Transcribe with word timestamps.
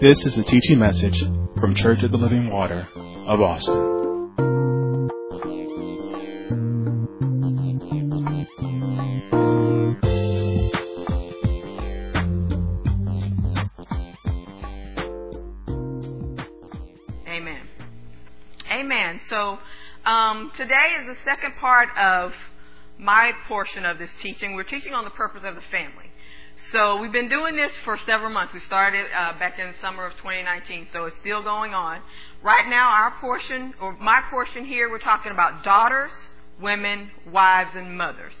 This 0.00 0.24
is 0.24 0.38
a 0.38 0.44
teaching 0.44 0.78
message 0.78 1.18
from 1.60 1.74
Church 1.74 2.04
of 2.04 2.12
the 2.12 2.18
Living 2.18 2.52
Water 2.52 2.86
of 3.26 3.40
Austin. 3.40 3.74
Amen. 17.26 17.62
Amen. 18.70 19.20
So 19.28 19.58
um, 20.04 20.52
today 20.56 20.94
is 21.00 21.08
the 21.08 21.16
second 21.24 21.54
part 21.56 21.88
of 21.98 22.30
my 23.00 23.32
portion 23.48 23.84
of 23.84 23.98
this 23.98 24.10
teaching. 24.22 24.54
We're 24.54 24.62
teaching 24.62 24.92
on 24.92 25.02
the 25.02 25.10
purpose 25.10 25.42
of 25.44 25.56
the 25.56 25.60
family. 25.72 26.07
So 26.72 27.00
we've 27.00 27.12
been 27.12 27.30
doing 27.30 27.56
this 27.56 27.72
for 27.82 27.96
several 28.04 28.30
months. 28.30 28.52
We 28.52 28.60
started 28.60 29.06
uh, 29.16 29.38
back 29.38 29.58
in 29.58 29.68
the 29.68 29.74
summer 29.80 30.04
of 30.04 30.12
2019, 30.18 30.88
so 30.92 31.06
it's 31.06 31.16
still 31.16 31.42
going 31.42 31.72
on. 31.72 32.00
Right 32.42 32.68
now, 32.68 32.90
our 32.90 33.14
portion, 33.22 33.72
or 33.80 33.96
my 33.96 34.20
portion 34.28 34.66
here, 34.66 34.90
we're 34.90 34.98
talking 34.98 35.32
about 35.32 35.64
daughters, 35.64 36.10
women, 36.60 37.10
wives, 37.32 37.70
and 37.74 37.96
mothers. 37.96 38.34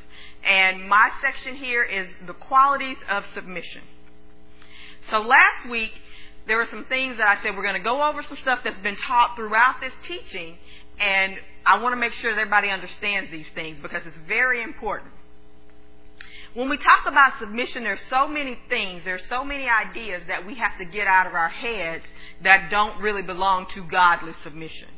And 0.44 0.86
my 0.90 1.10
section 1.22 1.56
here 1.56 1.82
is 1.82 2.10
the 2.26 2.34
qualities 2.34 2.98
of 3.08 3.24
submission. 3.32 3.80
So 5.08 5.22
last 5.22 5.70
week, 5.70 5.92
there 6.46 6.58
were 6.58 6.66
some 6.66 6.84
things 6.84 7.16
that 7.16 7.28
I 7.28 7.42
said 7.42 7.56
we're 7.56 7.62
going 7.62 7.76
to 7.76 7.80
go 7.80 8.02
over 8.02 8.22
some 8.22 8.36
stuff 8.36 8.58
that's 8.62 8.82
been 8.82 8.96
taught 9.06 9.36
throughout 9.36 9.76
this 9.80 9.94
teaching, 10.06 10.58
and 11.00 11.38
I 11.64 11.78
want 11.78 11.94
to 11.94 11.96
make 11.96 12.12
sure 12.12 12.34
that 12.34 12.40
everybody 12.40 12.68
understands 12.68 13.30
these 13.30 13.48
things 13.54 13.78
because 13.80 14.02
it's 14.04 14.18
very 14.28 14.62
important. 14.62 15.12
When 16.58 16.68
we 16.68 16.76
talk 16.76 17.06
about 17.06 17.38
submission, 17.38 17.84
there's 17.84 18.02
so 18.10 18.26
many 18.26 18.58
things, 18.68 19.04
there's 19.04 19.24
so 19.28 19.44
many 19.44 19.68
ideas 19.68 20.22
that 20.26 20.44
we 20.44 20.56
have 20.56 20.76
to 20.78 20.84
get 20.84 21.06
out 21.06 21.28
of 21.28 21.32
our 21.32 21.48
heads 21.48 22.02
that 22.42 22.68
don't 22.68 23.00
really 23.00 23.22
belong 23.22 23.66
to 23.74 23.84
godly 23.84 24.32
submission. 24.42 24.88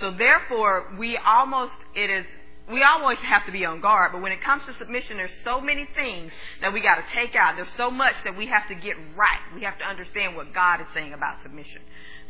So 0.00 0.10
therefore, 0.10 0.96
we 0.98 1.16
almost, 1.16 1.72
it 1.96 2.10
is, 2.10 2.26
we 2.70 2.82
always 2.82 3.16
have 3.20 3.46
to 3.46 3.52
be 3.52 3.64
on 3.64 3.80
guard, 3.80 4.12
but 4.12 4.20
when 4.20 4.32
it 4.32 4.42
comes 4.42 4.66
to 4.66 4.74
submission, 4.74 5.16
there's 5.16 5.32
so 5.44 5.62
many 5.62 5.88
things 5.94 6.30
that 6.60 6.74
we 6.74 6.82
gotta 6.82 7.04
take 7.14 7.34
out. 7.34 7.56
There's 7.56 7.72
so 7.72 7.90
much 7.90 8.16
that 8.24 8.36
we 8.36 8.46
have 8.46 8.68
to 8.68 8.74
get 8.74 8.96
right. 9.16 9.40
We 9.54 9.62
have 9.62 9.78
to 9.78 9.86
understand 9.86 10.36
what 10.36 10.52
God 10.52 10.82
is 10.82 10.88
saying 10.92 11.14
about 11.14 11.40
submission. 11.40 11.80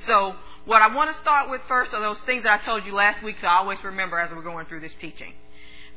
So, 0.07 0.37
what 0.67 0.83
I 0.83 0.95
want 0.95 1.13
to 1.13 1.20
start 1.20 1.51
with 1.51 1.63
first 1.67 1.92
are 1.95 2.01
those 2.01 2.20
things 2.20 2.45
that 2.45 2.61
I 2.61 2.65
told 2.65 2.87
you 2.87 2.95
last 2.95 3.25
week, 3.25 3.39
so 3.41 3.48
I 3.48 3.59
always 3.59 3.83
remember 3.83 4.20
as 4.20 4.31
we're 4.31 4.42
going 4.42 4.67
through 4.67 4.83
this 4.83 4.95
teaching. 5.01 5.33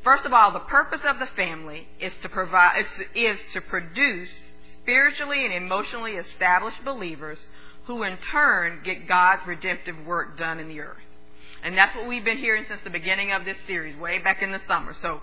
First 0.02 0.24
of 0.24 0.32
all, 0.32 0.52
the 0.52 0.60
purpose 0.60 1.00
of 1.04 1.20
the 1.20 1.26
family 1.36 1.86
is 2.00 2.14
to 2.22 2.28
provide 2.28 2.86
is 3.14 3.38
to 3.52 3.60
produce 3.60 4.30
spiritually 4.72 5.44
and 5.44 5.54
emotionally 5.54 6.12
established 6.12 6.84
believers 6.84 7.38
who 7.86 8.02
in 8.02 8.16
turn 8.16 8.80
get 8.84 9.06
God's 9.06 9.46
redemptive 9.46 10.04
work 10.04 10.36
done 10.38 10.58
in 10.58 10.68
the 10.68 10.80
earth. 10.80 11.02
And 11.62 11.78
that's 11.78 11.94
what 11.94 12.08
we've 12.08 12.24
been 12.24 12.38
hearing 12.38 12.64
since 12.64 12.82
the 12.82 12.90
beginning 12.90 13.30
of 13.30 13.44
this 13.44 13.56
series, 13.66 13.96
way 13.96 14.18
back 14.18 14.42
in 14.42 14.50
the 14.50 14.58
summer. 14.66 14.92
So 14.92 15.20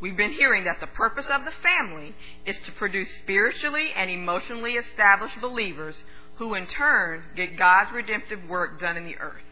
we've 0.00 0.16
been 0.16 0.32
hearing 0.32 0.64
that 0.64 0.80
the 0.80 0.86
purpose 0.86 1.26
of 1.30 1.44
the 1.44 1.52
family 1.62 2.14
is 2.46 2.58
to 2.60 2.72
produce 2.72 3.14
spiritually 3.16 3.90
and 3.94 4.10
emotionally 4.10 4.72
established 4.72 5.38
believers 5.42 6.02
who 6.36 6.54
in 6.54 6.66
turn 6.66 7.24
get 7.36 7.58
God's 7.58 7.92
redemptive 7.92 8.48
work 8.48 8.80
done 8.80 8.96
in 8.96 9.04
the 9.04 9.18
earth. 9.18 9.42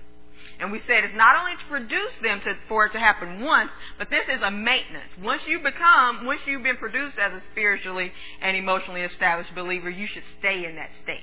And 0.59 0.73
we 0.73 0.81
said 0.81 1.05
it's 1.05 1.17
not 1.17 1.37
only 1.37 1.57
to 1.57 1.65
produce 1.69 2.19
them 2.23 2.41
to, 2.43 2.57
for 2.69 2.87
it 2.87 2.93
to 2.93 2.99
happen 2.99 3.41
once, 3.41 3.71
but 3.99 4.11
this 4.11 4.29
is 4.29 4.43
a 4.43 4.51
maintenance. 4.51 5.11
Once 5.23 5.47
you 5.47 5.61
become, 5.61 6.27
once 6.27 6.41
you've 6.47 6.63
been 6.63 6.77
produced 6.77 7.19
as 7.19 7.33
a 7.33 7.45
spiritually 7.51 8.13
and 8.41 8.57
emotionally 8.57 9.03
established 9.03 9.55
believer, 9.55 9.89
you 9.89 10.07
should 10.07 10.25
stay 10.39 10.65
in 10.65 10.77
that 10.77 10.91
state. 11.03 11.23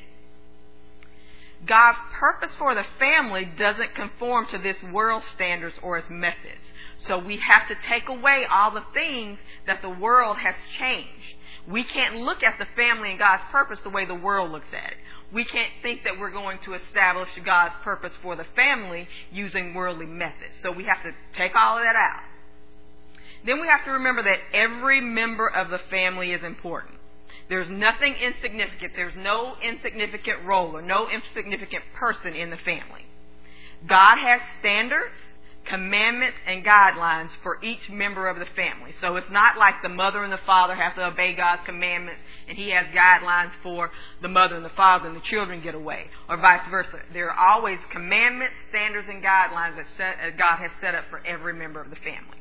God's 1.66 1.98
purpose 2.20 2.52
for 2.58 2.76
the 2.76 2.86
family 3.00 3.46
doesn't 3.46 3.96
conform 3.96 4.46
to 4.48 4.60
this 4.60 4.78
world 4.84 5.24
standards 5.34 5.76
or 5.82 5.98
its 5.98 6.10
methods. 6.10 6.72
So 7.00 7.18
we 7.18 7.38
have 7.48 7.68
to 7.68 7.76
take 7.88 8.10
away 8.10 8.46
all 8.50 8.72
the 8.72 8.86
things 8.94 9.40
that 9.66 9.82
the 9.82 9.90
world 9.90 10.38
has 10.38 10.56
changed. 10.78 11.36
We 11.68 11.84
can't 11.84 12.18
look 12.18 12.44
at 12.44 12.60
the 12.60 12.68
family 12.76 13.10
and 13.10 13.20
God's 13.20 13.44
purpose 13.52 13.80
the 13.82 13.90
way 13.90 14.06
the 14.06 14.16
world 14.16 14.52
looks 14.52 14.70
at 14.72 14.92
it 14.92 14.98
we 15.34 15.44
can't 15.44 15.72
think 15.82 16.04
that 16.06 16.20
we're 16.20 16.32
going 16.32 16.60
to 16.66 16.74
establish 16.74 17.30
God's 17.44 17.76
purpose 17.84 18.14
for 18.22 18.36
the 18.36 18.46
family 18.56 19.08
using 19.32 19.74
worldly 19.74 20.06
methods. 20.06 20.58
So 20.62 20.72
we 20.72 20.86
have 20.86 21.04
to 21.04 21.12
take 21.36 21.56
all 21.56 21.78
of 21.78 21.84
that 21.84 21.96
out. 21.96 22.24
Then 23.46 23.62
we 23.62 23.68
have 23.68 23.84
to 23.86 23.92
remember 23.92 24.24
that 24.24 24.40
every 24.54 25.02
member 25.02 25.48
of 25.48 25.70
the 25.70 25.80
family 25.90 26.32
is 26.32 26.44
important. 26.44 26.96
There's 27.50 27.70
nothing 27.70 28.16
insignificant. 28.16 28.94
There's 28.96 29.16
no 29.16 29.56
insignificant 29.62 30.44
role 30.46 30.76
or 30.76 30.82
no 30.82 31.08
insignificant 31.10 31.84
person 31.96 32.34
in 32.34 32.50
the 32.50 32.58
family. 32.58 33.06
God 33.86 34.18
has 34.18 34.42
standards 34.60 35.16
commandments 35.68 36.38
and 36.46 36.66
guidelines 36.66 37.30
for 37.44 37.64
each 37.64 37.90
member 37.90 38.28
of 38.28 38.40
the 38.40 38.46
family. 38.56 38.92
So 39.02 39.16
it's 39.18 39.30
not 39.30 39.58
like 39.58 39.76
the 39.84 39.90
mother 39.90 40.24
and 40.24 40.32
the 40.32 40.40
father 40.46 40.76
have 40.76 40.96
to 40.96 41.06
obey 41.06 41.36
God's 41.36 41.62
commandments 41.66 42.22
and 42.48 42.58
he 42.58 42.72
has 42.72 42.86
guidelines 42.88 43.52
for 43.62 43.92
the 44.22 44.28
mother 44.28 44.56
and 44.56 44.66
the 44.66 44.70
father 44.70 45.08
and 45.08 45.16
the 45.16 45.22
children 45.22 45.62
get 45.62 45.76
away, 45.76 46.06
or 46.30 46.38
vice 46.38 46.68
versa. 46.72 47.00
There 47.12 47.30
are 47.30 47.56
always 47.56 47.80
commandments, 47.92 48.56
standards, 48.70 49.08
and 49.10 49.22
guidelines 49.24 49.76
that 49.76 49.86
set, 49.98 50.16
uh, 50.26 50.38
God 50.38 50.58
has 50.58 50.72
set 50.80 50.96
up 50.96 51.06
for 51.10 51.20
every 51.26 51.54
member 51.54 51.82
of 51.82 51.90
the 51.90 51.98
family. 51.98 52.38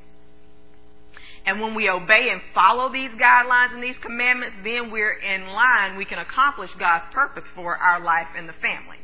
And 1.45 1.61
when 1.61 1.75
we 1.75 1.89
obey 1.89 2.31
and 2.31 2.41
follow 2.55 2.93
these 2.93 3.11
guidelines 3.13 3.73
and 3.73 3.83
these 3.83 3.97
commandments, 4.03 4.57
then 4.65 4.91
we're 4.91 5.13
in 5.13 5.47
line. 5.47 5.97
We 5.97 6.05
can 6.05 6.19
accomplish 6.19 6.71
God's 6.79 7.05
purpose 7.13 7.45
for 7.55 7.77
our 7.77 8.03
life 8.03 8.27
and 8.37 8.49
the 8.49 8.53
family. 8.55 8.99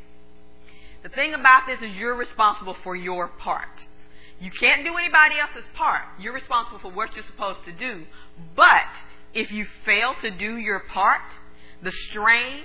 The 1.04 1.08
thing 1.08 1.34
about 1.34 1.62
this 1.66 1.78
is 1.80 1.96
you're 1.96 2.16
responsible 2.16 2.76
for 2.82 2.94
your 2.96 3.28
part. 3.28 3.68
You 4.42 4.50
can't 4.50 4.84
do 4.84 4.96
anybody 4.96 5.38
else's 5.38 5.70
part. 5.74 6.02
You're 6.18 6.32
responsible 6.32 6.80
for 6.80 6.90
what 6.90 7.14
you're 7.14 7.24
supposed 7.24 7.64
to 7.64 7.72
do. 7.72 8.02
But 8.56 8.90
if 9.32 9.52
you 9.52 9.66
fail 9.86 10.14
to 10.20 10.32
do 10.32 10.56
your 10.56 10.80
part, 10.80 11.22
the 11.80 11.92
strain 12.10 12.64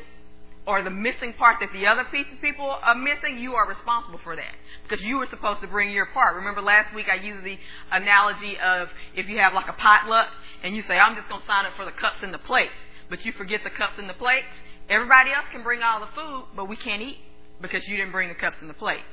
or 0.66 0.82
the 0.82 0.90
missing 0.90 1.34
part 1.34 1.58
that 1.60 1.70
the 1.72 1.86
other 1.86 2.04
people 2.42 2.66
are 2.82 2.96
missing, 2.96 3.38
you 3.38 3.54
are 3.54 3.70
responsible 3.70 4.20
for 4.24 4.36
that. 4.36 4.56
Because 4.90 5.06
you 5.06 5.20
were 5.20 5.28
supposed 5.28 5.62
to 5.62 5.68
bring 5.68 5.92
your 5.92 6.08
part. 6.08 6.36
Remember 6.38 6.64
last 6.64 6.96
week 6.96 7.06
I 7.12 7.24
used 7.24 7.46
the 7.46 7.60
analogy 7.92 8.58
of 8.58 8.88
if 9.16 9.30
you 9.30 9.38
have 9.38 9.54
like 9.54 9.70
a 9.70 9.74
potluck 9.74 10.30
and 10.64 10.76
you 10.76 10.82
say, 10.82 10.98
I'm 10.98 11.16
just 11.16 11.30
going 11.30 11.42
to 11.42 11.48
sign 11.48 11.68
up 11.68 11.74
for 11.78 11.86
the 11.86 11.92
cups 11.92 12.18
and 12.24 12.34
the 12.34 12.40
plates, 12.40 12.74
but 13.08 13.24
you 13.24 13.34
forget 13.34 13.62
the 13.64 13.70
cups 13.70 13.94
and 14.00 14.10
the 14.10 14.16
plates. 14.16 14.50
Everybody 14.90 15.30
else 15.30 15.46
can 15.52 15.62
bring 15.62 15.84
all 15.84 16.00
the 16.00 16.10
food, 16.16 16.46
but 16.56 16.68
we 16.68 16.76
can't 16.76 17.04
eat 17.04 17.20
because 17.62 17.88
you 17.88 17.98
didn't 17.98 18.12
bring 18.12 18.30
the 18.30 18.36
cups 18.36 18.58
and 18.62 18.70
the 18.70 18.74
plates. 18.74 19.06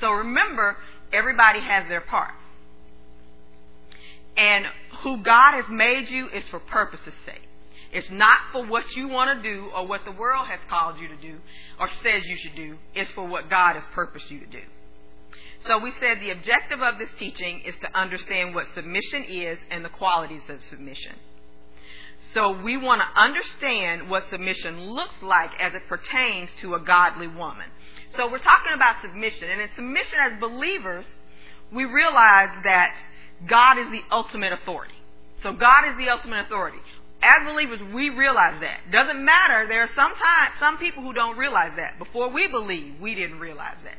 So 0.00 0.10
remember, 0.10 0.76
Everybody 1.12 1.60
has 1.60 1.88
their 1.88 2.00
part. 2.00 2.32
And 4.36 4.66
who 5.02 5.18
God 5.18 5.54
has 5.54 5.68
made 5.68 6.08
you 6.08 6.28
is 6.28 6.44
for 6.50 6.60
purpose's 6.60 7.14
sake. 7.26 7.42
It's 7.92 8.10
not 8.10 8.40
for 8.52 8.66
what 8.66 8.94
you 8.94 9.08
want 9.08 9.42
to 9.42 9.50
do 9.50 9.70
or 9.74 9.86
what 9.86 10.04
the 10.04 10.12
world 10.12 10.46
has 10.48 10.60
called 10.68 10.98
you 11.00 11.08
to 11.08 11.16
do 11.16 11.38
or 11.80 11.88
says 12.02 12.22
you 12.26 12.36
should 12.36 12.54
do. 12.54 12.76
It's 12.94 13.10
for 13.12 13.26
what 13.26 13.48
God 13.48 13.74
has 13.74 13.84
purposed 13.94 14.30
you 14.30 14.40
to 14.40 14.46
do. 14.46 14.62
So 15.60 15.78
we 15.78 15.92
said 15.98 16.20
the 16.20 16.30
objective 16.30 16.80
of 16.82 16.98
this 16.98 17.10
teaching 17.18 17.62
is 17.64 17.76
to 17.78 17.98
understand 17.98 18.54
what 18.54 18.66
submission 18.74 19.24
is 19.24 19.58
and 19.70 19.84
the 19.84 19.88
qualities 19.88 20.48
of 20.48 20.62
submission. 20.62 21.16
So 22.32 22.60
we 22.62 22.76
want 22.76 23.00
to 23.00 23.20
understand 23.20 24.10
what 24.10 24.24
submission 24.28 24.80
looks 24.90 25.22
like 25.22 25.50
as 25.60 25.74
it 25.74 25.82
pertains 25.88 26.52
to 26.60 26.74
a 26.74 26.80
godly 26.80 27.26
woman. 27.26 27.66
So 28.10 28.30
we're 28.30 28.38
talking 28.38 28.72
about 28.74 28.96
submission. 29.02 29.50
And 29.50 29.60
in 29.60 29.68
submission 29.74 30.18
as 30.20 30.40
believers, 30.40 31.06
we 31.72 31.84
realize 31.84 32.50
that 32.64 32.96
God 33.46 33.78
is 33.78 33.90
the 33.90 34.02
ultimate 34.10 34.52
authority. 34.52 34.94
So 35.42 35.52
God 35.52 35.88
is 35.88 35.96
the 35.96 36.08
ultimate 36.08 36.46
authority. 36.46 36.78
As 37.22 37.46
believers, 37.46 37.80
we 37.92 38.10
realize 38.10 38.60
that. 38.60 38.90
Doesn't 38.92 39.24
matter. 39.24 39.66
There 39.68 39.82
are 39.82 39.90
sometimes 39.94 40.52
some 40.60 40.78
people 40.78 41.02
who 41.02 41.12
don't 41.12 41.36
realize 41.36 41.72
that. 41.76 41.98
Before 41.98 42.30
we 42.30 42.46
believe, 42.46 42.94
we 43.00 43.14
didn't 43.14 43.40
realize 43.40 43.76
that. 43.84 43.98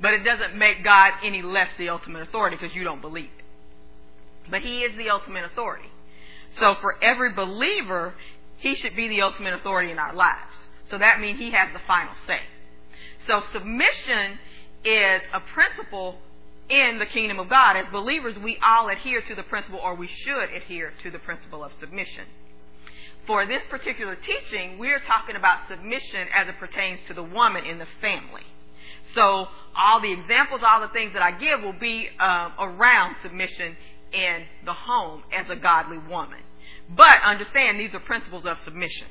But 0.00 0.14
it 0.14 0.24
doesn't 0.24 0.56
make 0.56 0.82
God 0.82 1.12
any 1.24 1.42
less 1.42 1.68
the 1.78 1.88
ultimate 1.88 2.22
authority 2.22 2.56
because 2.60 2.74
you 2.74 2.84
don't 2.84 3.00
believe 3.00 3.30
it. 3.36 4.50
But 4.50 4.62
He 4.62 4.80
is 4.80 4.96
the 4.96 5.10
ultimate 5.10 5.44
authority. 5.44 5.88
So 6.58 6.76
for 6.80 7.02
every 7.02 7.32
believer, 7.32 8.14
He 8.58 8.74
should 8.74 8.96
be 8.96 9.08
the 9.08 9.22
ultimate 9.22 9.54
authority 9.54 9.90
in 9.90 9.98
our 9.98 10.14
lives. 10.14 10.52
So 10.86 10.98
that 10.98 11.20
means 11.20 11.38
He 11.38 11.50
has 11.52 11.72
the 11.72 11.80
final 11.86 12.14
say. 12.26 12.40
So 13.26 13.40
submission 13.52 14.38
is 14.84 15.22
a 15.32 15.40
principle 15.54 16.16
in 16.68 16.98
the 16.98 17.06
kingdom 17.06 17.38
of 17.38 17.48
God. 17.48 17.76
As 17.76 17.86
believers, 17.92 18.36
we 18.42 18.58
all 18.64 18.88
adhere 18.88 19.22
to 19.22 19.34
the 19.34 19.42
principle, 19.42 19.80
or 19.82 19.94
we 19.94 20.08
should 20.08 20.50
adhere 20.54 20.92
to 21.02 21.10
the 21.10 21.18
principle 21.18 21.62
of 21.62 21.72
submission. 21.80 22.24
For 23.26 23.46
this 23.46 23.62
particular 23.70 24.16
teaching, 24.16 24.78
we're 24.78 25.00
talking 25.00 25.36
about 25.36 25.68
submission 25.68 26.26
as 26.34 26.48
it 26.48 26.58
pertains 26.58 26.98
to 27.06 27.14
the 27.14 27.22
woman 27.22 27.64
in 27.64 27.78
the 27.78 27.86
family. 28.00 28.42
So 29.14 29.46
all 29.76 30.00
the 30.00 30.12
examples, 30.12 30.62
all 30.66 30.80
the 30.80 30.92
things 30.92 31.12
that 31.12 31.22
I 31.22 31.32
give 31.32 31.62
will 31.62 31.78
be 31.78 32.08
um, 32.18 32.52
around 32.58 33.16
submission 33.22 33.76
in 34.12 34.42
the 34.64 34.72
home 34.72 35.22
as 35.32 35.48
a 35.50 35.56
godly 35.56 35.98
woman. 35.98 36.40
But 36.90 37.14
understand 37.24 37.78
these 37.78 37.94
are 37.94 38.00
principles 38.00 38.44
of 38.44 38.58
submission. 38.60 39.06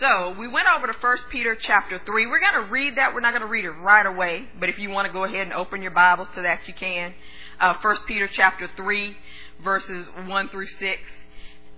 So 0.00 0.34
we 0.38 0.48
went 0.48 0.66
over 0.76 0.88
to 0.88 0.98
1 0.98 1.16
Peter 1.30 1.54
chapter 1.54 2.00
3. 2.04 2.26
We're 2.26 2.40
going 2.40 2.64
to 2.64 2.72
read 2.72 2.96
that. 2.96 3.14
We're 3.14 3.20
not 3.20 3.30
going 3.30 3.42
to 3.42 3.48
read 3.48 3.64
it 3.64 3.70
right 3.70 4.04
away, 4.04 4.48
but 4.58 4.68
if 4.68 4.78
you 4.78 4.90
want 4.90 5.06
to 5.06 5.12
go 5.12 5.22
ahead 5.22 5.42
and 5.42 5.52
open 5.52 5.82
your 5.82 5.92
Bibles 5.92 6.26
to 6.34 6.42
that, 6.42 6.66
you 6.66 6.74
can. 6.74 7.14
Uh, 7.60 7.74
1 7.80 7.96
Peter 8.06 8.28
chapter 8.32 8.68
3, 8.76 9.16
verses 9.62 10.08
1 10.26 10.48
through 10.48 10.66
6. 10.66 11.02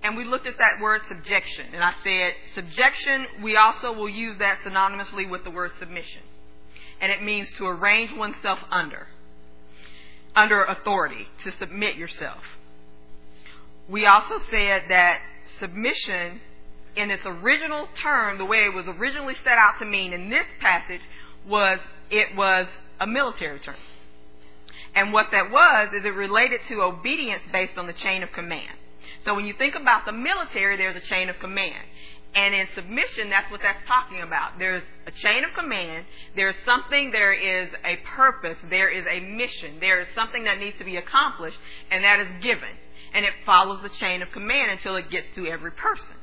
And 0.01 0.17
we 0.17 0.23
looked 0.23 0.47
at 0.47 0.57
that 0.57 0.81
word 0.81 1.01
subjection. 1.07 1.67
And 1.73 1.83
I 1.83 1.93
said, 2.03 2.33
subjection, 2.55 3.27
we 3.43 3.55
also 3.55 3.93
will 3.93 4.09
use 4.09 4.37
that 4.37 4.59
synonymously 4.65 5.29
with 5.29 5.43
the 5.43 5.51
word 5.51 5.71
submission. 5.77 6.21
And 6.99 7.11
it 7.11 7.21
means 7.21 7.51
to 7.53 7.67
arrange 7.67 8.17
oneself 8.17 8.57
under, 8.71 9.07
under 10.35 10.63
authority, 10.63 11.27
to 11.43 11.51
submit 11.51 11.97
yourself. 11.97 12.41
We 13.87 14.07
also 14.07 14.39
said 14.49 14.85
that 14.89 15.21
submission 15.59 16.41
in 16.97 17.11
its 17.11 17.23
original 17.25 17.87
term, 18.01 18.37
the 18.37 18.45
way 18.45 18.65
it 18.65 18.73
was 18.73 18.87
originally 18.87 19.35
set 19.35 19.57
out 19.57 19.75
to 19.79 19.85
mean 19.85 20.13
in 20.13 20.29
this 20.29 20.45
passage, 20.59 21.01
was 21.47 21.79
it 22.09 22.35
was 22.35 22.67
a 22.99 23.07
military 23.07 23.59
term. 23.59 23.75
And 24.95 25.13
what 25.13 25.27
that 25.31 25.51
was 25.51 25.89
is 25.93 26.03
it 26.03 26.15
related 26.15 26.61
to 26.69 26.81
obedience 26.81 27.43
based 27.51 27.77
on 27.77 27.85
the 27.85 27.93
chain 27.93 28.23
of 28.23 28.31
command. 28.31 28.77
So 29.21 29.35
when 29.35 29.45
you 29.45 29.53
think 29.53 29.75
about 29.75 30.05
the 30.05 30.11
military, 30.11 30.75
there's 30.75 30.95
a 30.95 31.07
chain 31.07 31.29
of 31.29 31.37
command. 31.39 31.85
And 32.33 32.53
in 32.53 32.67
submission, 32.75 33.29
that's 33.29 33.49
what 33.51 33.61
that's 33.61 33.85
talking 33.87 34.21
about. 34.21 34.59
There's 34.59 34.83
a 35.05 35.11
chain 35.11 35.43
of 35.43 35.53
command. 35.55 36.05
There's 36.35 36.55
something, 36.65 37.11
there 37.11 37.33
is 37.33 37.69
a 37.85 37.97
purpose, 38.15 38.57
there 38.69 38.89
is 38.89 39.05
a 39.09 39.19
mission, 39.19 39.79
there 39.79 40.01
is 40.01 40.07
something 40.13 40.43
that 40.43 40.59
needs 40.59 40.77
to 40.79 40.83
be 40.83 40.97
accomplished, 40.97 41.57
and 41.89 42.03
that 42.03 42.19
is 42.19 42.27
given. 42.43 42.73
And 43.13 43.23
it 43.23 43.33
follows 43.45 43.81
the 43.81 43.89
chain 43.89 44.21
of 44.21 44.31
command 44.31 44.71
until 44.71 44.95
it 44.97 45.09
gets 45.09 45.27
to 45.35 45.47
every 45.47 45.71
person. 45.71 46.16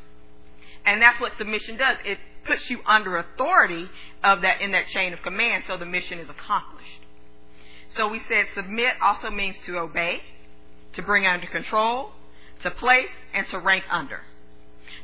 And 0.86 1.00
that's 1.00 1.20
what 1.20 1.36
submission 1.38 1.76
does. 1.76 1.96
It 2.04 2.19
puts 2.44 2.69
you 2.69 2.81
under 2.86 3.16
authority 3.16 3.88
of 4.22 4.42
that 4.42 4.60
in 4.60 4.72
that 4.72 4.86
chain 4.88 5.12
of 5.12 5.22
command 5.22 5.64
so 5.66 5.76
the 5.76 5.86
mission 5.86 6.19
is 6.19 6.28
accomplished. 6.28 7.00
So 7.90 8.08
we 8.08 8.20
said 8.28 8.46
submit 8.54 8.94
also 9.00 9.31
means 9.31 9.58
to 9.60 9.78
obey, 9.78 10.20
to 10.94 11.02
bring 11.02 11.26
under 11.26 11.46
control, 11.46 12.10
to 12.62 12.70
place, 12.70 13.10
and 13.32 13.46
to 13.48 13.58
rank 13.58 13.84
under. 13.90 14.20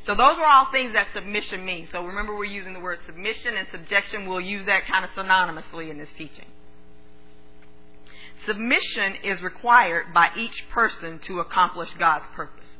So 0.03 0.13
those 0.13 0.37
are 0.37 0.45
all 0.45 0.71
things 0.71 0.93
that 0.93 1.07
submission 1.13 1.63
means. 1.63 1.89
So 1.91 2.03
remember 2.03 2.35
we're 2.35 2.45
using 2.45 2.73
the 2.73 2.79
word 2.79 2.99
submission 3.05 3.55
and 3.55 3.67
subjection. 3.71 4.27
We'll 4.27 4.41
use 4.41 4.65
that 4.65 4.87
kind 4.87 5.05
of 5.05 5.11
synonymously 5.11 5.89
in 5.89 5.97
this 5.97 6.09
teaching. 6.17 6.45
Submission 8.45 9.15
is 9.23 9.41
required 9.41 10.13
by 10.13 10.31
each 10.35 10.67
person 10.71 11.19
to 11.19 11.39
accomplish 11.39 11.89
God's 11.99 12.25
purpose. 12.33 12.70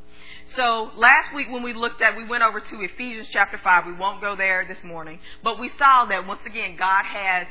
So 0.56 0.92
last 0.98 1.33
week 1.33 1.50
when 1.50 1.63
we 1.63 1.74
looked 1.74 2.01
at, 2.01 2.18
we 2.18 2.27
went 2.27 2.44
over 2.44 2.59
to 2.59 2.81
Ephesians 2.81 3.27
chapter 3.31 3.57
5. 3.57 3.86
We 3.86 3.94
won't 3.94 4.19
go 4.19 4.36
there 4.36 4.65
this 4.68 4.83
morning. 4.83 5.19
But 5.44 5.59
we 5.59 5.71
saw 5.77 6.06
that 6.06 6.27
once 6.27 6.42
again, 6.45 6.75
God 6.77 7.06
has 7.06 7.48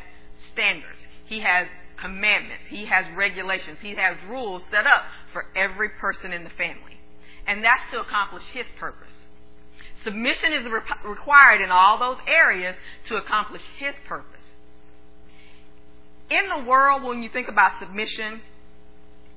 standards. 0.52 1.06
He 1.24 1.40
has 1.40 1.68
commandments. 1.96 2.64
He 2.68 2.86
has 2.86 3.06
regulations. 3.16 3.78
He 3.80 3.94
has 3.94 4.16
rules 4.28 4.62
set 4.70 4.86
up 4.86 5.04
for 5.32 5.46
every 5.56 5.88
person 5.88 6.32
in 6.32 6.44
the 6.44 6.50
family. 6.50 6.98
And 7.46 7.64
that's 7.64 7.90
to 7.92 8.00
accomplish 8.00 8.42
His 8.52 8.66
purpose. 8.78 9.08
Submission 10.04 10.52
is 10.52 10.64
re- 10.70 10.80
required 11.08 11.62
in 11.62 11.70
all 11.70 11.98
those 11.98 12.18
areas 12.26 12.76
to 13.08 13.16
accomplish 13.16 13.62
His 13.78 13.94
purpose. 14.06 14.26
In 16.28 16.48
the 16.48 16.68
world, 16.68 17.02
when 17.02 17.22
you 17.22 17.28
think 17.28 17.48
about 17.48 17.78
submission, 17.78 18.42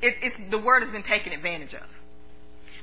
it, 0.02 0.52
the 0.52 0.58
word 0.58 0.84
has 0.84 0.92
been 0.92 1.04
taken 1.04 1.32
advantage 1.32 1.74
of. 1.74 1.88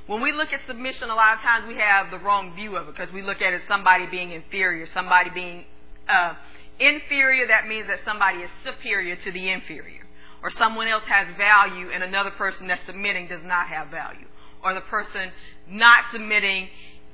When 0.07 0.21
we 0.21 0.31
look 0.31 0.49
at 0.51 0.61
submission, 0.67 1.09
a 1.09 1.15
lot 1.15 1.35
of 1.35 1.41
times 1.41 1.67
we 1.67 1.75
have 1.75 2.11
the 2.11 2.19
wrong 2.19 2.55
view 2.55 2.75
of 2.75 2.87
it 2.87 2.95
because 2.95 3.13
we 3.13 3.21
look 3.21 3.41
at 3.41 3.53
it 3.53 3.61
as 3.61 3.67
somebody 3.67 4.05
being 4.07 4.31
inferior, 4.31 4.87
somebody 4.93 5.29
being 5.29 5.65
uh, 6.09 6.33
inferior. 6.79 7.47
That 7.47 7.67
means 7.67 7.87
that 7.87 7.99
somebody 8.03 8.39
is 8.39 8.49
superior 8.65 9.15
to 9.15 9.31
the 9.31 9.49
inferior, 9.49 10.05
or 10.43 10.49
someone 10.57 10.87
else 10.87 11.03
has 11.07 11.27
value 11.37 11.91
and 11.93 12.03
another 12.03 12.31
person 12.31 12.67
that's 12.67 12.85
submitting 12.85 13.27
does 13.27 13.43
not 13.43 13.67
have 13.67 13.89
value, 13.89 14.27
or 14.63 14.73
the 14.73 14.81
person 14.81 15.31
not 15.69 16.05
submitting 16.11 16.67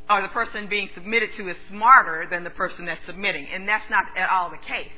or 0.09 0.21
the 0.21 0.29
person 0.29 0.67
being 0.69 0.89
submitted 0.93 1.29
to 1.35 1.49
is 1.49 1.57
smarter 1.69 2.27
than 2.29 2.43
the 2.43 2.49
person 2.49 2.85
that's 2.85 3.05
submitting, 3.05 3.47
and 3.53 3.67
that's 3.67 3.89
not 3.89 4.05
at 4.15 4.29
all 4.29 4.49
the 4.49 4.57
case. 4.57 4.95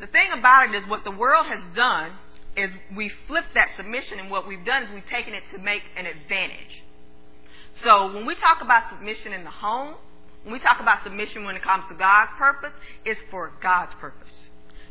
The 0.00 0.06
thing 0.06 0.30
about 0.32 0.72
it 0.72 0.82
is 0.82 0.88
what 0.88 1.04
the 1.04 1.10
world 1.10 1.46
has 1.46 1.60
done 1.74 2.12
is 2.56 2.70
we 2.96 3.10
flipped 3.26 3.54
that 3.54 3.68
submission, 3.76 4.20
and 4.20 4.30
what 4.30 4.46
we've 4.46 4.64
done 4.64 4.84
is 4.84 4.88
we've 4.94 5.08
taken 5.08 5.34
it 5.34 5.42
to 5.52 5.58
make 5.58 5.82
an 5.96 6.06
advantage. 6.06 6.84
So 7.82 8.14
when 8.14 8.26
we 8.26 8.34
talk 8.34 8.60
about 8.60 8.90
submission 8.90 9.32
in 9.32 9.44
the 9.44 9.50
home, 9.50 9.94
when 10.44 10.52
we 10.52 10.58
talk 10.58 10.80
about 10.80 11.02
submission 11.04 11.44
when 11.44 11.56
it 11.56 11.62
comes 11.62 11.84
to 11.88 11.94
God's 11.94 12.30
purpose, 12.36 12.72
it's 13.04 13.20
for 13.30 13.52
God's 13.62 13.94
purpose, 14.00 14.32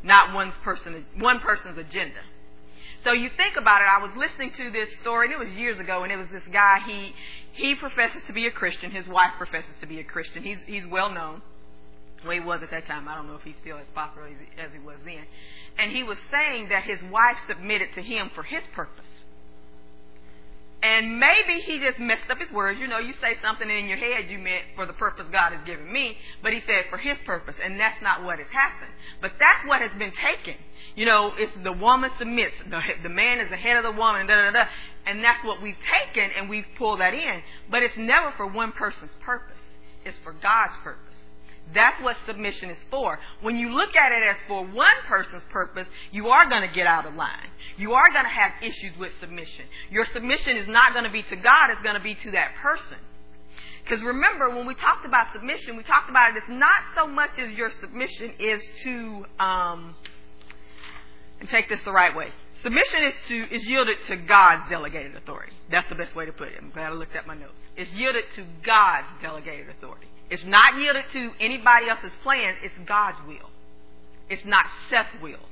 not 0.04 0.34
one 0.34 0.52
person 0.64 1.06
one 1.18 1.40
person's 1.40 1.78
agenda. 1.78 2.22
So 3.04 3.14
you 3.14 3.30
think 3.36 3.56
about 3.58 3.82
it. 3.82 3.88
I 3.90 4.02
was 4.02 4.12
listening 4.16 4.52
to 4.52 4.72
this 4.72 4.90
story, 5.02 5.28
and 5.28 5.34
it 5.34 5.40
was 5.40 5.50
years 5.54 5.80
ago, 5.80 6.04
and 6.04 6.12
it 6.12 6.18
was 6.18 6.28
this 6.32 6.44
guy. 6.52 6.80
He 6.86 7.14
he 7.54 7.76
professes 7.76 8.24
to 8.28 8.34
be 8.34 8.48
a 8.48 8.52
Christian. 8.52 8.92
His 8.92 9.08
wife 9.08 9.32
professes 9.38 9.76
to 9.82 9.88
be 9.88 10.00
a 10.00 10.04
Christian. 10.04 10.44
He's 10.44 10.62
he's 10.64 10.86
well 10.88 11.12
known. 11.12 11.42
Well, 12.24 12.34
he 12.34 12.40
was 12.40 12.62
at 12.62 12.70
that 12.72 12.86
time. 12.88 13.08
I 13.08 13.16
don't 13.16 13.28
know 13.28 13.36
if 13.36 13.42
he's 13.42 13.56
still 13.62 13.78
as 13.78 13.88
popular 13.96 14.28
as 14.28 14.36
he, 14.38 14.62
as 14.62 14.72
he 14.72 14.80
was 14.80 14.98
then. 15.04 15.26
And 15.78 15.92
he 15.92 16.04
was 16.04 16.20
saying 16.30 16.70
that 16.70 16.84
his 16.84 17.02
wife 17.02 17.38
submitted 17.48 17.90
to 17.96 18.02
him 18.02 18.30
for 18.36 18.44
his 18.44 18.62
purpose. 18.74 19.11
And 20.84 21.20
maybe 21.20 21.62
he 21.62 21.80
just 21.80 22.00
messed 22.00 22.30
up 22.32 22.40
his 22.40 22.50
words. 22.52 22.80
You 22.80 22.88
know, 22.88 22.98
you 22.98 23.14
say 23.22 23.38
something 23.42 23.70
in 23.70 23.86
your 23.86 23.98
head 23.98 24.30
you 24.30 24.40
meant 24.40 24.64
for 24.76 24.88
the 24.88 24.94
purpose 24.94 25.26
God 25.32 25.54
has 25.54 25.62
given 25.66 25.92
me, 25.92 26.18
but 26.42 26.54
he 26.54 26.62
said 26.66 26.90
for 26.90 26.98
his 26.98 27.18
purpose, 27.24 27.56
and 27.64 27.80
that's 27.80 28.02
not 28.02 28.24
what 28.24 28.40
has 28.40 28.48
happened. 28.50 28.92
But 29.22 29.34
that's 29.38 29.68
what 29.68 29.82
has 29.82 29.92
been 30.00 30.12
taken. 30.12 30.58
You 30.96 31.06
know, 31.06 31.34
it's 31.38 31.54
the 31.64 31.72
woman 31.72 32.10
submits, 32.18 32.56
the, 32.68 32.82
the 33.04 33.10
man 33.10 33.40
is 33.40 33.50
the 33.52 33.58
head 33.58 33.78
of 33.78 33.84
the 33.84 33.92
woman, 33.92 34.26
da 34.26 34.36
da 34.36 34.52
da, 34.52 34.64
and 35.06 35.24
that's 35.24 35.46
what 35.46 35.62
we've 35.62 35.80
taken 35.86 36.30
and 36.36 36.50
we've 36.50 36.66
pulled 36.78 37.00
that 37.00 37.14
in. 37.14 37.42
But 37.70 37.84
it's 37.84 37.98
never 37.98 38.34
for 38.36 38.48
one 38.48 38.72
person's 38.72 39.12
purpose. 39.24 39.58
It's 40.04 40.18
for 40.24 40.34
God's 40.34 40.74
purpose. 40.84 41.11
That's 41.74 42.02
what 42.04 42.18
submission 42.26 42.70
is 42.70 42.78
for. 42.90 43.20
When 43.42 43.56
you 43.56 43.70
look 43.74 43.96
at 43.96 44.12
it 44.12 44.24
as 44.28 44.38
for 44.48 44.66
one 44.66 44.98
person's 45.08 45.44
purpose, 45.52 45.88
you 46.12 46.28
are 46.30 46.50
going 46.50 46.68
to 46.68 46.74
get 46.74 46.88
out 46.88 47.06
of 47.06 47.16
line. 47.16 47.50
You 47.78 47.94
are 47.94 48.12
going 48.12 48.26
to 48.26 48.32
have 48.32 48.52
issues 48.62 48.98
with 49.00 49.12
submission. 49.20 49.66
Your 49.90 50.06
submission 50.14 50.58
is 50.58 50.68
not 50.68 50.94
going 50.94 51.06
to 51.06 51.12
be 51.12 51.24
to 51.24 51.36
God, 51.36 51.70
it's 51.70 51.82
going 51.82 51.96
to 51.96 52.04
be 52.04 52.16
to 52.16 52.32
that 52.32 52.56
person. 52.62 52.98
Because 53.84 54.04
remember, 54.04 54.50
when 54.50 54.68
we 54.68 54.76
talked 54.76 55.06
about 55.06 55.34
submission, 55.34 55.76
we 55.76 55.84
talked 55.84 56.10
about 56.10 56.32
it, 56.32 56.38
it's 56.38 56.50
not 56.50 56.82
so 56.96 57.08
much 57.08 57.32
as 57.40 57.52
your 57.52 57.72
submission 57.72 58.34
is 58.40 58.62
to, 58.84 59.26
um, 59.40 59.96
and 61.40 61.50
take 61.50 61.68
this 61.68 61.80
the 61.84 61.92
right 61.92 62.16
way. 62.16 62.28
Submission 62.62 63.06
is 63.06 63.14
to 63.28 63.56
is 63.56 63.66
yielded 63.66 63.98
to 64.06 64.18
God's 64.18 64.70
delegated 64.70 65.16
authority. 65.16 65.54
That's 65.72 65.90
the 65.90 65.96
best 65.96 66.16
way 66.16 66.26
to 66.26 66.32
put 66.32 66.50
it. 66.50 66.54
I'm 66.62 66.70
glad 66.70 66.92
I 66.92 66.94
looked 66.94 67.16
at 67.16 67.26
my 67.26 67.34
notes. 67.34 67.54
It's 67.76 67.92
yielded 67.94 68.26
to 68.36 68.46
God's 68.64 69.08
delegated 69.20 69.70
authority. 69.70 70.08
It's 70.32 70.44
not 70.46 70.80
yielded 70.80 71.04
to 71.12 71.32
anybody 71.42 71.90
else's 71.90 72.14
plans. 72.24 72.58
It's 72.64 72.74
God's 72.88 73.18
will. 73.28 73.50
It's 74.30 74.46
not 74.46 74.66
Seth's 74.90 75.22
will. 75.22 75.44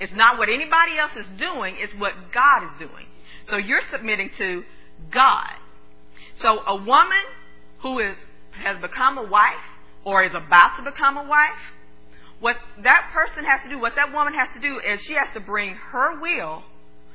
It's 0.00 0.12
not 0.12 0.38
what 0.38 0.48
anybody 0.48 0.98
else 1.00 1.12
is 1.16 1.26
doing. 1.38 1.76
It's 1.78 1.92
what 1.96 2.12
God 2.34 2.64
is 2.64 2.78
doing. 2.80 3.06
So 3.46 3.56
you're 3.56 3.82
submitting 3.92 4.30
to 4.38 4.64
God. 5.12 5.54
So 6.34 6.58
a 6.66 6.74
woman 6.74 7.24
who 7.80 8.00
is 8.00 8.16
has 8.50 8.80
become 8.80 9.18
a 9.18 9.22
wife 9.22 9.64
or 10.04 10.24
is 10.24 10.32
about 10.34 10.76
to 10.78 10.90
become 10.90 11.16
a 11.16 11.28
wife, 11.28 11.62
what 12.40 12.56
that 12.82 13.10
person 13.12 13.44
has 13.44 13.60
to 13.62 13.68
do, 13.68 13.78
what 13.78 13.94
that 13.94 14.12
woman 14.12 14.34
has 14.34 14.48
to 14.54 14.60
do 14.60 14.80
is 14.80 15.00
she 15.00 15.14
has 15.14 15.28
to 15.34 15.40
bring 15.40 15.74
her 15.74 16.20
will 16.20 16.64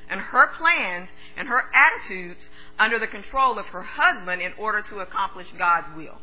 and 0.09 0.19
her 0.21 0.47
plans 0.57 1.09
and 1.37 1.47
her 1.49 1.63
attitudes 1.73 2.47
under 2.77 2.97
the 2.97 3.07
control 3.07 3.59
of 3.59 3.65
her 3.67 3.83
husband 3.83 4.41
in 4.41 4.53
order 4.57 4.81
to 4.89 4.99
accomplish 4.99 5.47
God's 5.57 5.87
will. 5.95 6.17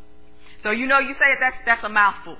So 0.61 0.71
you 0.71 0.87
know, 0.87 0.99
you 0.99 1.13
say 1.13 1.25
it, 1.31 1.37
that's 1.39 1.57
that's 1.65 1.83
a 1.83 1.89
mouthful. 1.89 2.37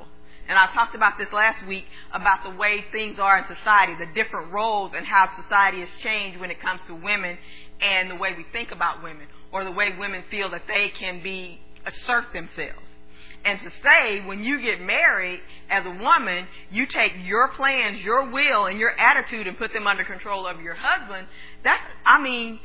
And 0.47 0.57
I 0.57 0.67
talked 0.73 0.95
about 0.95 1.17
this 1.17 1.27
last 1.33 1.65
week 1.67 1.85
about 2.13 2.43
the 2.43 2.57
way 2.57 2.85
things 2.91 3.19
are 3.19 3.37
in 3.37 3.45
society, 3.53 3.95
the 3.99 4.11
different 4.13 4.53
roles 4.53 4.93
and 4.95 5.05
how 5.05 5.29
society 5.35 5.81
has 5.81 5.89
changed 6.01 6.39
when 6.39 6.51
it 6.51 6.61
comes 6.61 6.81
to 6.87 6.95
women 6.95 7.37
and 7.81 8.09
the 8.09 8.15
way 8.15 8.33
we 8.35 8.45
think 8.53 8.71
about 8.71 9.03
women 9.03 9.27
or 9.51 9.65
the 9.65 9.71
way 9.71 9.93
women 9.97 10.23
feel 10.31 10.49
that 10.51 10.63
they 10.67 10.89
can 10.97 11.21
be 11.21 11.59
assert 11.85 12.31
themselves. 12.31 12.87
And 13.43 13.59
to 13.59 13.71
say 13.83 14.25
when 14.25 14.41
you 14.43 14.61
get 14.61 14.81
married 14.81 15.41
as 15.69 15.85
a 15.85 15.91
woman, 15.91 16.47
you 16.71 16.85
take 16.85 17.13
your 17.23 17.49
plans, 17.49 18.01
your 18.01 18.29
will, 18.29 18.65
and 18.65 18.79
your 18.79 18.97
attitude 18.97 19.47
and 19.47 19.57
put 19.57 19.73
them 19.73 19.85
under 19.85 20.03
control 20.03 20.47
of 20.47 20.61
your 20.61 20.75
husband, 20.75 21.27
that's, 21.63 21.81
I 22.05 22.21
mean, 22.21 22.59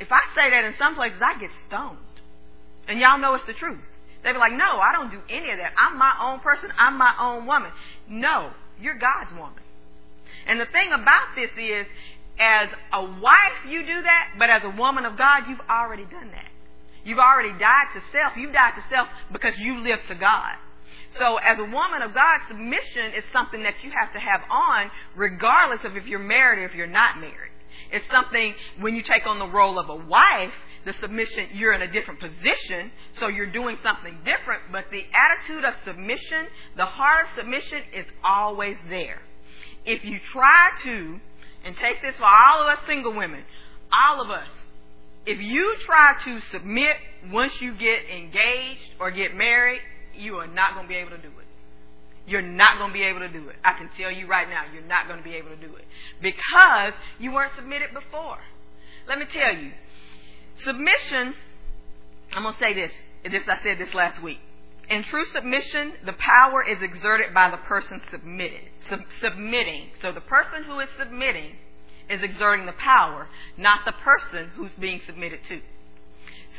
if 0.00 0.10
I 0.10 0.20
say 0.34 0.50
that 0.50 0.64
in 0.64 0.74
some 0.78 0.94
places, 0.94 1.20
I 1.22 1.38
get 1.38 1.50
stoned. 1.68 1.98
And 2.88 2.98
y'all 2.98 3.18
know 3.18 3.34
it's 3.34 3.46
the 3.46 3.52
truth. 3.52 3.80
They'd 4.24 4.32
be 4.32 4.38
like, 4.38 4.52
no, 4.52 4.80
I 4.80 4.92
don't 4.92 5.10
do 5.10 5.20
any 5.28 5.50
of 5.50 5.58
that. 5.58 5.74
I'm 5.76 5.98
my 5.98 6.12
own 6.20 6.40
person. 6.40 6.72
I'm 6.78 6.96
my 6.96 7.14
own 7.20 7.46
woman. 7.46 7.70
No, 8.08 8.50
you're 8.80 8.98
God's 8.98 9.32
woman. 9.32 9.60
And 10.46 10.58
the 10.58 10.66
thing 10.66 10.88
about 10.88 11.36
this 11.36 11.50
is, 11.58 11.86
as 12.38 12.68
a 12.92 13.04
wife, 13.04 13.60
you 13.68 13.86
do 13.86 14.02
that, 14.02 14.34
but 14.38 14.50
as 14.50 14.62
a 14.64 14.70
woman 14.70 15.04
of 15.04 15.16
God, 15.16 15.44
you've 15.48 15.62
already 15.70 16.04
done 16.04 16.30
that. 16.32 16.50
You've 17.04 17.18
already 17.18 17.52
died 17.52 17.92
to 17.94 18.00
self. 18.10 18.32
You've 18.36 18.52
died 18.52 18.72
to 18.76 18.84
self 18.90 19.08
because 19.30 19.52
you 19.58 19.80
live 19.80 20.00
to 20.08 20.14
God. 20.14 20.56
So 21.10 21.36
as 21.36 21.58
a 21.58 21.64
woman 21.64 22.02
of 22.02 22.14
God, 22.14 22.40
submission 22.48 23.12
is 23.16 23.24
something 23.32 23.62
that 23.62 23.74
you 23.84 23.90
have 23.90 24.12
to 24.14 24.18
have 24.18 24.40
on 24.50 24.90
regardless 25.14 25.80
of 25.84 25.96
if 25.96 26.06
you're 26.06 26.18
married 26.18 26.60
or 26.60 26.64
if 26.64 26.74
you're 26.74 26.86
not 26.86 27.20
married. 27.20 27.52
It's 27.92 28.04
something 28.10 28.54
when 28.80 28.96
you 28.96 29.02
take 29.02 29.26
on 29.26 29.38
the 29.38 29.46
role 29.46 29.78
of 29.78 29.88
a 29.88 29.94
wife, 29.94 30.54
the 30.84 30.92
submission, 30.94 31.48
you're 31.54 31.72
in 31.72 31.82
a 31.82 31.90
different 31.90 32.20
position, 32.20 32.90
so 33.18 33.28
you're 33.28 33.50
doing 33.50 33.76
something 33.82 34.18
different, 34.24 34.62
but 34.70 34.84
the 34.90 35.02
attitude 35.12 35.64
of 35.64 35.74
submission, 35.84 36.46
the 36.76 36.84
heart 36.84 37.26
of 37.26 37.36
submission 37.36 37.82
is 37.94 38.06
always 38.24 38.76
there. 38.88 39.20
If 39.84 40.04
you 40.04 40.18
try 40.32 40.70
to, 40.84 41.20
and 41.64 41.76
take 41.76 42.02
this 42.02 42.14
for 42.16 42.26
all 42.26 42.62
of 42.62 42.68
us 42.68 42.84
single 42.86 43.14
women, 43.14 43.44
all 43.92 44.22
of 44.22 44.30
us, 44.30 44.48
if 45.26 45.40
you 45.40 45.76
try 45.80 46.16
to 46.24 46.40
submit 46.52 46.96
once 47.32 47.52
you 47.60 47.74
get 47.74 48.00
engaged 48.14 48.80
or 49.00 49.10
get 49.10 49.34
married, 49.34 49.80
you 50.14 50.36
are 50.36 50.46
not 50.46 50.74
going 50.74 50.86
to 50.86 50.88
be 50.88 50.96
able 50.96 51.10
to 51.10 51.22
do 51.22 51.28
it. 51.28 51.46
You're 52.26 52.42
not 52.42 52.78
going 52.78 52.90
to 52.90 52.94
be 52.94 53.04
able 53.04 53.20
to 53.20 53.28
do 53.28 53.48
it. 53.48 53.56
I 53.64 53.76
can 53.76 53.90
tell 53.96 54.10
you 54.10 54.26
right 54.26 54.48
now, 54.48 54.62
you're 54.72 54.86
not 54.86 55.08
going 55.08 55.18
to 55.18 55.24
be 55.24 55.34
able 55.36 55.50
to 55.50 55.56
do 55.56 55.74
it 55.76 55.84
because 56.22 56.92
you 57.18 57.32
weren't 57.32 57.52
submitted 57.56 57.92
before. 57.92 58.38
Let 59.06 59.18
me 59.18 59.26
tell 59.30 59.54
you, 59.54 59.72
submission. 60.56 61.34
I'm 62.32 62.42
going 62.42 62.54
to 62.54 62.60
say 62.60 62.74
this. 62.74 62.92
This 63.30 63.48
I 63.48 63.58
said 63.62 63.78
this 63.78 63.94
last 63.94 64.22
week. 64.22 64.38
In 64.88 65.02
true 65.02 65.24
submission, 65.24 65.94
the 66.04 66.12
power 66.12 66.62
is 66.62 66.82
exerted 66.82 67.32
by 67.32 67.50
the 67.50 67.56
person 67.56 68.02
submitted, 68.10 68.60
sub- 68.88 69.00
submitting. 69.20 69.88
So 70.02 70.12
the 70.12 70.20
person 70.20 70.64
who 70.64 70.78
is 70.80 70.88
submitting 70.98 71.52
is 72.10 72.22
exerting 72.22 72.66
the 72.66 72.72
power, 72.72 73.28
not 73.56 73.80
the 73.86 73.92
person 73.92 74.50
who's 74.56 74.72
being 74.78 75.00
submitted 75.06 75.40
to. 75.48 75.60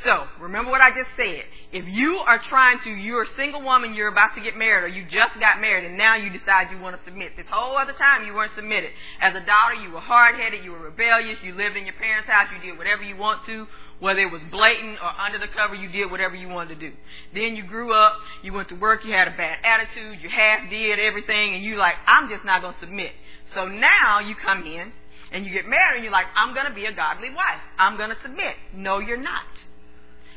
So, 0.04 0.26
remember 0.40 0.70
what 0.70 0.82
I 0.82 0.90
just 0.90 1.16
said. 1.16 1.44
If 1.72 1.88
you 1.88 2.16
are 2.18 2.38
trying 2.38 2.80
to, 2.80 2.90
you're 2.90 3.22
a 3.22 3.28
single 3.28 3.62
woman, 3.62 3.94
you're 3.94 4.12
about 4.12 4.34
to 4.34 4.42
get 4.42 4.54
married, 4.56 4.84
or 4.84 4.88
you 4.88 5.04
just 5.04 5.40
got 5.40 5.58
married, 5.58 5.86
and 5.86 5.96
now 5.96 6.16
you 6.16 6.28
decide 6.28 6.70
you 6.70 6.78
want 6.78 6.98
to 6.98 7.02
submit. 7.02 7.32
This 7.36 7.46
whole 7.48 7.76
other 7.78 7.94
time 7.94 8.26
you 8.26 8.34
weren't 8.34 8.52
submitted. 8.54 8.90
As 9.22 9.34
a 9.34 9.40
daughter, 9.40 9.74
you 9.82 9.90
were 9.92 10.00
hard 10.00 10.36
headed, 10.36 10.62
you 10.64 10.72
were 10.72 10.80
rebellious, 10.80 11.38
you 11.42 11.54
lived 11.54 11.76
in 11.76 11.84
your 11.84 11.94
parents' 11.94 12.28
house, 12.28 12.48
you 12.52 12.70
did 12.70 12.76
whatever 12.76 13.02
you 13.02 13.16
want 13.16 13.46
to, 13.46 13.66
whether 13.98 14.20
it 14.20 14.30
was 14.30 14.42
blatant 14.50 14.98
or 15.00 15.08
under 15.20 15.38
the 15.38 15.48
cover, 15.48 15.74
you 15.74 15.88
did 15.88 16.10
whatever 16.10 16.34
you 16.34 16.48
wanted 16.48 16.78
to 16.78 16.90
do. 16.90 16.96
Then 17.34 17.56
you 17.56 17.64
grew 17.66 17.94
up, 17.94 18.14
you 18.42 18.52
went 18.52 18.68
to 18.68 18.74
work, 18.74 19.04
you 19.04 19.12
had 19.12 19.28
a 19.28 19.36
bad 19.36 19.58
attitude, 19.64 20.20
you 20.20 20.28
half 20.28 20.68
did 20.68 20.98
everything, 20.98 21.54
and 21.54 21.62
you 21.62 21.76
like, 21.76 21.94
I'm 22.06 22.28
just 22.28 22.44
not 22.44 22.60
going 22.60 22.74
to 22.74 22.80
submit. 22.80 23.12
So 23.54 23.66
now 23.66 24.20
you 24.20 24.34
come 24.34 24.64
in, 24.66 24.92
and 25.32 25.44
you 25.44 25.52
get 25.52 25.66
married, 25.66 25.96
and 25.96 26.04
you're 26.04 26.12
like, 26.12 26.26
I'm 26.36 26.54
going 26.54 26.66
to 26.68 26.74
be 26.74 26.84
a 26.84 26.92
godly 26.92 27.30
wife. 27.30 27.60
I'm 27.78 27.96
going 27.96 28.10
to 28.10 28.16
submit. 28.22 28.54
No, 28.74 28.98
you're 28.98 29.20
not. 29.20 29.46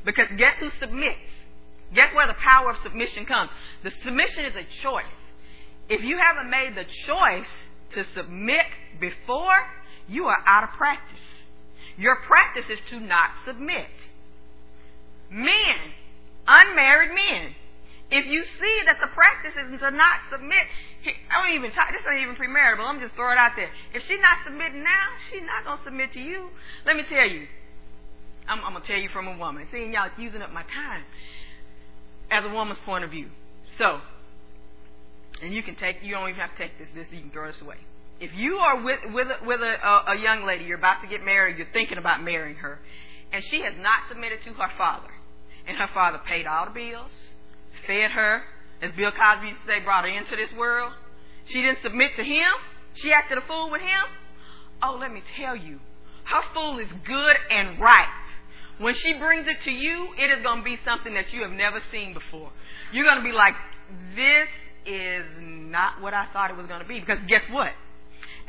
Because 0.05 0.27
guess 0.37 0.57
who 0.59 0.69
submits? 0.79 1.19
Guess 1.93 2.15
where 2.15 2.27
the 2.27 2.35
power 2.35 2.71
of 2.71 2.77
submission 2.83 3.25
comes? 3.25 3.49
The 3.83 3.91
submission 4.03 4.45
is 4.45 4.55
a 4.55 4.81
choice. 4.81 5.05
If 5.89 6.03
you 6.03 6.17
haven't 6.17 6.49
made 6.49 6.75
the 6.75 6.85
choice 7.05 7.49
to 7.93 8.05
submit 8.13 8.65
before, 8.99 9.57
you 10.07 10.25
are 10.25 10.37
out 10.45 10.63
of 10.63 10.69
practice. 10.77 11.17
Your 11.99 12.15
practice 12.15 12.63
is 12.71 12.79
to 12.89 12.99
not 12.99 13.31
submit. 13.45 13.91
Men, 15.29 15.91
unmarried 16.47 17.11
men, 17.11 17.53
if 18.09 18.25
you 18.25 18.41
see 18.41 18.75
that 18.87 18.97
the 19.03 19.11
practice 19.11 19.53
is 19.53 19.79
to 19.83 19.91
not 19.91 20.23
submit, 20.31 20.63
I 21.29 21.43
don't 21.43 21.59
even 21.59 21.71
talk, 21.75 21.91
this 21.91 22.01
ain't 22.09 22.23
even 22.23 22.39
premarital. 22.39 22.87
I'm 22.87 23.03
just 23.03 23.13
throwing 23.15 23.35
it 23.35 23.41
out 23.43 23.51
there. 23.59 23.69
If 23.93 24.01
she's 24.07 24.23
not 24.23 24.39
submitting 24.47 24.81
now, 24.81 25.11
she's 25.29 25.43
not 25.43 25.67
going 25.67 25.77
to 25.77 25.83
submit 25.83 26.13
to 26.13 26.21
you. 26.23 26.49
Let 26.87 26.95
me 26.95 27.03
tell 27.03 27.27
you, 27.27 27.45
I'm, 28.47 28.63
I'm 28.63 28.71
going 28.71 28.81
to 28.81 28.87
tell 28.87 28.97
you 28.97 29.09
from 29.09 29.27
a 29.27 29.37
woman. 29.37 29.67
Seeing 29.69 29.93
y'all 29.93 30.09
using 30.17 30.41
up 30.41 30.51
my 30.51 30.63
time 30.63 31.03
as 32.31 32.45
a 32.45 32.49
woman's 32.49 32.79
point 32.85 33.03
of 33.03 33.11
view. 33.11 33.27
So, 33.77 33.99
and 35.43 35.53
you 35.53 35.61
can 35.63 35.75
take, 35.75 35.97
you 36.01 36.15
don't 36.15 36.29
even 36.29 36.39
have 36.39 36.55
to 36.55 36.57
take 36.57 36.79
this, 36.79 36.87
this, 36.95 37.07
you 37.11 37.21
can 37.21 37.31
throw 37.31 37.51
this 37.51 37.61
away. 37.61 37.77
If 38.19 38.31
you 38.35 38.57
are 38.57 38.83
with, 38.83 38.99
with, 39.13 39.27
with 39.45 39.61
a, 39.61 39.87
a, 39.87 40.13
a 40.13 40.21
young 40.21 40.45
lady, 40.45 40.65
you're 40.65 40.77
about 40.77 41.01
to 41.01 41.07
get 41.07 41.23
married, 41.23 41.57
you're 41.57 41.71
thinking 41.71 41.97
about 41.97 42.23
marrying 42.23 42.57
her, 42.57 42.79
and 43.31 43.43
she 43.43 43.61
has 43.61 43.73
not 43.79 44.09
submitted 44.09 44.39
to 44.43 44.53
her 44.53 44.71
father, 44.77 45.09
and 45.67 45.77
her 45.77 45.87
father 45.93 46.19
paid 46.25 46.45
all 46.45 46.65
the 46.65 46.71
bills, 46.71 47.11
fed 47.87 48.11
her, 48.11 48.43
as 48.81 48.91
Bill 48.95 49.11
Cosby 49.11 49.47
used 49.47 49.61
to 49.61 49.67
say, 49.67 49.79
brought 49.79 50.03
her 50.03 50.09
into 50.09 50.35
this 50.35 50.51
world, 50.57 50.91
she 51.45 51.61
didn't 51.61 51.81
submit 51.81 52.11
to 52.17 52.23
him, 52.23 52.51
she 52.95 53.13
acted 53.13 53.37
a 53.37 53.41
fool 53.41 53.71
with 53.71 53.81
him, 53.81 54.05
oh, 54.83 54.97
let 54.99 55.13
me 55.13 55.21
tell 55.39 55.55
you, 55.55 55.79
her 56.25 56.41
fool 56.53 56.79
is 56.79 56.87
good 57.05 57.35
and 57.49 57.79
right. 57.79 58.07
When 58.79 58.95
she 58.95 59.13
brings 59.13 59.47
it 59.47 59.57
to 59.65 59.71
you, 59.71 60.09
it 60.17 60.37
is 60.37 60.43
going 60.43 60.59
to 60.59 60.63
be 60.63 60.77
something 60.85 61.13
that 61.13 61.33
you 61.33 61.41
have 61.41 61.51
never 61.51 61.81
seen 61.91 62.13
before. 62.13 62.51
You're 62.93 63.03
going 63.03 63.17
to 63.17 63.23
be 63.23 63.35
like, 63.35 63.53
this 64.15 64.47
is 64.85 65.25
not 65.39 66.01
what 66.01 66.13
I 66.13 66.27
thought 66.31 66.49
it 66.49 66.55
was 66.55 66.67
going 66.67 66.81
to 66.81 66.87
be. 66.87 66.99
Because 66.99 67.19
guess 67.27 67.43
what? 67.51 67.71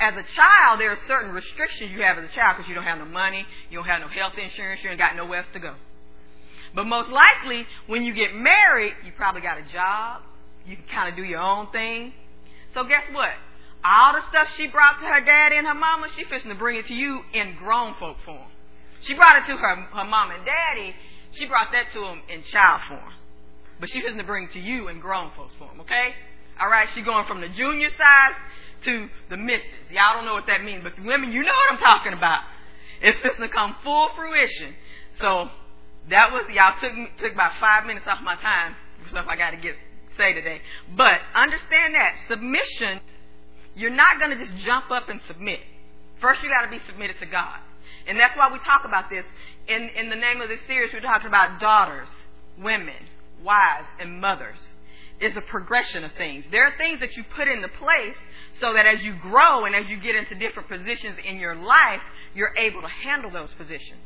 As 0.00 0.14
a 0.16 0.24
child, 0.34 0.80
there 0.80 0.90
are 0.90 0.98
certain 1.06 1.30
restrictions 1.32 1.92
you 1.92 2.00
have 2.02 2.16
as 2.16 2.24
a 2.24 2.34
child 2.34 2.56
because 2.56 2.68
you 2.68 2.74
don't 2.74 2.84
have 2.84 2.98
no 2.98 3.04
money, 3.04 3.44
you 3.70 3.76
don't 3.76 3.86
have 3.86 4.00
no 4.00 4.08
health 4.08 4.32
insurance, 4.40 4.80
you 4.82 4.88
ain't 4.88 4.98
got 4.98 5.14
nowhere 5.14 5.40
else 5.40 5.52
to 5.52 5.60
go. 5.60 5.74
But 6.74 6.86
most 6.86 7.10
likely, 7.10 7.66
when 7.86 8.02
you 8.02 8.14
get 8.14 8.34
married, 8.34 8.94
you 9.04 9.12
probably 9.16 9.42
got 9.42 9.58
a 9.58 9.64
job. 9.72 10.22
You 10.64 10.76
can 10.76 10.86
kind 10.86 11.08
of 11.10 11.16
do 11.16 11.22
your 11.22 11.40
own 11.40 11.70
thing. 11.70 12.14
So 12.72 12.84
guess 12.84 13.04
what? 13.12 13.30
All 13.84 14.14
the 14.14 14.22
stuff 14.30 14.48
she 14.56 14.68
brought 14.68 15.00
to 15.00 15.06
her 15.06 15.20
daddy 15.20 15.56
and 15.56 15.66
her 15.66 15.74
mama, 15.74 16.08
she 16.16 16.24
fixing 16.24 16.50
to 16.50 16.56
bring 16.56 16.78
it 16.78 16.86
to 16.86 16.94
you 16.94 17.20
in 17.34 17.56
grown 17.56 17.94
folk 17.98 18.16
form. 18.24 18.48
She 19.02 19.14
brought 19.14 19.36
it 19.36 19.46
to 19.52 19.56
her, 19.56 19.76
her 19.76 20.04
mom 20.04 20.30
and 20.30 20.44
daddy. 20.44 20.94
She 21.32 21.46
brought 21.46 21.72
that 21.72 21.92
to 21.92 22.00
them 22.00 22.22
in 22.28 22.42
child 22.44 22.82
form. 22.88 23.12
But 23.80 23.90
she 23.90 24.00
doesn't 24.00 24.24
bring 24.26 24.44
it 24.44 24.52
to 24.52 24.60
you 24.60 24.88
in 24.88 25.00
grown 25.00 25.30
folks 25.36 25.54
form, 25.58 25.80
okay? 25.80 26.14
All 26.60 26.68
right, 26.68 26.88
she 26.94 27.00
going 27.00 27.26
from 27.26 27.40
the 27.40 27.48
junior 27.48 27.88
side 27.90 28.32
to 28.84 29.08
the 29.28 29.36
misses. 29.36 29.90
Y'all 29.90 30.14
don't 30.14 30.24
know 30.24 30.34
what 30.34 30.46
that 30.46 30.64
means, 30.64 30.82
but 30.82 30.96
the 30.96 31.02
women, 31.02 31.32
you 31.32 31.42
know 31.42 31.52
what 31.52 31.72
I'm 31.72 31.78
talking 31.78 32.12
about. 32.12 32.42
It's 33.02 33.18
just 33.20 33.38
to 33.38 33.48
come 33.48 33.76
full 33.82 34.08
fruition. 34.16 34.74
So 35.18 35.48
that 36.10 36.32
was 36.32 36.44
y'all 36.52 36.74
took 36.80 36.92
took 37.18 37.32
about 37.32 37.52
five 37.60 37.86
minutes 37.86 38.06
off 38.06 38.18
my 38.22 38.36
time 38.36 38.76
stuff 39.08 39.26
I 39.28 39.36
got 39.36 39.52
to 39.52 39.56
get 39.56 39.74
say 40.16 40.34
today. 40.34 40.60
But 40.96 41.20
understand 41.34 41.94
that 41.94 42.14
submission, 42.28 43.00
you're 43.74 43.94
not 43.94 44.18
going 44.18 44.30
to 44.30 44.36
just 44.36 44.56
jump 44.58 44.90
up 44.90 45.08
and 45.08 45.20
submit. 45.26 45.60
First, 46.20 46.42
you 46.42 46.50
got 46.50 46.64
to 46.64 46.70
be 46.70 46.82
submitted 46.86 47.16
to 47.20 47.26
God. 47.26 47.58
And 48.06 48.18
that's 48.18 48.36
why 48.36 48.52
we 48.52 48.58
talk 48.58 48.84
about 48.84 49.08
this. 49.08 49.24
In, 49.68 49.88
in 49.96 50.10
the 50.10 50.16
name 50.16 50.40
of 50.40 50.48
this 50.48 50.60
series, 50.66 50.92
we're 50.92 51.00
talking 51.00 51.28
about 51.28 51.60
daughters, 51.60 52.08
women, 52.58 53.08
wives, 53.42 53.88
and 53.98 54.20
mothers. 54.20 54.58
It's 55.20 55.36
a 55.36 55.40
progression 55.40 56.04
of 56.04 56.12
things. 56.12 56.44
There 56.50 56.66
are 56.66 56.76
things 56.76 57.00
that 57.00 57.16
you 57.16 57.24
put 57.36 57.46
into 57.46 57.68
place 57.68 58.16
so 58.60 58.74
that 58.74 58.86
as 58.86 59.02
you 59.02 59.14
grow 59.20 59.64
and 59.64 59.74
as 59.74 59.88
you 59.88 59.98
get 59.98 60.14
into 60.14 60.34
different 60.34 60.68
positions 60.68 61.16
in 61.26 61.36
your 61.36 61.56
life, 61.56 62.00
you're 62.34 62.54
able 62.56 62.82
to 62.82 62.88
handle 62.88 63.30
those 63.30 63.50
positions. 63.54 64.04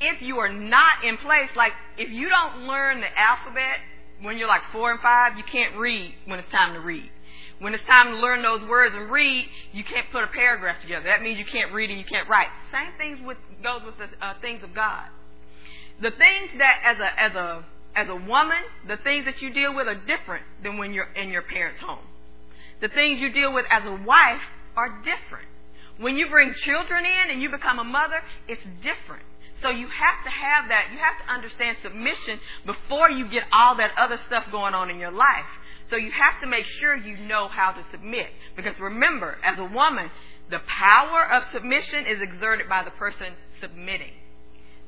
If 0.00 0.20
you 0.22 0.38
are 0.38 0.52
not 0.52 1.04
in 1.04 1.16
place, 1.18 1.50
like 1.54 1.72
if 1.96 2.10
you 2.10 2.28
don't 2.28 2.66
learn 2.66 3.00
the 3.00 3.18
alphabet 3.18 3.78
when 4.20 4.38
you're 4.38 4.48
like 4.48 4.62
four 4.72 4.90
and 4.90 5.00
five, 5.00 5.36
you 5.36 5.44
can't 5.44 5.76
read 5.76 6.14
when 6.24 6.38
it's 6.38 6.48
time 6.48 6.74
to 6.74 6.80
read. 6.80 7.10
When 7.58 7.72
it's 7.72 7.84
time 7.84 8.12
to 8.12 8.16
learn 8.18 8.42
those 8.42 8.66
words 8.68 8.94
and 8.94 9.10
read, 9.10 9.46
you 9.72 9.84
can't 9.84 10.10
put 10.12 10.24
a 10.24 10.26
paragraph 10.26 10.80
together. 10.82 11.04
That 11.04 11.22
means 11.22 11.38
you 11.38 11.46
can't 11.46 11.72
read 11.72 11.88
and 11.88 11.98
you 11.98 12.04
can't 12.04 12.28
write. 12.28 12.48
Same 12.70 12.92
things 12.98 13.18
with 13.24 13.38
goes 13.62 13.80
with 13.84 13.96
the 13.96 14.24
uh, 14.24 14.34
things 14.40 14.62
of 14.62 14.74
God. 14.74 15.04
The 16.02 16.10
things 16.10 16.50
that 16.58 16.82
as 16.84 16.98
a 16.98 17.20
as 17.20 17.34
a 17.34 17.64
as 17.94 18.08
a 18.10 18.16
woman, 18.16 18.60
the 18.86 18.98
things 18.98 19.24
that 19.24 19.40
you 19.40 19.52
deal 19.54 19.74
with 19.74 19.88
are 19.88 19.94
different 19.94 20.44
than 20.62 20.76
when 20.76 20.92
you're 20.92 21.10
in 21.14 21.30
your 21.30 21.42
parents' 21.42 21.80
home. 21.80 22.04
The 22.80 22.88
things 22.88 23.20
you 23.20 23.32
deal 23.32 23.52
with 23.52 23.64
as 23.70 23.84
a 23.84 24.04
wife 24.04 24.42
are 24.76 25.00
different. 25.02 25.48
When 25.98 26.16
you 26.16 26.28
bring 26.28 26.52
children 26.52 27.04
in 27.04 27.30
and 27.30 27.40
you 27.40 27.50
become 27.50 27.78
a 27.78 27.84
mother, 27.84 28.20
it's 28.48 28.62
different. 28.82 29.24
So 29.62 29.70
you 29.70 29.86
have 29.88 30.24
to 30.24 30.30
have 30.30 30.68
that. 30.68 30.92
You 30.92 30.98
have 30.98 31.26
to 31.26 31.32
understand 31.32 31.78
submission 31.82 32.38
before 32.66 33.10
you 33.10 33.30
get 33.30 33.44
all 33.52 33.76
that 33.76 33.92
other 33.96 34.18
stuff 34.26 34.44
going 34.52 34.74
on 34.74 34.90
in 34.90 34.98
your 34.98 35.10
life. 35.10 35.48
So 35.88 35.96
you 35.96 36.10
have 36.10 36.40
to 36.42 36.46
make 36.46 36.66
sure 36.66 36.94
you 36.94 37.16
know 37.26 37.48
how 37.48 37.72
to 37.72 37.82
submit. 37.90 38.26
Because 38.54 38.78
remember, 38.78 39.38
as 39.42 39.58
a 39.58 39.64
woman, 39.64 40.10
the 40.50 40.60
power 40.66 41.24
of 41.32 41.44
submission 41.52 42.06
is 42.06 42.20
exerted 42.20 42.68
by 42.68 42.82
the 42.84 42.90
person 42.90 43.32
submitting. 43.60 44.12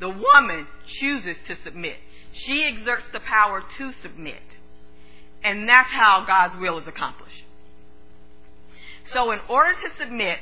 The 0.00 0.10
woman 0.10 0.66
chooses 1.00 1.36
to 1.46 1.56
submit. 1.64 1.96
She 2.32 2.62
exerts 2.64 3.06
the 3.12 3.20
power 3.20 3.62
to 3.78 3.92
submit. 4.02 4.58
And 5.42 5.68
that's 5.68 5.90
how 5.90 6.24
God's 6.26 6.60
will 6.60 6.78
is 6.78 6.86
accomplished. 6.86 7.44
So 9.12 9.32
in 9.32 9.40
order 9.48 9.72
to 9.72 9.96
submit, 9.98 10.38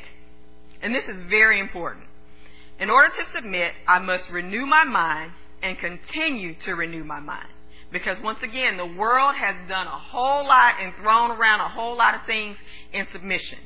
and 0.82 0.94
this 0.94 1.04
is 1.04 1.23
very 1.30 1.61
important, 1.61 2.06
in 2.78 2.90
order 2.90 3.08
to 3.08 3.32
submit, 3.35 3.73
I 3.88 3.99
must 4.00 4.28
renew 4.30 4.66
my 4.66 4.85
mind 4.85 5.32
and 5.62 5.78
continue 5.78 6.54
to 6.61 6.75
renew 6.75 7.04
my 7.04 7.20
mind. 7.20 7.49
Because 7.92 8.18
once 8.23 8.42
again, 8.42 8.76
the 8.76 8.87
world 8.87 9.37
has 9.37 9.56
done 9.68 9.87
a 9.87 9.99
whole 9.99 10.46
lot 10.46 10.75
and 10.82 10.92
thrown 10.96 11.30
around 11.30 11.61
a 11.61 11.68
whole 11.68 11.96
lot 11.96 12.14
of 12.14 12.26
things 12.26 12.56
in 12.92 13.06
submission. 13.12 13.58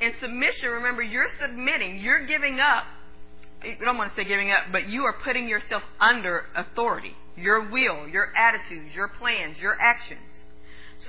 In 0.00 0.12
submission, 0.20 0.68
remember, 0.68 1.02
you're 1.02 1.30
submitting, 1.40 1.98
you're 1.98 2.26
giving 2.26 2.60
up. 2.60 2.84
I 3.62 3.82
don't 3.82 3.96
want 3.96 4.10
to 4.10 4.16
say 4.16 4.24
giving 4.24 4.50
up, 4.50 4.70
but 4.70 4.88
you 4.88 5.04
are 5.04 5.14
putting 5.24 5.48
yourself 5.48 5.82
under 6.00 6.44
authority. 6.54 7.16
Your 7.36 7.70
will, 7.70 8.06
your 8.08 8.32
attitudes, 8.36 8.94
your 8.94 9.08
plans, 9.08 9.58
your 9.58 9.80
actions. 9.80 10.20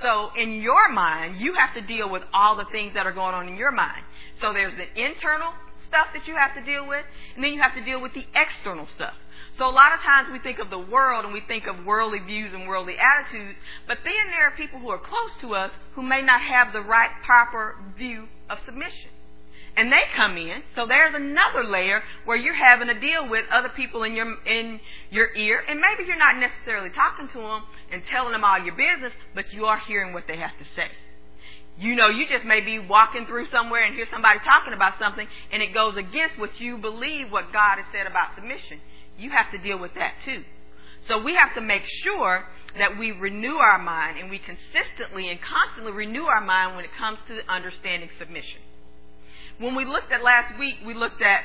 So 0.02 0.30
in 0.36 0.60
your 0.60 0.90
mind, 0.92 1.40
you 1.40 1.54
have 1.54 1.74
to 1.74 1.80
deal 1.80 2.10
with 2.10 2.22
all 2.32 2.56
the 2.56 2.64
things 2.72 2.94
that 2.94 3.06
are 3.06 3.12
going 3.12 3.34
on 3.34 3.48
in 3.48 3.56
your 3.56 3.70
mind. 3.70 4.02
So 4.40 4.52
there's 4.52 4.74
the 4.74 4.88
internal 5.00 5.52
stuff 5.86 6.08
that 6.14 6.26
you 6.26 6.34
have 6.34 6.54
to 6.54 6.62
deal 6.64 6.86
with, 6.86 7.04
and 7.34 7.44
then 7.44 7.52
you 7.52 7.62
have 7.62 7.74
to 7.74 7.84
deal 7.84 8.00
with 8.02 8.12
the 8.14 8.24
external 8.34 8.88
stuff. 8.94 9.14
So 9.56 9.66
a 9.66 9.70
lot 9.70 9.94
of 9.94 10.00
times 10.00 10.28
we 10.32 10.40
think 10.40 10.58
of 10.58 10.68
the 10.68 10.78
world 10.78 11.24
and 11.24 11.32
we 11.32 11.40
think 11.46 11.66
of 11.68 11.86
worldly 11.86 12.18
views 12.18 12.52
and 12.52 12.66
worldly 12.66 12.96
attitudes, 12.98 13.58
but 13.86 13.98
then 14.02 14.30
there 14.32 14.48
are 14.48 14.56
people 14.56 14.80
who 14.80 14.88
are 14.88 14.98
close 14.98 15.36
to 15.42 15.54
us 15.54 15.70
who 15.94 16.02
may 16.02 16.22
not 16.22 16.40
have 16.40 16.72
the 16.72 16.80
right 16.80 17.10
proper 17.24 17.76
view 17.96 18.26
of 18.50 18.58
submission. 18.66 19.13
And 19.76 19.90
they 19.90 20.02
come 20.14 20.36
in, 20.36 20.62
so 20.76 20.86
there's 20.86 21.14
another 21.14 21.64
layer 21.64 22.02
where 22.24 22.36
you're 22.36 22.54
having 22.54 22.86
to 22.86 22.94
deal 23.00 23.28
with 23.28 23.44
other 23.50 23.68
people 23.70 24.04
in 24.04 24.14
your 24.14 24.32
in 24.46 24.78
your 25.10 25.34
ear, 25.34 25.64
and 25.68 25.80
maybe 25.80 26.06
you're 26.06 26.18
not 26.18 26.36
necessarily 26.38 26.90
talking 26.90 27.26
to 27.28 27.38
them 27.38 27.62
and 27.90 28.02
telling 28.08 28.32
them 28.32 28.44
all 28.44 28.62
your 28.62 28.76
business, 28.76 29.12
but 29.34 29.52
you 29.52 29.66
are 29.66 29.78
hearing 29.78 30.12
what 30.14 30.28
they 30.28 30.36
have 30.36 30.56
to 30.58 30.64
say. 30.76 30.86
You 31.76 31.96
know, 31.96 32.08
you 32.08 32.28
just 32.28 32.44
may 32.44 32.60
be 32.60 32.78
walking 32.78 33.26
through 33.26 33.48
somewhere 33.48 33.84
and 33.84 33.96
hear 33.96 34.06
somebody 34.12 34.38
talking 34.44 34.74
about 34.74 34.94
something, 35.00 35.26
and 35.50 35.60
it 35.60 35.74
goes 35.74 35.96
against 35.96 36.38
what 36.38 36.60
you 36.60 36.78
believe 36.78 37.32
what 37.32 37.52
God 37.52 37.82
has 37.82 37.86
said 37.90 38.06
about 38.06 38.36
submission 38.36 38.78
you 39.18 39.30
have 39.30 39.50
to 39.52 39.58
deal 39.58 39.78
with 39.78 39.94
that 39.94 40.14
too. 40.24 40.42
So 41.06 41.22
we 41.22 41.34
have 41.34 41.54
to 41.54 41.60
make 41.60 41.82
sure 42.02 42.44
that 42.78 42.98
we 42.98 43.12
renew 43.12 43.56
our 43.56 43.78
mind 43.78 44.18
and 44.18 44.30
we 44.30 44.38
consistently 44.38 45.30
and 45.30 45.38
constantly 45.40 45.92
renew 45.92 46.24
our 46.24 46.40
mind 46.40 46.76
when 46.76 46.84
it 46.84 46.90
comes 46.98 47.18
to 47.28 47.40
understanding 47.52 48.08
submission. 48.18 48.60
When 49.58 49.74
we 49.74 49.84
looked 49.84 50.12
at 50.12 50.22
last 50.22 50.58
week, 50.58 50.76
we 50.84 50.94
looked 50.94 51.22
at 51.22 51.42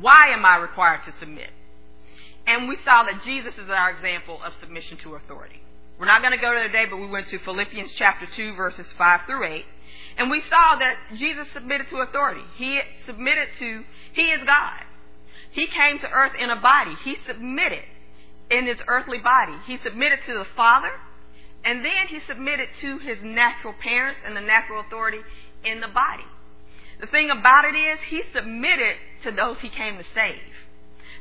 why 0.00 0.28
am 0.28 0.44
I 0.44 0.56
required 0.56 1.00
to 1.06 1.14
submit? 1.18 1.50
And 2.46 2.68
we 2.68 2.76
saw 2.84 3.04
that 3.04 3.22
Jesus 3.24 3.54
is 3.54 3.70
our 3.70 3.90
example 3.90 4.40
of 4.44 4.52
submission 4.60 4.98
to 4.98 5.14
authority. 5.14 5.60
We're 5.98 6.06
not 6.06 6.20
going 6.20 6.32
to 6.32 6.38
go 6.38 6.50
there 6.50 6.66
today, 6.66 6.86
but 6.88 6.98
we 6.98 7.08
went 7.08 7.28
to 7.28 7.38
Philippians 7.38 7.92
chapter 7.92 8.26
2, 8.26 8.54
verses 8.54 8.86
5 8.98 9.20
through 9.26 9.44
8. 9.44 9.64
And 10.18 10.30
we 10.30 10.42
saw 10.42 10.76
that 10.76 10.96
Jesus 11.14 11.48
submitted 11.52 11.88
to 11.88 11.98
authority. 11.98 12.42
He 12.56 12.80
submitted 13.06 13.48
to, 13.58 13.84
He 14.12 14.30
is 14.30 14.44
God. 14.44 14.82
He 15.50 15.66
came 15.66 15.98
to 16.00 16.10
earth 16.10 16.32
in 16.38 16.50
a 16.50 16.60
body. 16.60 16.94
He 17.02 17.16
submitted 17.26 17.84
in 18.50 18.66
his 18.66 18.78
earthly 18.86 19.18
body. 19.18 19.56
He 19.66 19.78
submitted 19.78 20.20
to 20.26 20.34
the 20.34 20.46
Father, 20.56 20.92
and 21.64 21.84
then 21.84 22.08
he 22.08 22.20
submitted 22.20 22.68
to 22.80 22.98
his 22.98 23.18
natural 23.22 23.72
parents 23.72 24.20
and 24.24 24.36
the 24.36 24.40
natural 24.40 24.80
authority 24.80 25.18
in 25.64 25.80
the 25.80 25.88
body. 25.88 26.26
The 27.00 27.06
thing 27.06 27.30
about 27.30 27.64
it 27.64 27.76
is, 27.76 27.98
he 28.08 28.22
submitted 28.32 28.96
to 29.24 29.30
those 29.30 29.58
he 29.60 29.68
came 29.68 29.98
to 29.98 30.04
save. 30.14 30.40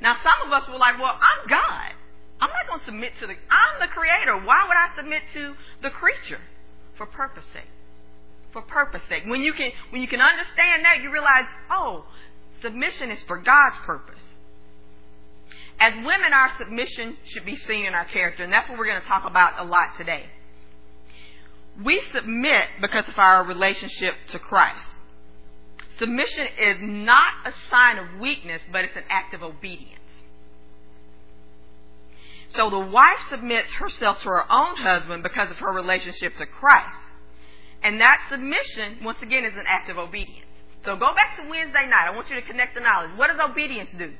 Now, 0.01 0.15
some 0.23 0.47
of 0.47 0.53
us 0.53 0.67
were 0.69 0.77
like, 0.77 0.99
well, 0.99 1.19
I'm 1.19 1.47
God. 1.47 1.91
I'm 2.39 2.49
not 2.49 2.67
going 2.67 2.79
to 2.79 2.85
submit 2.85 3.13
to 3.19 3.27
the, 3.27 3.33
I'm 3.33 3.79
the 3.79 3.87
creator. 3.87 4.37
Why 4.37 4.65
would 4.67 4.77
I 4.77 4.95
submit 4.95 5.23
to 5.33 5.55
the 5.81 5.89
creature? 5.89 6.41
For 6.97 7.05
purpose 7.05 7.43
sake. 7.53 7.67
For 8.53 8.61
purpose 8.61 9.01
sake. 9.09 9.23
When 9.25 9.41
you 9.41 9.53
can, 9.53 9.71
when 9.89 10.01
you 10.01 10.07
can 10.07 10.21
understand 10.21 10.85
that, 10.85 11.01
you 11.01 11.11
realize, 11.11 11.45
oh, 11.69 12.05
submission 12.61 13.11
is 13.11 13.21
for 13.23 13.37
God's 13.37 13.77
purpose. 13.85 14.21
As 15.79 15.93
women, 15.93 16.31
our 16.33 16.51
submission 16.57 17.17
should 17.25 17.45
be 17.45 17.57
seen 17.57 17.85
in 17.85 17.93
our 17.93 18.05
character, 18.05 18.43
and 18.43 18.51
that's 18.51 18.69
what 18.69 18.77
we're 18.77 18.85
going 18.85 19.01
to 19.01 19.07
talk 19.07 19.23
about 19.25 19.59
a 19.59 19.63
lot 19.63 19.97
today. 19.97 20.23
We 21.83 22.01
submit 22.13 22.63
because 22.79 23.07
of 23.09 23.17
our 23.17 23.43
relationship 23.43 24.13
to 24.29 24.39
Christ. 24.39 24.87
Submission 25.97 26.47
is 26.59 26.77
not 26.81 27.33
a 27.45 27.53
sign 27.69 27.97
of 27.97 28.19
weakness, 28.19 28.61
but 28.71 28.83
it's 28.83 28.95
an 28.95 29.03
act 29.09 29.33
of 29.33 29.43
obedience. 29.43 29.91
So 32.49 32.69
the 32.69 32.79
wife 32.79 33.19
submits 33.29 33.71
herself 33.71 34.19
to 34.21 34.29
her 34.29 34.51
own 34.51 34.77
husband 34.77 35.23
because 35.23 35.51
of 35.51 35.57
her 35.57 35.73
relationship 35.73 36.37
to 36.37 36.45
Christ. 36.45 36.95
And 37.81 38.01
that 38.01 38.27
submission, 38.29 39.03
once 39.03 39.17
again, 39.21 39.45
is 39.45 39.53
an 39.55 39.65
act 39.67 39.89
of 39.89 39.97
obedience. 39.97 40.45
So 40.83 40.95
go 40.95 41.13
back 41.13 41.35
to 41.37 41.49
Wednesday 41.49 41.87
night. 41.87 42.07
I 42.07 42.15
want 42.15 42.29
you 42.29 42.35
to 42.35 42.41
connect 42.41 42.75
the 42.75 42.81
knowledge. 42.81 43.11
What 43.17 43.27
does 43.27 43.39
obedience 43.39 43.89
do? 43.97 44.13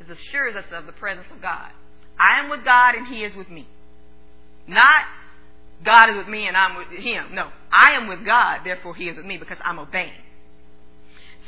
It 0.00 0.10
assures 0.10 0.56
us 0.56 0.64
of 0.72 0.86
the 0.86 0.92
presence 0.92 1.26
of 1.34 1.40
God. 1.40 1.70
I 2.18 2.40
am 2.40 2.50
with 2.50 2.64
God 2.64 2.94
and 2.94 3.06
He 3.06 3.24
is 3.24 3.34
with 3.36 3.48
me. 3.48 3.66
Not 4.66 5.04
God 5.84 6.10
is 6.10 6.16
with 6.16 6.28
me 6.28 6.46
and 6.46 6.56
I'm 6.56 6.76
with 6.76 6.88
Him. 6.88 7.34
No, 7.34 7.50
I 7.70 7.92
am 7.92 8.08
with 8.08 8.24
God, 8.24 8.60
therefore 8.64 8.94
He 8.94 9.08
is 9.08 9.16
with 9.16 9.26
me 9.26 9.36
because 9.38 9.58
I'm 9.64 9.78
obeying. 9.78 10.12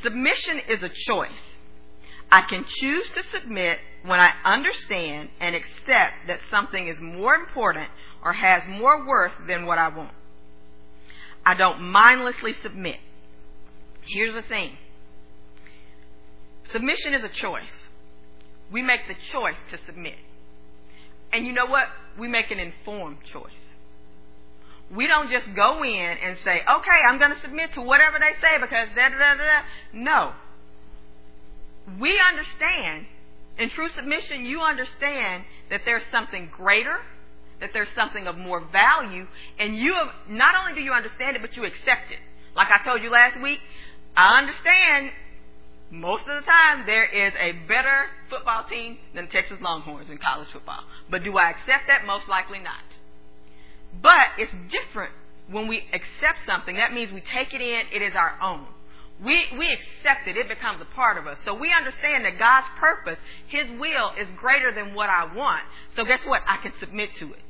Submission 0.02 0.60
is 0.68 0.82
a 0.82 0.88
choice. 0.88 1.30
I 2.30 2.42
can 2.42 2.64
choose 2.66 3.08
to 3.14 3.22
submit 3.22 3.78
when 4.04 4.20
I 4.20 4.32
understand 4.44 5.30
and 5.40 5.54
accept 5.54 6.26
that 6.26 6.40
something 6.50 6.88
is 6.88 7.00
more 7.00 7.34
important 7.34 7.88
or 8.22 8.32
has 8.32 8.62
more 8.68 9.06
worth 9.06 9.32
than 9.46 9.66
what 9.66 9.78
I 9.78 9.88
want. 9.88 10.12
I 11.44 11.54
don't 11.54 11.80
mindlessly 11.80 12.52
submit. 12.54 12.96
Here's 14.02 14.34
the 14.34 14.46
thing 14.48 14.76
submission 16.72 17.14
is 17.14 17.22
a 17.22 17.28
choice. 17.28 17.70
We 18.72 18.82
make 18.82 19.06
the 19.06 19.14
choice 19.14 19.56
to 19.70 19.78
submit. 19.86 20.16
And 21.32 21.46
you 21.46 21.52
know 21.52 21.66
what? 21.66 21.84
We 22.18 22.26
make 22.26 22.50
an 22.50 22.58
informed 22.58 23.18
choice. 23.32 23.52
We 24.94 25.06
don't 25.06 25.30
just 25.30 25.46
go 25.54 25.82
in 25.82 26.16
and 26.22 26.38
say, 26.44 26.60
okay, 26.62 26.98
I'm 27.08 27.18
going 27.18 27.34
to 27.34 27.40
submit 27.42 27.74
to 27.74 27.82
whatever 27.82 28.18
they 28.18 28.34
say 28.40 28.56
because 28.60 28.88
da 28.94 29.08
da 29.08 29.18
da 29.18 29.34
da. 29.34 29.62
No. 29.92 30.32
We 32.00 32.20
understand, 32.20 33.06
in 33.58 33.70
true 33.70 33.88
submission, 33.94 34.44
you 34.46 34.60
understand 34.60 35.44
that 35.70 35.82
there's 35.84 36.04
something 36.10 36.50
greater, 36.56 36.98
that 37.60 37.70
there's 37.72 37.88
something 37.94 38.26
of 38.26 38.36
more 38.36 38.60
value, 38.60 39.26
and 39.58 39.76
you 39.76 39.94
have, 39.94 40.14
not 40.28 40.54
only 40.54 40.78
do 40.78 40.84
you 40.84 40.92
understand 40.92 41.36
it, 41.36 41.42
but 41.42 41.56
you 41.56 41.64
accept 41.64 42.12
it. 42.12 42.20
Like 42.54 42.68
I 42.70 42.84
told 42.84 43.02
you 43.02 43.10
last 43.10 43.40
week, 43.40 43.58
I 44.16 44.38
understand 44.38 45.10
most 45.90 46.22
of 46.22 46.42
the 46.42 46.46
time 46.46 46.86
there 46.86 47.06
is 47.06 47.32
a 47.38 47.52
better 47.66 48.06
football 48.30 48.64
team 48.68 48.98
than 49.14 49.28
Texas 49.28 49.58
Longhorns 49.60 50.10
in 50.10 50.18
college 50.18 50.48
football. 50.52 50.82
But 51.10 51.22
do 51.22 51.36
I 51.38 51.50
accept 51.50 51.86
that? 51.88 52.06
Most 52.06 52.28
likely 52.28 52.58
not. 52.58 52.82
But 54.02 54.38
it's 54.38 54.52
different 54.70 55.12
when 55.48 55.68
we 55.68 55.78
accept 55.92 56.46
something. 56.46 56.76
That 56.76 56.92
means 56.92 57.12
we 57.12 57.20
take 57.20 57.54
it 57.54 57.60
in, 57.60 57.82
it 57.92 58.02
is 58.02 58.12
our 58.16 58.38
own. 58.42 58.66
We, 59.24 59.44
we 59.56 59.72
accept 59.72 60.28
it, 60.28 60.36
it 60.36 60.48
becomes 60.48 60.82
a 60.82 60.94
part 60.94 61.16
of 61.16 61.26
us. 61.26 61.38
So 61.44 61.54
we 61.54 61.72
understand 61.72 62.24
that 62.26 62.38
God's 62.38 62.66
purpose, 62.78 63.18
His 63.48 63.64
will, 63.80 64.12
is 64.20 64.28
greater 64.36 64.74
than 64.74 64.94
what 64.94 65.08
I 65.08 65.34
want. 65.34 65.62
So 65.94 66.04
guess 66.04 66.20
what? 66.26 66.42
I 66.46 66.58
can 66.58 66.72
submit 66.80 67.10
to 67.20 67.32
it. 67.32 67.40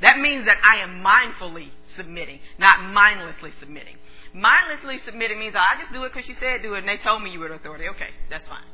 That 0.00 0.18
means 0.18 0.46
that 0.46 0.56
I 0.68 0.82
am 0.82 1.04
mindfully 1.04 1.70
submitting, 1.96 2.40
not 2.58 2.82
mindlessly 2.92 3.52
submitting. 3.60 3.96
Mindlessly 4.34 4.98
submitting 5.04 5.38
means 5.38 5.54
I 5.54 5.80
just 5.80 5.92
do 5.92 6.02
it 6.04 6.12
because 6.12 6.28
you 6.28 6.34
said 6.34 6.62
do 6.62 6.74
it 6.74 6.78
and 6.78 6.88
they 6.88 6.96
told 7.04 7.22
me 7.22 7.30
you 7.30 7.38
were 7.38 7.48
the 7.48 7.54
authority. 7.54 7.84
Okay, 7.94 8.08
that's 8.28 8.46
fine. 8.48 8.64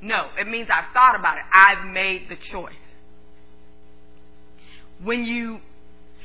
No, 0.00 0.28
it 0.38 0.46
means 0.46 0.68
I've 0.72 0.92
thought 0.94 1.18
about 1.18 1.36
it. 1.36 1.44
I've 1.52 1.92
made 1.92 2.28
the 2.30 2.36
choice. 2.36 2.72
When 5.02 5.24
you 5.24 5.60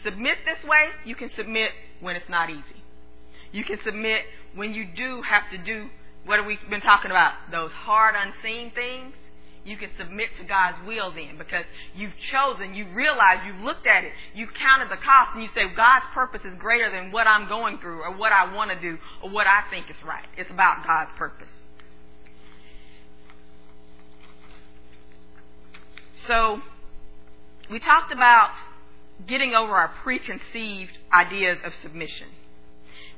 submit 0.03 0.37
this 0.45 0.67
way, 0.67 0.89
you 1.05 1.15
can 1.15 1.29
submit 1.35 1.71
when 2.01 2.15
it's 2.15 2.29
not 2.29 2.49
easy. 2.49 2.83
You 3.51 3.63
can 3.63 3.77
submit 3.85 4.21
when 4.55 4.73
you 4.73 4.85
do 4.95 5.21
have 5.21 5.43
to 5.51 5.57
do 5.57 5.89
what 6.25 6.45
we've 6.45 6.59
we 6.63 6.69
been 6.69 6.81
talking 6.81 7.11
about? 7.11 7.33
Those 7.51 7.71
hard, 7.71 8.15
unseen 8.15 8.71
things 8.71 9.13
you 9.65 9.77
can 9.77 9.89
submit 9.97 10.27
to 10.39 10.43
God's 10.43 10.77
will 10.85 11.11
then 11.11 11.37
because 11.37 11.63
you've 11.95 12.13
chosen, 12.31 12.73
you 12.73 12.85
realize, 12.93 13.39
you've 13.45 13.63
looked 13.63 13.87
at 13.87 14.03
it, 14.03 14.11
you've 14.35 14.53
counted 14.53 14.89
the 14.89 14.97
cost, 14.97 15.31
and 15.33 15.43
you 15.43 15.49
say, 15.55 15.73
God's 15.75 16.05
purpose 16.13 16.41
is 16.43 16.53
greater 16.59 16.91
than 16.91 17.11
what 17.11 17.27
I'm 17.27 17.47
going 17.47 17.79
through 17.79 18.01
or 18.03 18.15
what 18.15 18.31
I 18.31 18.53
want 18.53 18.71
to 18.71 18.79
do 18.79 18.97
or 19.21 19.29
what 19.29 19.47
I 19.47 19.63
think 19.69 19.89
is 19.89 19.95
right. 20.05 20.25
It's 20.37 20.51
about 20.51 20.85
God's 20.85 21.11
purpose. 21.17 21.47
So, 26.27 26.61
we 27.71 27.79
talked 27.79 28.11
about 28.11 28.51
getting 29.27 29.53
over 29.53 29.73
our 29.73 29.89
preconceived 30.03 30.97
ideas 31.13 31.57
of 31.63 31.73
submission. 31.75 32.27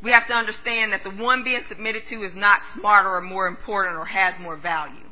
We 0.03 0.11
have 0.11 0.27
to 0.27 0.33
understand 0.33 0.93
that 0.93 1.03
the 1.03 1.09
one 1.09 1.43
being 1.43 1.63
submitted 1.67 2.05
to 2.09 2.23
is 2.23 2.35
not 2.35 2.59
smarter 2.73 3.09
or 3.09 3.21
more 3.21 3.47
important 3.47 3.97
or 3.97 4.05
has 4.05 4.35
more 4.39 4.57
value. 4.57 5.09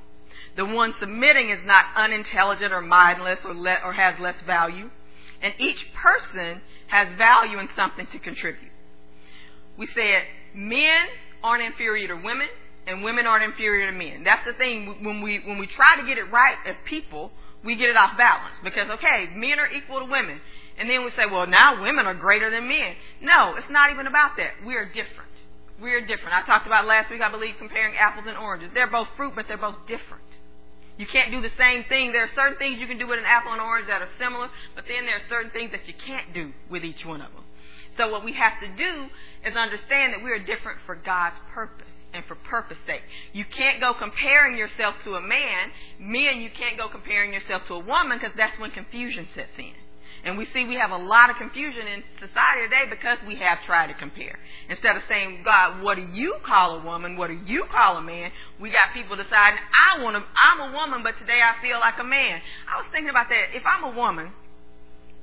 The 0.55 0.65
one 0.65 0.93
submitting 0.99 1.49
is 1.49 1.65
not 1.65 1.85
unintelligent 1.95 2.73
or 2.73 2.81
mindless 2.81 3.39
or, 3.43 3.55
le- 3.55 3.79
or 3.83 3.93
has 3.93 4.19
less 4.19 4.35
value. 4.45 4.91
And 5.41 5.53
each 5.57 5.91
person 5.93 6.61
has 6.87 7.17
value 7.17 7.57
and 7.57 7.69
something 7.75 8.05
to 8.07 8.19
contribute. 8.19 8.71
We 9.77 9.87
said 9.87 10.23
men 10.53 11.07
aren't 11.43 11.63
inferior 11.63 12.09
to 12.09 12.15
women 12.15 12.47
and 12.85 13.03
women 13.03 13.25
aren't 13.25 13.45
inferior 13.45 13.89
to 13.89 13.97
men. 13.97 14.23
That's 14.23 14.45
the 14.45 14.53
thing. 14.53 15.03
When 15.03 15.21
we, 15.21 15.39
when 15.39 15.57
we 15.57 15.67
try 15.67 15.95
to 15.99 16.05
get 16.05 16.17
it 16.17 16.31
right 16.31 16.57
as 16.65 16.75
people, 16.85 17.31
we 17.63 17.75
get 17.75 17.89
it 17.89 17.97
off 17.97 18.17
balance. 18.17 18.55
Because, 18.63 18.89
okay, 18.91 19.29
men 19.35 19.59
are 19.59 19.71
equal 19.71 19.99
to 19.99 20.05
women. 20.05 20.39
And 20.79 20.89
then 20.89 21.03
we 21.03 21.11
say, 21.11 21.25
well, 21.29 21.45
now 21.45 21.81
women 21.81 22.05
are 22.05 22.15
greater 22.15 22.49
than 22.49 22.67
men. 22.67 22.95
No, 23.21 23.55
it's 23.55 23.69
not 23.69 23.91
even 23.91 24.07
about 24.07 24.37
that. 24.37 24.65
We 24.65 24.75
are 24.75 24.85
different. 24.85 25.31
We 25.81 25.93
are 25.93 26.01
different. 26.01 26.33
I 26.33 26.45
talked 26.45 26.65
about 26.65 26.85
last 26.85 27.11
week, 27.11 27.21
I 27.21 27.29
believe, 27.29 27.55
comparing 27.57 27.95
apples 27.95 28.25
and 28.27 28.37
oranges. 28.37 28.71
They're 28.73 28.89
both 28.89 29.07
fruit, 29.17 29.33
but 29.35 29.45
they're 29.47 29.57
both 29.57 29.85
different. 29.87 30.23
You 30.97 31.07
can't 31.07 31.31
do 31.31 31.41
the 31.41 31.53
same 31.57 31.85
thing. 31.89 32.11
There 32.11 32.23
are 32.23 32.35
certain 32.35 32.57
things 32.57 32.79
you 32.79 32.87
can 32.87 32.99
do 32.99 33.07
with 33.07 33.17
an 33.17 33.25
apple 33.25 33.51
and 33.51 33.61
orange 33.61 33.87
that 33.87 34.01
are 34.01 34.09
similar, 34.17 34.49
but 34.75 34.85
then 34.87 35.05
there 35.05 35.17
are 35.17 35.29
certain 35.29 35.49
things 35.51 35.71
that 35.71 35.87
you 35.87 35.93
can't 35.93 36.33
do 36.33 36.53
with 36.69 36.83
each 36.83 37.05
one 37.05 37.21
of 37.21 37.33
them. 37.33 37.43
So 37.97 38.09
what 38.09 38.23
we 38.23 38.33
have 38.33 38.59
to 38.61 38.67
do 38.67 39.09
is 39.45 39.55
understand 39.55 40.13
that 40.13 40.23
we 40.23 40.31
are 40.31 40.39
different 40.39 40.79
for 40.85 40.95
God's 40.95 41.37
purpose 41.53 41.89
and 42.13 42.23
for 42.25 42.35
purpose 42.35 42.77
sake. 42.85 43.01
You 43.33 43.45
can't 43.45 43.81
go 43.81 43.93
comparing 43.93 44.57
yourself 44.57 44.95
to 45.03 45.15
a 45.15 45.21
man. 45.21 45.73
Men, 45.99 46.41
you 46.41 46.49
can't 46.49 46.77
go 46.77 46.89
comparing 46.89 47.33
yourself 47.33 47.63
to 47.67 47.73
a 47.73 47.79
woman 47.79 48.19
because 48.19 48.35
that's 48.37 48.57
when 48.59 48.71
confusion 48.71 49.27
sets 49.33 49.57
in. 49.57 49.73
And 50.23 50.37
we 50.37 50.47
see 50.53 50.63
we 50.63 50.75
have 50.75 50.91
a 50.91 50.97
lot 50.97 51.29
of 51.29 51.35
confusion 51.35 51.85
in 51.85 52.03
society 52.15 52.63
today 52.63 52.87
because 52.89 53.17
we 53.27 53.35
have 53.43 53.59
tried 53.65 53.87
to 53.87 53.93
compare. 53.93 54.39
Instead 54.69 54.95
of 54.95 55.03
saying, 55.09 55.43
God, 55.43 55.83
what 55.83 55.95
do 55.95 56.01
you 56.01 56.37
call 56.45 56.79
a 56.79 56.83
woman? 56.83 57.17
What 57.17 57.27
do 57.27 57.37
you 57.45 57.65
call 57.69 57.97
a 57.97 58.01
man? 58.01 58.31
We 58.59 58.69
got 58.69 58.95
people 58.95 59.17
deciding, 59.17 59.59
I 59.59 60.01
want 60.01 60.15
to, 60.15 60.23
I'm 60.23 60.71
a 60.71 60.73
woman, 60.73 61.03
but 61.03 61.19
today 61.19 61.43
I 61.43 61.61
feel 61.61 61.79
like 61.79 61.99
a 61.99 62.07
man. 62.07 62.39
I 62.71 62.79
was 62.79 62.87
thinking 62.91 63.09
about 63.09 63.27
that. 63.29 63.51
If 63.51 63.63
I'm 63.67 63.83
a 63.83 63.91
woman, 63.91 64.31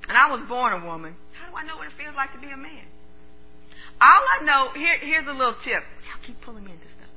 and 0.09 0.19
I 0.19 0.31
was 0.31 0.45
born 0.47 0.73
a 0.75 0.85
woman, 0.85 1.15
how 1.33 1.49
do 1.49 1.57
I 1.57 1.65
know 1.65 1.77
what 1.77 1.87
it 1.87 1.97
feels 1.97 2.15
like 2.15 2.33
to 2.35 2.41
be 2.41 2.53
a 2.53 2.57
man? 2.57 2.85
All 4.01 4.23
I 4.41 4.45
know, 4.45 4.69
here, 4.75 4.99
here's 5.01 5.27
a 5.27 5.33
little 5.33 5.57
tip. 5.65 5.81
Y'all 6.05 6.21
keep 6.27 6.41
pulling 6.43 6.65
me 6.65 6.73
into 6.73 6.85
stuff. 6.85 7.09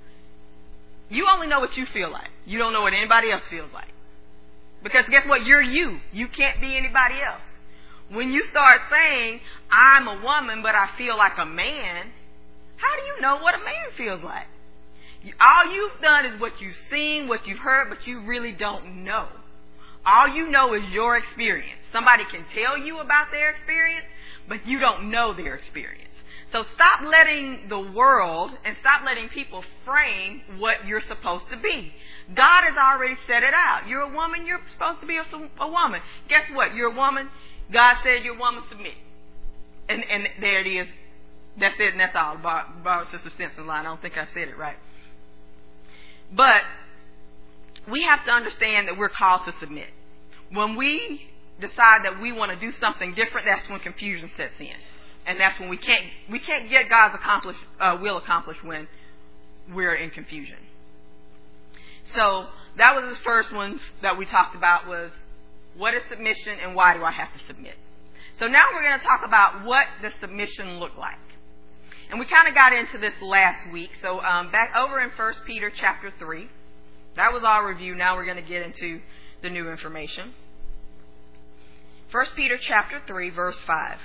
You 1.09 1.27
only 1.27 1.47
know 1.47 1.59
what 1.59 1.75
you 1.75 1.85
feel 1.91 2.11
like. 2.11 2.31
You 2.45 2.59
don't 2.59 2.71
know 2.71 2.81
what 2.81 2.93
anybody 2.93 3.31
else 3.31 3.43
feels 3.49 3.71
like. 3.73 3.91
Because 4.83 5.03
guess 5.09 5.27
what? 5.27 5.45
You're 5.45 5.61
you. 5.61 5.99
You 6.11 6.27
can't 6.27 6.59
be 6.59 6.75
anybody 6.75 7.15
else. 7.15 7.43
When 8.13 8.31
you 8.31 8.45
start 8.45 8.81
saying, 8.91 9.39
I'm 9.71 10.07
a 10.07 10.21
woman, 10.23 10.61
but 10.61 10.75
I 10.75 10.89
feel 10.97 11.17
like 11.17 11.37
a 11.37 11.45
man, 11.45 12.11
how 12.77 12.95
do 12.99 13.05
you 13.07 13.21
know 13.21 13.41
what 13.41 13.55
a 13.55 13.59
man 13.59 13.89
feels 13.97 14.23
like? 14.23 14.47
All 15.39 15.73
you've 15.73 16.01
done 16.01 16.25
is 16.25 16.39
what 16.39 16.61
you've 16.61 16.75
seen, 16.89 17.27
what 17.27 17.47
you've 17.47 17.59
heard, 17.59 17.89
but 17.89 18.05
you 18.05 18.25
really 18.25 18.51
don't 18.51 19.03
know. 19.03 19.27
All 20.05 20.27
you 20.27 20.49
know 20.49 20.73
is 20.73 20.83
your 20.91 21.17
experience. 21.17 21.79
Somebody 21.93 22.25
can 22.29 22.43
tell 22.53 22.77
you 22.77 22.99
about 22.99 23.27
their 23.31 23.51
experience, 23.51 24.05
but 24.49 24.67
you 24.67 24.79
don't 24.79 25.09
know 25.09 25.33
their 25.33 25.55
experience. 25.55 26.09
So 26.51 26.61
stop 26.61 27.01
letting 27.01 27.67
the 27.67 27.79
world 27.79 28.51
and 28.63 28.75
stop 28.79 29.03
letting 29.03 29.29
people 29.29 29.63
frame 29.85 30.41
what 30.59 30.85
you're 30.85 31.01
supposed 31.01 31.45
to 31.49 31.57
be. 31.57 31.91
God 32.35 32.63
has 32.63 32.75
already 32.77 33.15
set 33.25 33.41
it 33.41 33.53
out. 33.55 33.87
You're 33.87 34.01
a 34.01 34.13
woman, 34.13 34.45
you're 34.45 34.61
supposed 34.73 35.01
to 35.01 35.07
be 35.07 35.17
a, 35.17 35.25
a 35.59 35.67
woman. 35.67 36.01
Guess 36.29 36.53
what? 36.53 36.75
You're 36.75 36.91
a 36.91 36.95
woman, 36.95 37.29
God 37.71 37.95
said 38.03 38.23
your 38.23 38.37
woman 38.37 38.63
submit. 38.69 38.93
And 39.89 40.03
and 40.03 40.27
there 40.39 40.59
it 40.61 40.67
is. 40.67 40.87
That's 41.59 41.79
it 41.79 41.91
and 41.91 41.99
that's 41.99 42.15
all. 42.15 42.37
Bar, 42.37 42.67
bar 42.83 43.05
Sister 43.11 43.29
Stinson 43.29 43.67
line. 43.67 43.85
I 43.85 43.89
don't 43.89 44.01
think 44.01 44.17
I 44.17 44.25
said 44.33 44.47
it 44.47 44.57
right. 44.57 44.77
But 46.31 46.61
we 47.89 48.03
have 48.03 48.25
to 48.25 48.31
understand 48.31 48.87
that 48.87 48.97
we're 48.97 49.09
called 49.09 49.41
to 49.45 49.53
submit. 49.59 49.89
When 50.51 50.75
we 50.75 51.29
decide 51.59 52.05
that 52.05 52.21
we 52.21 52.31
want 52.31 52.51
to 52.51 52.59
do 52.59 52.71
something 52.73 53.13
different, 53.13 53.45
that's 53.45 53.67
when 53.69 53.79
confusion 53.79 54.29
sets 54.35 54.53
in. 54.59 54.75
And 55.25 55.39
that's 55.39 55.59
when 55.59 55.69
we 55.69 55.77
can't 55.77 56.05
we 56.29 56.39
can't 56.39 56.69
get 56.69 56.89
God's 56.89 57.15
accomplish, 57.15 57.55
uh, 57.79 57.97
will 58.01 58.17
accomplished 58.17 58.63
when 58.63 58.87
we're 59.73 59.95
in 59.95 60.09
confusion. 60.09 60.57
So 62.05 62.47
that 62.77 62.95
was 62.95 63.05
the 63.05 63.23
first 63.23 63.53
one 63.53 63.79
that 64.01 64.17
we 64.17 64.25
talked 64.25 64.55
about 64.55 64.87
was 64.87 65.11
what 65.77 65.93
is 65.93 66.03
submission 66.09 66.57
and 66.61 66.75
why 66.75 66.93
do 66.95 67.03
I 67.03 67.11
have 67.11 67.33
to 67.33 67.45
submit? 67.47 67.75
So 68.35 68.47
now 68.47 68.61
we're 68.73 68.83
going 68.83 68.99
to 68.99 69.05
talk 69.05 69.21
about 69.25 69.65
what 69.65 69.85
the 70.01 70.09
submission 70.19 70.79
looked 70.79 70.97
like. 70.97 71.17
And 72.09 72.19
we 72.19 72.25
kind 72.25 72.47
of 72.47 72.53
got 72.53 72.73
into 72.73 72.97
this 72.97 73.13
last 73.21 73.71
week. 73.71 73.89
So 74.01 74.21
um, 74.21 74.51
back 74.51 74.75
over 74.75 74.99
in 74.99 75.09
1 75.09 75.33
Peter 75.45 75.71
chapter 75.75 76.11
3. 76.17 76.49
That 77.15 77.31
was 77.31 77.43
our 77.43 77.67
review. 77.67 77.95
Now 77.95 78.15
we're 78.15 78.25
going 78.25 78.43
to 78.43 78.47
get 78.47 78.63
into 78.63 79.01
the 79.41 79.49
new 79.49 79.69
information. 79.69 80.33
1 82.11 82.25
Peter 82.35 82.57
chapter 82.61 83.01
3 83.07 83.29
verse 83.31 83.57
5. 83.65 83.97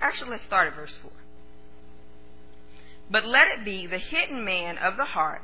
Actually, 0.00 0.30
let's 0.30 0.44
start 0.44 0.68
at 0.68 0.74
verse 0.74 0.96
4. 1.02 1.10
But 3.10 3.26
let 3.26 3.48
it 3.48 3.64
be 3.64 3.86
the 3.86 3.98
hidden 3.98 4.44
man 4.44 4.78
of 4.78 4.96
the 4.96 5.04
heart 5.04 5.42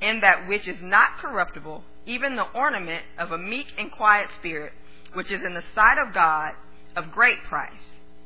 in 0.00 0.20
that 0.20 0.48
which 0.48 0.68
is 0.68 0.78
not 0.82 1.18
corruptible, 1.18 1.82
even 2.08 2.36
the 2.36 2.50
ornament 2.54 3.04
of 3.18 3.30
a 3.30 3.38
meek 3.38 3.66
and 3.76 3.92
quiet 3.92 4.28
spirit, 4.38 4.72
which 5.12 5.30
is 5.30 5.44
in 5.44 5.54
the 5.54 5.62
sight 5.74 5.98
of 5.98 6.14
God 6.14 6.54
of 6.96 7.12
great 7.12 7.42
price. 7.44 7.70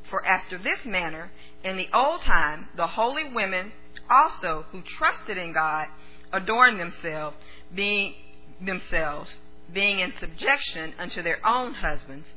For 0.09 0.25
after 0.25 0.57
this 0.57 0.85
manner, 0.85 1.31
in 1.63 1.75
the 1.75 1.89
old 1.93 2.21
time, 2.21 2.69
the 2.77 2.87
holy 2.87 3.29
women 3.29 3.73
also 4.09 4.65
who 4.71 4.81
trusted 4.97 5.37
in 5.37 5.53
God 5.53 5.87
adorned 6.31 6.79
themselves, 6.79 7.35
being 7.75 8.15
themselves, 8.61 9.29
being 9.71 9.99
in 9.99 10.13
subjection 10.19 10.93
unto 10.97 11.21
their 11.21 11.45
own 11.45 11.73
husbands, 11.73 12.27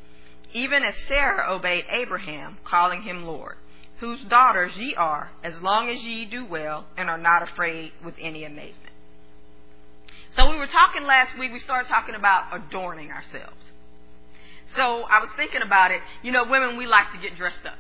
even 0.53 0.83
as 0.83 0.95
Sarah 1.07 1.53
obeyed 1.53 1.85
Abraham, 1.91 2.59
calling 2.65 3.03
him 3.03 3.25
Lord, 3.25 3.57
whose 4.01 4.23
daughters 4.25 4.73
ye 4.77 4.95
are, 4.97 5.31
as 5.45 5.61
long 5.61 5.89
as 5.91 6.03
ye 6.03 6.25
do 6.25 6.45
well 6.45 6.87
and 6.97 7.09
are 7.09 7.19
not 7.19 7.43
afraid 7.43 7.93
with 8.05 8.15
any 8.21 8.45
amazement. 8.45 8.86
So 10.37 10.51
we 10.51 10.59
were 10.59 10.67
talking 10.67 11.05
last 11.05 11.39
week, 11.39 11.51
we 11.51 11.61
started 11.61 11.89
talking 11.89 12.15
about 12.15 12.53
adorning 12.53 13.11
ourselves. 13.11 13.57
So 14.77 15.05
I 15.09 15.21
was 15.21 15.31
thinking 15.35 15.63
about 15.63 15.91
it. 15.91 16.03
You 16.23 16.31
know, 16.31 16.45
women, 16.45 16.77
we 16.77 16.87
like 16.87 17.11
to 17.13 17.19
get 17.19 17.39
dressed 17.39 17.65
up. 17.65 17.79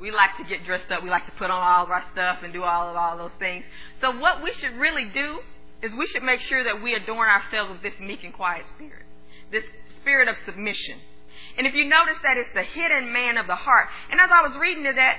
We 0.00 0.10
like 0.10 0.36
to 0.38 0.44
get 0.44 0.64
dressed 0.64 0.90
up. 0.90 1.02
We 1.02 1.10
like 1.10 1.26
to 1.26 1.32
put 1.32 1.50
on 1.50 1.60
all 1.60 1.84
of 1.84 1.90
our 1.90 2.02
stuff 2.12 2.38
and 2.42 2.50
do 2.52 2.62
all 2.62 2.88
of 2.88 2.96
all 2.96 3.18
those 3.18 3.36
things. 3.38 3.64
So 4.00 4.18
what 4.18 4.42
we 4.42 4.52
should 4.54 4.72
really 4.78 5.04
do 5.04 5.40
is 5.82 5.92
we 5.92 6.06
should 6.06 6.22
make 6.22 6.40
sure 6.40 6.64
that 6.64 6.82
we 6.82 6.94
adorn 6.94 7.28
ourselves 7.28 7.72
with 7.72 7.82
this 7.82 8.00
meek 8.00 8.24
and 8.24 8.32
quiet 8.32 8.64
spirit. 8.74 9.04
This 9.50 9.64
spirit 10.00 10.28
of 10.28 10.36
submission. 10.46 10.96
And 11.58 11.66
if 11.66 11.74
you 11.74 11.84
notice 11.84 12.16
that 12.22 12.38
it's 12.38 12.50
the 12.54 12.62
hidden 12.62 13.12
man 13.12 13.36
of 13.36 13.46
the 13.46 13.56
heart. 13.56 13.88
And 14.10 14.18
as 14.18 14.30
I 14.32 14.40
was 14.40 14.56
reading 14.56 14.84
to 14.84 14.92
that, 14.94 15.18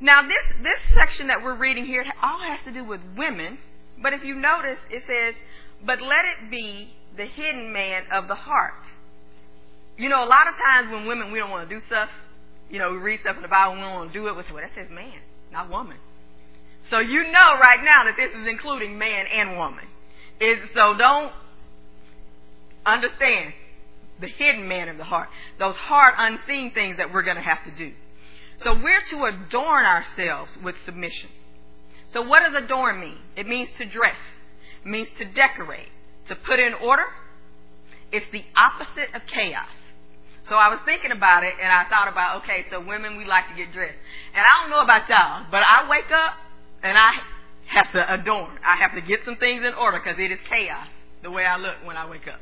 now 0.00 0.22
this, 0.22 0.62
this 0.62 0.78
section 0.94 1.26
that 1.26 1.42
we're 1.42 1.56
reading 1.56 1.86
here 1.86 2.04
all 2.22 2.40
has 2.40 2.60
to 2.66 2.70
do 2.70 2.84
with 2.84 3.00
women. 3.16 3.58
But 4.00 4.12
if 4.12 4.22
you 4.22 4.36
notice, 4.36 4.78
it 4.90 5.02
says, 5.06 5.34
but 5.84 6.00
let 6.00 6.24
it 6.24 6.50
be 6.50 6.94
the 7.16 7.24
hidden 7.24 7.72
man 7.72 8.04
of 8.12 8.28
the 8.28 8.34
heart. 8.34 8.74
You 9.96 10.08
know, 10.08 10.24
a 10.24 10.26
lot 10.26 10.48
of 10.48 10.54
times 10.56 10.90
when 10.90 11.06
women, 11.06 11.30
we 11.30 11.38
don't 11.38 11.50
want 11.50 11.68
to 11.68 11.74
do 11.74 11.80
stuff, 11.86 12.08
you 12.70 12.78
know, 12.78 12.90
we 12.90 12.98
read 12.98 13.20
stuff 13.20 13.36
in 13.36 13.42
the 13.42 13.48
Bible, 13.48 13.72
and 13.72 13.80
we 13.80 13.86
don't 13.86 13.94
want 13.94 14.12
to 14.12 14.18
do 14.18 14.26
it 14.28 14.36
with, 14.36 14.46
well, 14.52 14.62
that 14.62 14.74
says 14.74 14.90
man, 14.90 15.20
not 15.52 15.70
woman. 15.70 15.96
So 16.90 16.98
you 16.98 17.24
know 17.30 17.58
right 17.60 17.82
now 17.82 18.04
that 18.04 18.14
this 18.16 18.30
is 18.30 18.46
including 18.48 18.98
man 18.98 19.26
and 19.32 19.56
woman. 19.56 19.84
Is 20.40 20.58
so 20.74 20.94
don't 20.98 21.32
understand 22.84 23.54
the 24.20 24.26
hidden 24.28 24.68
man 24.68 24.88
of 24.88 24.96
the 24.96 25.04
heart, 25.04 25.28
those 25.58 25.76
hard, 25.76 26.14
unseen 26.18 26.72
things 26.72 26.96
that 26.98 27.12
we're 27.12 27.22
going 27.22 27.36
to 27.36 27.42
have 27.42 27.64
to 27.64 27.70
do. 27.70 27.92
So 28.58 28.74
we're 28.74 29.02
to 29.10 29.24
adorn 29.24 29.84
ourselves 29.84 30.52
with 30.62 30.76
submission. 30.84 31.30
So 32.08 32.22
what 32.22 32.40
does 32.40 32.62
adorn 32.62 33.00
mean? 33.00 33.18
It 33.36 33.48
means 33.48 33.70
to 33.78 33.84
dress 33.84 34.18
means 34.84 35.08
to 35.18 35.24
decorate, 35.24 35.88
to 36.28 36.34
put 36.34 36.58
in 36.58 36.74
order. 36.74 37.04
It's 38.12 38.26
the 38.30 38.44
opposite 38.56 39.14
of 39.14 39.22
chaos. 39.26 39.68
So 40.48 40.56
I 40.56 40.68
was 40.68 40.80
thinking 40.84 41.10
about 41.10 41.42
it 41.42 41.54
and 41.60 41.72
I 41.72 41.88
thought 41.88 42.08
about, 42.08 42.42
okay, 42.42 42.66
so 42.70 42.80
women, 42.80 43.16
we 43.16 43.24
like 43.24 43.48
to 43.48 43.56
get 43.56 43.72
dressed. 43.72 43.96
And 44.34 44.44
I 44.44 44.60
don't 44.60 44.70
know 44.70 44.82
about 44.82 45.08
y'all, 45.08 45.46
but 45.50 45.62
I 45.64 45.88
wake 45.88 46.10
up 46.12 46.34
and 46.82 46.98
I 46.98 47.12
have 47.66 47.92
to 47.92 48.14
adorn. 48.14 48.58
I 48.64 48.76
have 48.76 48.94
to 48.94 49.00
get 49.00 49.20
some 49.24 49.36
things 49.36 49.64
in 49.66 49.72
order 49.74 49.98
because 49.98 50.20
it 50.20 50.30
is 50.30 50.38
chaos 50.48 50.86
the 51.22 51.30
way 51.30 51.44
I 51.44 51.56
look 51.56 51.76
when 51.84 51.96
I 51.96 52.08
wake 52.08 52.28
up. 52.28 52.40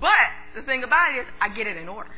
But 0.00 0.30
the 0.54 0.62
thing 0.62 0.84
about 0.84 1.14
it 1.14 1.20
is, 1.20 1.26
I 1.40 1.48
get 1.54 1.66
it 1.66 1.76
in 1.76 1.88
order. 1.88 2.12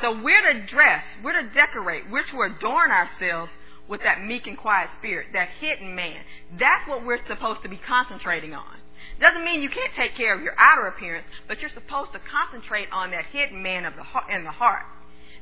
So 0.00 0.22
we're 0.22 0.52
to 0.52 0.66
dress, 0.66 1.04
we're 1.22 1.40
to 1.40 1.48
decorate, 1.52 2.10
we're 2.10 2.24
to 2.24 2.56
adorn 2.56 2.90
ourselves 2.90 3.52
with 3.92 4.02
that 4.04 4.24
meek 4.24 4.46
and 4.46 4.56
quiet 4.56 4.88
spirit, 4.98 5.26
that 5.34 5.50
hidden 5.60 5.94
man. 5.94 6.16
That's 6.58 6.88
what 6.88 7.04
we're 7.04 7.20
supposed 7.28 7.62
to 7.62 7.68
be 7.68 7.76
concentrating 7.76 8.54
on. 8.54 8.80
Doesn't 9.20 9.44
mean 9.44 9.60
you 9.60 9.68
can't 9.68 9.92
take 9.94 10.16
care 10.16 10.34
of 10.34 10.40
your 10.40 10.54
outer 10.58 10.86
appearance, 10.86 11.26
but 11.46 11.60
you're 11.60 11.68
supposed 11.68 12.14
to 12.14 12.18
concentrate 12.18 12.88
on 12.90 13.10
that 13.10 13.26
hidden 13.26 13.62
man 13.62 13.84
of 13.84 13.94
the 13.94 14.02
heart, 14.02 14.32
in 14.32 14.44
the 14.44 14.50
heart 14.50 14.84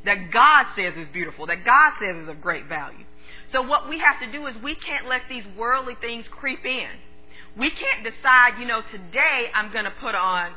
that 0.05 0.33
God 0.33 0.67
says 0.75 0.95
is 0.97 1.07
beautiful, 1.13 1.47
that 1.47 1.65
God 1.65 1.93
says 2.01 2.17
is 2.17 2.29
of 2.29 2.41
great 2.41 2.67
value. 2.67 3.05
So 3.53 3.63
what 3.63 3.89
we 3.89 4.01
have 4.01 4.19
to 4.19 4.37
do 4.37 4.47
is 4.49 4.57
we 4.65 4.75
can't 4.75 5.07
let 5.07 5.23
these 5.29 5.45
worldly 5.57 5.95
things 6.01 6.25
creep 6.29 6.65
in. 6.65 6.89
We 7.57 7.71
can't 7.71 8.03
decide, 8.03 8.59
you 8.59 8.67
know, 8.67 8.81
today 8.91 9.47
I'm 9.55 9.73
going 9.73 9.85
to 9.85 9.95
put 10.03 10.17
on 10.17 10.55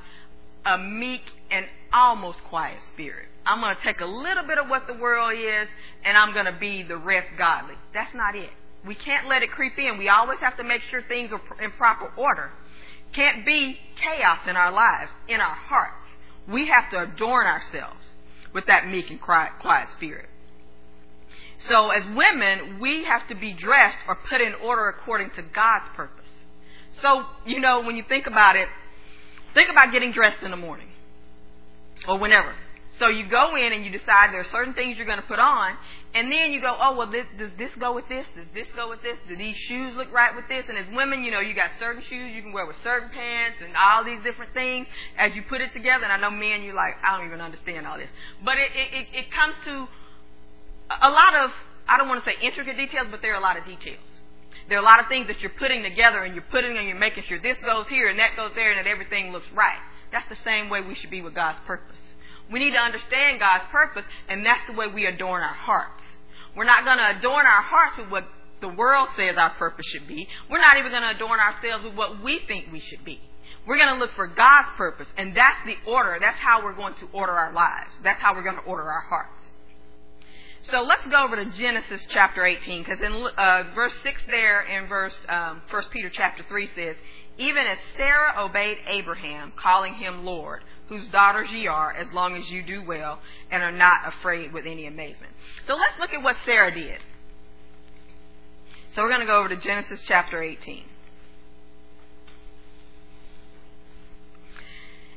a 0.65 0.79
meek 0.79 1.21
and 1.51 1.67
almost 1.93 2.39
quiet 2.45 2.79
spirit. 2.91 3.27
I'm 3.45 3.61
going 3.61 3.75
to 3.75 3.83
take 3.83 3.99
a 3.99 4.05
little 4.05 4.47
bit 4.47 4.57
of 4.57 4.69
what 4.69 4.87
the 4.87 4.93
world 4.93 5.33
is 5.37 5.67
and 6.05 6.17
I'm 6.17 6.33
going 6.33 6.45
to 6.45 6.57
be 6.57 6.83
the 6.83 6.97
rest 6.97 7.27
godly. 7.37 7.75
That's 7.93 8.13
not 8.13 8.35
it. 8.35 8.49
We 8.85 8.95
can't 8.95 9.27
let 9.27 9.43
it 9.43 9.51
creep 9.51 9.77
in. 9.77 9.97
We 9.97 10.09
always 10.09 10.39
have 10.39 10.57
to 10.57 10.63
make 10.63 10.81
sure 10.89 11.01
things 11.01 11.31
are 11.31 11.41
in 11.61 11.71
proper 11.71 12.11
order. 12.17 12.51
Can't 13.13 13.45
be 13.45 13.77
chaos 13.95 14.39
in 14.47 14.55
our 14.55 14.71
lives, 14.71 15.11
in 15.27 15.39
our 15.39 15.55
hearts. 15.55 16.09
We 16.47 16.67
have 16.67 16.89
to 16.89 17.03
adorn 17.03 17.47
ourselves 17.47 18.03
with 18.53 18.65
that 18.65 18.87
meek 18.87 19.09
and 19.09 19.21
quiet, 19.21 19.53
spirit. 19.91 20.27
So 21.59 21.91
as 21.91 22.03
women, 22.15 22.79
we 22.79 23.05
have 23.05 23.27
to 23.29 23.35
be 23.35 23.53
dressed 23.53 23.97
or 24.07 24.15
put 24.15 24.41
in 24.41 24.53
order 24.55 24.89
according 24.89 25.29
to 25.31 25.41
God's 25.41 25.87
purpose. 25.95 26.19
So, 27.01 27.23
you 27.45 27.59
know, 27.59 27.81
when 27.81 27.95
you 27.95 28.03
think 28.07 28.27
about 28.27 28.55
it, 28.55 28.67
think 29.53 29.69
about 29.69 29.91
getting 29.91 30.11
dressed 30.11 30.43
in 30.43 30.51
the 30.51 30.57
morning 30.57 30.89
or 32.07 32.17
whenever. 32.17 32.53
So 33.03 33.09
you 33.09 33.27
go 33.27 33.57
in 33.57 33.73
and 33.73 33.83
you 33.83 33.91
decide 33.91 34.31
there 34.31 34.39
are 34.39 34.55
certain 34.55 34.73
things 34.73 34.95
you're 34.95 35.05
going 35.05 35.19
to 35.19 35.27
put 35.27 35.37
on, 35.37 35.75
and 36.15 36.31
then 36.31 36.53
you 36.53 36.61
go, 36.61 36.71
oh 36.71 36.95
well, 36.95 37.11
this, 37.11 37.25
does 37.37 37.51
this 37.57 37.69
go 37.77 37.91
with 37.91 38.07
this? 38.07 38.25
Does 38.33 38.47
this 38.53 38.67
go 38.77 38.87
with 38.87 39.01
this? 39.03 39.17
Do 39.27 39.35
these 39.35 39.57
shoes 39.57 39.93
look 39.97 40.07
right 40.13 40.33
with 40.33 40.47
this? 40.47 40.63
And 40.69 40.77
as 40.77 40.87
women, 40.95 41.21
you 41.21 41.29
know, 41.29 41.41
you 41.41 41.53
got 41.53 41.71
certain 41.83 42.01
shoes 42.01 42.31
you 42.33 42.41
can 42.41 42.53
wear 42.53 42.65
with 42.65 42.77
certain 42.81 43.09
pants 43.09 43.59
and 43.59 43.75
all 43.75 44.05
these 44.05 44.23
different 44.23 44.53
things 44.53 44.87
as 45.19 45.35
you 45.35 45.43
put 45.49 45.59
it 45.59 45.73
together. 45.73 46.05
And 46.05 46.13
I 46.13 46.17
know 46.17 46.31
men, 46.31 46.63
you're 46.63 46.79
like, 46.79 46.95
I 47.03 47.17
don't 47.17 47.27
even 47.27 47.41
understand 47.41 47.85
all 47.85 47.97
this, 47.97 48.07
but 48.39 48.55
it 48.55 48.71
it, 48.71 49.07
it 49.11 49.31
comes 49.35 49.55
to 49.67 49.83
a 51.03 51.11
lot 51.11 51.35
of 51.43 51.51
I 51.89 51.97
don't 51.97 52.07
want 52.07 52.23
to 52.23 52.31
say 52.31 52.39
intricate 52.39 52.77
details, 52.77 53.07
but 53.11 53.19
there 53.21 53.33
are 53.33 53.41
a 53.41 53.43
lot 53.43 53.59
of 53.59 53.65
details. 53.65 54.07
There 54.69 54.79
are 54.79 54.81
a 54.81 54.85
lot 54.87 55.03
of 55.03 55.11
things 55.11 55.27
that 55.27 55.41
you're 55.41 55.59
putting 55.59 55.83
together 55.83 56.23
and 56.23 56.33
you're 56.33 56.47
putting 56.47 56.77
and 56.77 56.87
you're 56.87 56.95
making 56.95 57.27
sure 57.27 57.35
this 57.35 57.57
goes 57.65 57.89
here 57.89 58.07
and 58.07 58.17
that 58.19 58.37
goes 58.37 58.51
there 58.55 58.71
and 58.71 58.79
that 58.79 58.89
everything 58.89 59.33
looks 59.33 59.51
right. 59.51 59.83
That's 60.13 60.29
the 60.29 60.39
same 60.47 60.69
way 60.69 60.79
we 60.79 60.95
should 60.95 61.11
be 61.11 61.19
with 61.19 61.35
God's 61.35 61.59
purpose. 61.67 61.99
We 62.51 62.59
need 62.59 62.71
to 62.71 62.79
understand 62.79 63.39
God's 63.39 63.65
purpose, 63.71 64.03
and 64.27 64.45
that's 64.45 64.61
the 64.67 64.73
way 64.73 64.87
we 64.87 65.05
adorn 65.05 65.43
our 65.43 65.53
hearts. 65.53 66.03
We're 66.55 66.65
not 66.65 66.85
going 66.85 66.97
to 66.97 67.17
adorn 67.17 67.45
our 67.45 67.61
hearts 67.61 67.97
with 67.97 68.09
what 68.09 68.25
the 68.61 68.69
world 68.69 69.09
says 69.17 69.37
our 69.37 69.51
purpose 69.51 69.85
should 69.87 70.07
be. 70.07 70.27
We're 70.49 70.61
not 70.61 70.77
even 70.77 70.91
going 70.91 71.03
to 71.03 71.15
adorn 71.15 71.39
ourselves 71.39 71.83
with 71.83 71.95
what 71.95 72.23
we 72.23 72.41
think 72.47 72.71
we 72.71 72.79
should 72.79 73.03
be. 73.03 73.19
We're 73.67 73.77
going 73.77 73.93
to 73.93 73.99
look 73.99 74.13
for 74.15 74.27
God's 74.27 74.69
purpose, 74.77 75.07
and 75.17 75.35
that's 75.35 75.65
the 75.65 75.75
order. 75.89 76.17
That's 76.19 76.37
how 76.37 76.63
we're 76.63 76.75
going 76.75 76.95
to 76.95 77.07
order 77.13 77.31
our 77.31 77.53
lives. 77.53 77.91
That's 78.03 78.21
how 78.21 78.33
we're 78.33 78.43
going 78.43 78.57
to 78.57 78.63
order 78.63 78.83
our 78.83 79.01
hearts. 79.01 79.41
So 80.63 80.81
let's 80.81 81.05
go 81.07 81.23
over 81.23 81.35
to 81.35 81.45
Genesis 81.51 82.05
chapter 82.09 82.45
18, 82.45 82.83
because 82.83 82.99
in 83.01 83.11
uh, 83.37 83.63
verse 83.75 83.93
6 84.01 84.21
there, 84.27 84.61
in 84.61 84.87
verse 84.87 85.15
um, 85.27 85.61
1 85.69 85.83
Peter 85.91 86.09
chapter 86.09 86.43
3 86.47 86.69
says, 86.75 86.95
Even 87.37 87.65
as 87.67 87.77
Sarah 87.97 88.33
obeyed 88.37 88.77
Abraham, 88.87 89.51
calling 89.57 89.95
him 89.95 90.23
Lord, 90.23 90.63
whose 90.89 91.07
daughters 91.09 91.49
ye 91.51 91.67
are, 91.67 91.91
as 91.93 92.11
long 92.13 92.35
as 92.35 92.49
you 92.51 92.63
do 92.63 92.83
well 92.83 93.19
and 93.49 93.63
are 93.63 93.71
not 93.71 94.07
afraid 94.07 94.53
with 94.53 94.65
any 94.65 94.85
amazement. 94.85 95.33
So 95.67 95.75
let's 95.75 95.99
look 95.99 96.13
at 96.13 96.21
what 96.21 96.35
Sarah 96.45 96.73
did. 96.73 96.99
So 98.93 99.01
we're 99.01 99.09
going 99.09 99.21
to 99.21 99.27
go 99.27 99.39
over 99.39 99.49
to 99.49 99.57
Genesis 99.57 100.01
chapter 100.05 100.41
18. 100.41 100.83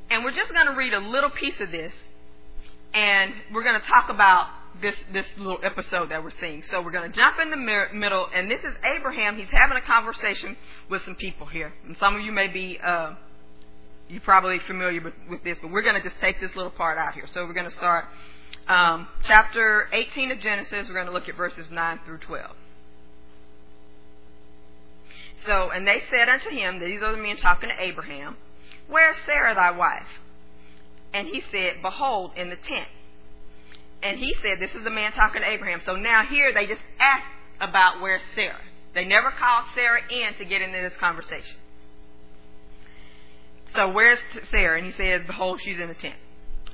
And 0.08 0.24
we're 0.24 0.32
just 0.32 0.52
going 0.52 0.66
to 0.66 0.74
read 0.74 0.94
a 0.94 1.00
little 1.00 1.30
piece 1.30 1.60
of 1.60 1.70
this, 1.70 1.92
and 2.94 3.32
we're 3.52 3.64
going 3.64 3.78
to 3.80 3.86
talk 3.86 4.08
about 4.08 4.48
this 4.80 4.94
this 5.12 5.26
little 5.36 5.58
episode 5.62 6.10
that 6.10 6.22
we're 6.22 6.30
seeing. 6.30 6.62
So 6.62 6.80
we're 6.80 6.92
going 6.92 7.10
to 7.10 7.16
jump 7.16 7.36
in 7.42 7.50
the 7.50 7.56
middle, 7.56 8.28
and 8.32 8.50
this 8.50 8.60
is 8.60 8.74
Abraham. 8.96 9.36
He's 9.36 9.48
having 9.50 9.76
a 9.76 9.80
conversation 9.80 10.56
with 10.88 11.02
some 11.04 11.16
people 11.16 11.46
here, 11.46 11.72
and 11.86 11.96
some 11.96 12.14
of 12.14 12.22
you 12.22 12.30
may 12.30 12.46
be 12.46 12.78
uh, 12.82 13.14
you're 14.08 14.20
probably 14.20 14.60
familiar 14.66 15.02
with, 15.02 15.14
with 15.28 15.44
this, 15.44 15.58
but 15.60 15.70
we're 15.70 15.82
going 15.82 16.00
to 16.00 16.08
just 16.08 16.20
take 16.20 16.40
this 16.40 16.54
little 16.54 16.70
part 16.70 16.98
out 16.98 17.14
here. 17.14 17.26
So 17.32 17.44
we're 17.44 17.54
going 17.54 17.70
to 17.70 17.76
start 17.76 18.06
um, 18.68 19.08
chapter 19.24 19.88
18 19.92 20.32
of 20.32 20.40
Genesis. 20.40 20.86
We're 20.88 20.94
going 20.94 21.06
to 21.06 21.12
look 21.12 21.28
at 21.28 21.36
verses 21.36 21.66
9 21.70 22.00
through 22.04 22.18
12. 22.18 22.56
So, 25.44 25.70
and 25.70 25.86
they 25.86 26.02
said 26.10 26.28
unto 26.28 26.50
him, 26.50 26.80
these 26.80 27.02
are 27.02 27.12
the 27.12 27.22
men 27.22 27.36
talking 27.36 27.68
to 27.68 27.82
Abraham, 27.82 28.36
Where 28.88 29.10
is 29.10 29.16
Sarah 29.26 29.54
thy 29.54 29.70
wife? 29.70 30.06
And 31.12 31.28
he 31.28 31.42
said, 31.50 31.82
Behold, 31.82 32.32
in 32.36 32.50
the 32.50 32.56
tent. 32.56 32.88
And 34.02 34.18
he 34.18 34.34
said, 34.42 34.60
This 34.60 34.74
is 34.74 34.84
the 34.84 34.90
man 34.90 35.12
talking 35.12 35.42
to 35.42 35.48
Abraham. 35.48 35.80
So 35.84 35.96
now 35.96 36.24
here 36.24 36.52
they 36.52 36.66
just 36.66 36.82
ask 36.98 37.24
about 37.60 38.00
where's 38.00 38.22
Sarah. 38.34 38.60
They 38.94 39.04
never 39.04 39.30
called 39.30 39.66
Sarah 39.74 40.00
in 40.10 40.34
to 40.38 40.44
get 40.44 40.62
into 40.62 40.80
this 40.80 40.96
conversation. 40.98 41.56
So 43.76 43.88
where's 43.90 44.18
Sarah? 44.50 44.78
And 44.78 44.86
he 44.86 44.92
said, 44.92 45.26
Behold, 45.26 45.60
she's 45.62 45.78
in 45.78 45.88
the 45.88 45.94
tent. 45.94 46.16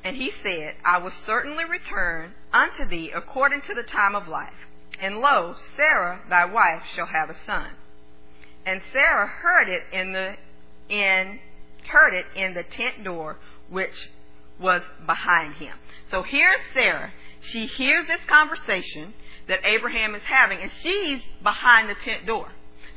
And 0.04 0.16
he 0.16 0.32
said, 0.42 0.74
I 0.84 0.98
will 0.98 1.10
certainly 1.10 1.64
return 1.64 2.32
unto 2.52 2.86
thee 2.86 3.12
according 3.14 3.62
to 3.62 3.74
the 3.74 3.82
time 3.82 4.14
of 4.14 4.28
life. 4.28 4.52
And 5.00 5.18
lo, 5.18 5.54
Sarah 5.76 6.20
thy 6.28 6.44
wife 6.44 6.82
shall 6.94 7.06
have 7.06 7.30
a 7.30 7.36
son. 7.44 7.68
And 8.66 8.80
Sarah 8.92 9.26
heard 9.26 9.68
it 9.68 9.82
in 9.92 10.12
the 10.12 10.36
in 10.88 11.40
heard 11.88 12.14
it 12.14 12.26
in 12.36 12.54
the 12.54 12.62
tent 12.62 13.04
door 13.04 13.38
which 13.68 14.10
was 14.60 14.82
behind 15.06 15.54
him. 15.54 15.74
So 16.10 16.22
here's 16.22 16.60
Sarah. 16.74 17.12
She 17.40 17.66
hears 17.66 18.06
this 18.06 18.20
conversation 18.28 19.14
that 19.48 19.58
Abraham 19.64 20.14
is 20.14 20.22
having, 20.22 20.60
and 20.60 20.70
she's 20.70 21.22
behind 21.42 21.88
the 21.88 21.96
tent 22.04 22.26
door. 22.26 22.48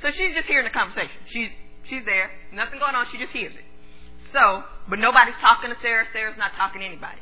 So 0.01 0.11
she's 0.11 0.35
just 0.35 0.47
hearing 0.47 0.65
the 0.65 0.71
conversation. 0.71 1.15
She's 1.27 1.49
she's 1.85 2.05
there, 2.05 2.29
nothing 2.53 2.79
going 2.79 2.93
on. 2.93 3.07
She 3.11 3.17
just 3.17 3.31
hears 3.31 3.55
it. 3.55 3.63
So, 4.35 4.65
but 4.89 4.99
nobody's 4.99 5.35
talking 5.39 5.69
to 5.69 5.77
Sarah. 5.81 6.05
Sarah's 6.11 6.37
not 6.37 6.51
talking 6.57 6.81
to 6.81 6.85
anybody. 6.85 7.19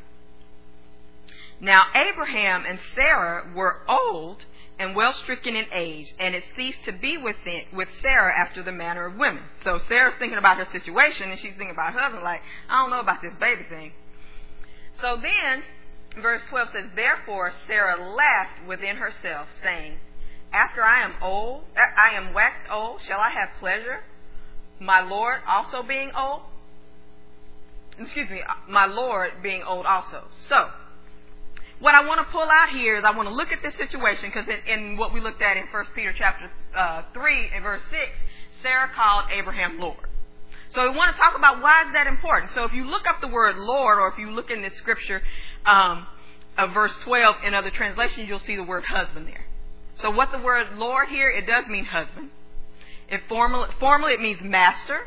Now, 1.61 1.83
Abraham 1.93 2.65
and 2.67 2.79
Sarah 2.95 3.51
were 3.55 3.81
old 3.87 4.45
and 4.79 4.95
well 4.95 5.13
stricken 5.13 5.55
in 5.55 5.65
age, 5.71 6.11
and 6.17 6.33
it 6.33 6.43
ceased 6.55 6.83
to 6.85 6.91
be 6.91 7.17
with, 7.17 7.35
it, 7.45 7.67
with 7.71 7.87
Sarah 8.01 8.33
after 8.35 8.63
the 8.63 8.71
manner 8.71 9.05
of 9.05 9.15
women. 9.15 9.43
So 9.61 9.79
Sarah's 9.87 10.15
thinking 10.17 10.39
about 10.39 10.57
her 10.57 10.67
situation, 10.71 11.29
and 11.29 11.39
she's 11.39 11.53
thinking 11.55 11.69
about 11.69 11.93
her 11.93 11.99
husband, 11.99 12.23
like, 12.23 12.41
I 12.67 12.81
don't 12.81 12.89
know 12.89 12.99
about 12.99 13.21
this 13.21 13.33
baby 13.39 13.63
thing. 13.69 13.91
So 14.99 15.15
then, 15.21 15.63
verse 16.19 16.41
12 16.49 16.69
says, 16.69 16.85
Therefore 16.95 17.53
Sarah 17.67 18.15
laughed 18.15 18.67
within 18.67 18.95
herself, 18.95 19.49
saying, 19.61 19.99
After 20.51 20.81
I 20.81 21.03
am 21.03 21.13
old, 21.21 21.65
I 21.77 22.15
am 22.15 22.33
waxed 22.33 22.65
old, 22.71 23.01
shall 23.01 23.19
I 23.19 23.29
have 23.29 23.59
pleasure, 23.59 24.03
my 24.79 24.99
Lord 25.01 25.41
also 25.47 25.83
being 25.83 26.11
old? 26.17 26.41
Excuse 27.99 28.29
me, 28.29 28.41
my 28.67 28.85
Lord 28.85 29.31
being 29.41 29.63
old 29.63 29.85
also. 29.85 30.23
So, 30.47 30.69
what 31.79 31.95
I 31.95 32.05
want 32.05 32.19
to 32.19 32.31
pull 32.31 32.47
out 32.49 32.69
here 32.69 32.97
is 32.97 33.03
I 33.03 33.11
want 33.11 33.27
to 33.27 33.35
look 33.35 33.51
at 33.51 33.61
this 33.61 33.75
situation 33.75 34.31
because 34.33 34.47
in, 34.47 34.59
in, 34.67 34.97
what 34.97 35.13
we 35.13 35.19
looked 35.19 35.41
at 35.41 35.57
in 35.57 35.63
1 35.69 35.85
Peter 35.95 36.13
chapter 36.17 36.49
uh, 36.75 37.03
3 37.13 37.49
and 37.53 37.63
verse 37.63 37.81
6, 37.89 38.01
Sarah 38.61 38.89
called 38.95 39.25
Abraham 39.31 39.79
Lord. 39.79 40.07
So 40.69 40.89
we 40.89 40.97
want 40.97 41.15
to 41.15 41.21
talk 41.21 41.37
about 41.37 41.61
why 41.61 41.83
is 41.85 41.93
that 41.93 42.07
important. 42.07 42.51
So 42.51 42.63
if 42.63 42.73
you 42.73 42.85
look 42.85 43.07
up 43.07 43.21
the 43.21 43.27
word 43.27 43.57
Lord, 43.57 43.99
or 43.99 44.07
if 44.07 44.17
you 44.17 44.31
look 44.31 44.49
in 44.49 44.61
this 44.61 44.73
scripture 44.75 45.21
um, 45.65 46.07
of 46.57 46.73
verse 46.73 46.95
12 47.03 47.35
in 47.45 47.53
other 47.53 47.69
translations, 47.69 48.27
you'll 48.27 48.39
see 48.39 48.55
the 48.55 48.63
word 48.63 48.85
husband 48.85 49.27
there. 49.27 49.45
So 49.95 50.09
what 50.09 50.31
the 50.31 50.39
word 50.39 50.75
Lord 50.75 51.09
here, 51.09 51.29
it 51.29 51.45
does 51.45 51.67
mean 51.67 51.85
husband. 51.85 52.29
It 53.09 53.21
formally, 53.29 53.69
formally 53.79 54.13
it 54.13 54.21
means 54.21 54.41
master 54.41 55.01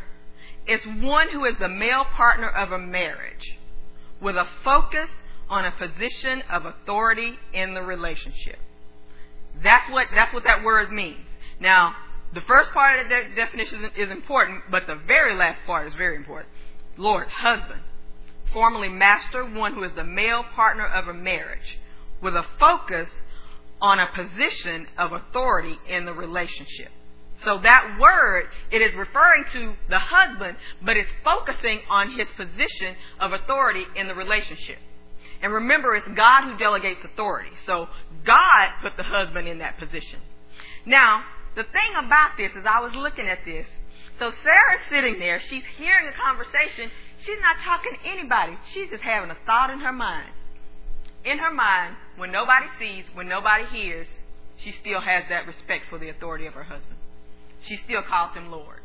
is 0.66 0.84
one 0.84 1.30
who 1.30 1.44
is 1.44 1.54
the 1.58 1.68
male 1.68 2.04
partner 2.04 2.48
of 2.48 2.72
a 2.72 2.78
marriage 2.78 3.58
with 4.20 4.36
a 4.36 4.46
focus 4.64 5.08
on 5.48 5.64
a 5.64 5.70
position 5.72 6.42
of 6.50 6.64
authority 6.64 7.38
in 7.52 7.74
the 7.74 7.82
relationship. 7.82 8.58
That's 9.62 9.90
what, 9.90 10.08
that's 10.14 10.34
what 10.34 10.44
that 10.44 10.64
word 10.64 10.92
means. 10.92 11.26
Now, 11.60 11.94
the 12.34 12.40
first 12.40 12.72
part 12.72 13.00
of 13.00 13.08
the 13.08 13.34
definition 13.36 13.90
is 13.96 14.10
important, 14.10 14.62
but 14.70 14.86
the 14.86 14.96
very 15.06 15.36
last 15.36 15.60
part 15.66 15.86
is 15.86 15.94
very 15.94 16.16
important. 16.16 16.50
Lord, 16.96 17.28
husband, 17.28 17.80
formerly 18.52 18.88
master, 18.88 19.44
one 19.44 19.74
who 19.74 19.84
is 19.84 19.92
the 19.94 20.04
male 20.04 20.42
partner 20.42 20.86
of 20.86 21.08
a 21.08 21.14
marriage, 21.14 21.78
with 22.20 22.34
a 22.34 22.44
focus 22.58 23.08
on 23.80 24.00
a 24.00 24.08
position 24.14 24.86
of 24.98 25.12
authority 25.12 25.78
in 25.88 26.04
the 26.06 26.12
relationship. 26.12 26.90
So 27.38 27.58
that 27.62 27.98
word, 28.00 28.46
it 28.72 28.80
is 28.80 28.94
referring 28.96 29.44
to 29.52 29.74
the 29.90 29.98
husband, 29.98 30.56
but 30.82 30.96
it's 30.96 31.10
focusing 31.22 31.80
on 31.90 32.16
his 32.16 32.26
position 32.36 32.96
of 33.20 33.32
authority 33.32 33.84
in 33.94 34.08
the 34.08 34.14
relationship. 34.14 34.78
And 35.42 35.52
remember, 35.52 35.94
it's 35.94 36.08
God 36.16 36.44
who 36.44 36.56
delegates 36.56 37.00
authority. 37.04 37.50
So 37.66 37.88
God 38.24 38.68
put 38.80 38.96
the 38.96 39.02
husband 39.02 39.48
in 39.48 39.58
that 39.58 39.78
position. 39.78 40.20
Now, 40.86 41.24
the 41.54 41.64
thing 41.64 41.92
about 41.98 42.38
this 42.38 42.52
is 42.52 42.64
I 42.64 42.80
was 42.80 42.94
looking 42.94 43.28
at 43.28 43.44
this. 43.44 43.66
So 44.18 44.30
Sarah's 44.42 44.80
sitting 44.88 45.18
there. 45.18 45.40
She's 45.40 45.64
hearing 45.76 46.08
a 46.08 46.16
conversation. 46.16 46.90
She's 47.20 47.40
not 47.42 47.56
talking 47.62 47.92
to 48.00 48.08
anybody. 48.08 48.56
She's 48.72 48.88
just 48.88 49.02
having 49.02 49.28
a 49.28 49.36
thought 49.44 49.68
in 49.68 49.80
her 49.80 49.92
mind. 49.92 50.30
In 51.24 51.38
her 51.38 51.52
mind, 51.52 51.96
when 52.16 52.32
nobody 52.32 52.66
sees, 52.78 53.04
when 53.12 53.28
nobody 53.28 53.64
hears, 53.66 54.06
she 54.56 54.72
still 54.80 55.02
has 55.02 55.24
that 55.28 55.46
respect 55.46 55.84
for 55.90 55.98
the 55.98 56.08
authority 56.08 56.46
of 56.46 56.54
her 56.54 56.62
husband 56.62 56.96
she 57.62 57.76
still 57.76 58.02
calls 58.02 58.34
him 58.34 58.50
Lord. 58.50 58.80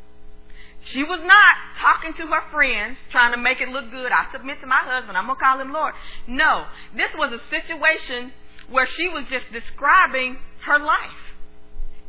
She 0.84 1.04
was 1.04 1.20
not 1.24 1.56
talking 1.80 2.14
to 2.14 2.28
her 2.28 2.50
friends, 2.52 2.98
trying 3.12 3.34
to 3.34 3.38
make 3.38 3.62
it 3.62 3.70
look 3.70 3.92
good. 3.92 4.12
I 4.12 4.32
submit 4.32 4.62
to 4.62 4.68
my 4.68 4.82
husband. 4.84 5.16
I'm 5.16 5.28
going 5.28 5.38
to 5.38 5.44
call 5.44 5.60
him 5.60 5.72
Lord. 5.72 5.94
No, 6.28 6.66
this 6.96 7.12
was 7.16 7.32
a 7.32 7.42
situation 7.50 8.34
where 8.70 8.88
she 8.88 9.08
was 9.08 9.26
just 9.30 9.52
describing 9.52 10.38
her 10.66 10.80
life. 10.80 11.36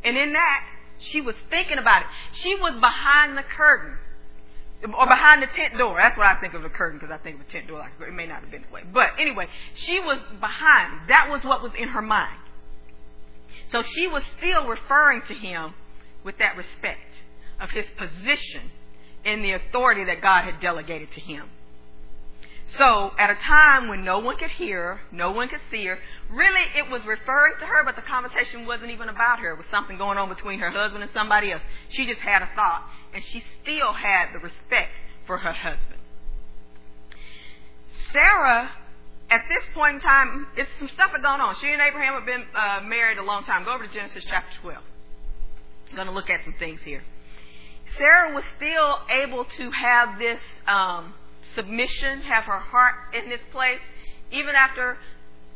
And 0.03 0.17
in 0.17 0.33
that, 0.33 0.65
she 0.97 1.21
was 1.21 1.35
thinking 1.49 1.77
about 1.77 2.01
it. 2.01 2.07
She 2.33 2.55
was 2.55 2.73
behind 2.79 3.37
the 3.37 3.43
curtain. 3.43 3.97
Or 4.83 5.05
behind 5.05 5.41
the 5.41 5.47
tent 5.47 5.77
door. 5.77 5.97
That's 6.01 6.17
what 6.17 6.27
I 6.27 6.39
think 6.41 6.53
of 6.55 6.65
a 6.65 6.69
curtain 6.69 6.99
because 6.99 7.13
I 7.13 7.17
think 7.17 7.39
of 7.39 7.47
a 7.47 7.51
tent 7.51 7.67
door. 7.67 7.79
Like 7.79 7.91
it 8.05 8.13
may 8.13 8.25
not 8.25 8.41
have 8.41 8.51
been 8.51 8.63
that 8.63 8.71
way. 8.71 8.81
But 8.91 9.11
anyway, 9.19 9.47
she 9.75 9.99
was 9.99 10.19
behind. 10.41 11.09
That 11.09 11.29
was 11.29 11.41
what 11.43 11.63
was 11.63 11.71
in 11.77 11.89
her 11.89 12.01
mind. 12.01 12.39
So 13.67 13.81
she 13.81 14.07
was 14.07 14.23
still 14.37 14.67
referring 14.67 15.21
to 15.29 15.33
him 15.33 15.73
with 16.23 16.37
that 16.39 16.57
respect 16.57 16.99
of 17.59 17.71
his 17.71 17.85
position 17.97 18.71
in 19.25 19.41
the 19.41 19.51
authority 19.53 20.03
that 20.05 20.21
God 20.21 20.43
had 20.43 20.59
delegated 20.59 21.11
to 21.13 21.21
him. 21.21 21.49
So, 22.65 23.11
at 23.19 23.29
a 23.29 23.35
time 23.35 23.89
when 23.89 24.05
no 24.05 24.19
one 24.19 24.37
could 24.37 24.51
hear 24.51 24.95
her, 24.95 25.01
no 25.11 25.31
one 25.31 25.49
could 25.49 25.59
see 25.69 25.85
her, 25.85 25.99
really 26.31 26.63
it 26.77 26.89
was 26.89 27.01
referring 27.05 27.55
to 27.59 27.65
her, 27.65 27.83
but 27.83 27.95
the 27.95 28.01
conversation 28.01 28.65
wasn't 28.65 28.91
even 28.91 29.09
about 29.09 29.39
her. 29.39 29.51
It 29.51 29.57
was 29.57 29.65
something 29.69 29.97
going 29.97 30.17
on 30.17 30.29
between 30.29 30.59
her 30.59 30.71
husband 30.71 31.03
and 31.03 31.11
somebody 31.13 31.51
else. 31.51 31.61
She 31.89 32.05
just 32.05 32.21
had 32.21 32.41
a 32.41 32.49
thought, 32.55 32.83
and 33.13 33.23
she 33.23 33.43
still 33.61 33.91
had 33.93 34.33
the 34.33 34.39
respect 34.39 34.91
for 35.27 35.37
her 35.37 35.51
husband. 35.51 35.99
Sarah, 38.13 38.71
at 39.29 39.41
this 39.49 39.63
point 39.73 39.95
in 39.95 40.01
time, 40.01 40.47
it's 40.55 40.69
some 40.79 40.87
stuff 40.87 41.11
had 41.11 41.21
gone 41.21 41.41
on. 41.41 41.55
She 41.59 41.67
and 41.67 41.81
Abraham 41.81 42.13
have 42.13 42.25
been 42.25 42.45
uh, 42.55 42.81
married 42.87 43.17
a 43.17 43.23
long 43.23 43.43
time. 43.43 43.65
Go 43.65 43.73
over 43.73 43.87
to 43.87 43.93
Genesis 43.93 44.23
chapter 44.27 44.55
12. 44.61 44.83
Going 45.95 46.07
to 46.07 46.13
look 46.13 46.29
at 46.29 46.43
some 46.43 46.55
things 46.57 46.81
here. 46.81 47.03
Sarah 47.97 48.33
was 48.33 48.43
still 48.57 48.97
able 49.09 49.45
to 49.45 49.71
have 49.71 50.17
this 50.17 50.39
um, 50.67 51.13
submission, 51.55 52.21
have 52.21 52.45
her 52.45 52.59
heart 52.59 52.95
in 53.13 53.29
this 53.29 53.41
place, 53.51 53.81
even 54.31 54.55
after 54.55 54.97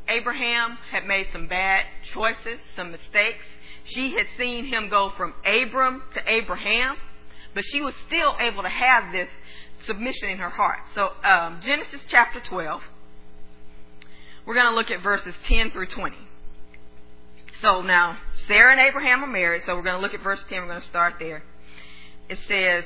Abraham 0.07 0.77
had 0.91 1.05
made 1.05 1.27
some 1.33 1.47
bad 1.47 1.85
choices, 2.13 2.59
some 2.75 2.91
mistakes. 2.91 3.43
She 3.85 4.11
had 4.11 4.27
seen 4.37 4.65
him 4.65 4.89
go 4.89 5.11
from 5.17 5.33
Abram 5.45 6.03
to 6.13 6.21
Abraham, 6.27 6.97
but 7.55 7.63
she 7.71 7.81
was 7.81 7.95
still 8.05 8.35
able 8.39 8.61
to 8.61 8.69
have 8.69 9.11
this 9.11 9.29
submission 9.85 10.29
in 10.29 10.37
her 10.37 10.49
heart. 10.49 10.79
So, 10.93 11.13
um, 11.23 11.61
Genesis 11.63 12.05
chapter 12.07 12.39
12, 12.39 12.81
we're 14.45 14.53
going 14.53 14.69
to 14.69 14.75
look 14.75 14.91
at 14.91 15.01
verses 15.01 15.33
10 15.45 15.71
through 15.71 15.87
20. 15.87 16.15
So 17.61 17.81
now, 17.81 18.17
Sarah 18.47 18.71
and 18.71 18.81
Abraham 18.81 19.23
are 19.23 19.27
married, 19.27 19.63
so 19.65 19.75
we're 19.75 19.83
going 19.83 19.95
to 19.95 20.01
look 20.01 20.13
at 20.13 20.21
verse 20.21 20.43
10. 20.47 20.59
We're 20.61 20.67
going 20.67 20.81
to 20.81 20.87
start 20.87 21.15
there. 21.19 21.43
It 22.29 22.39
says, 22.47 22.83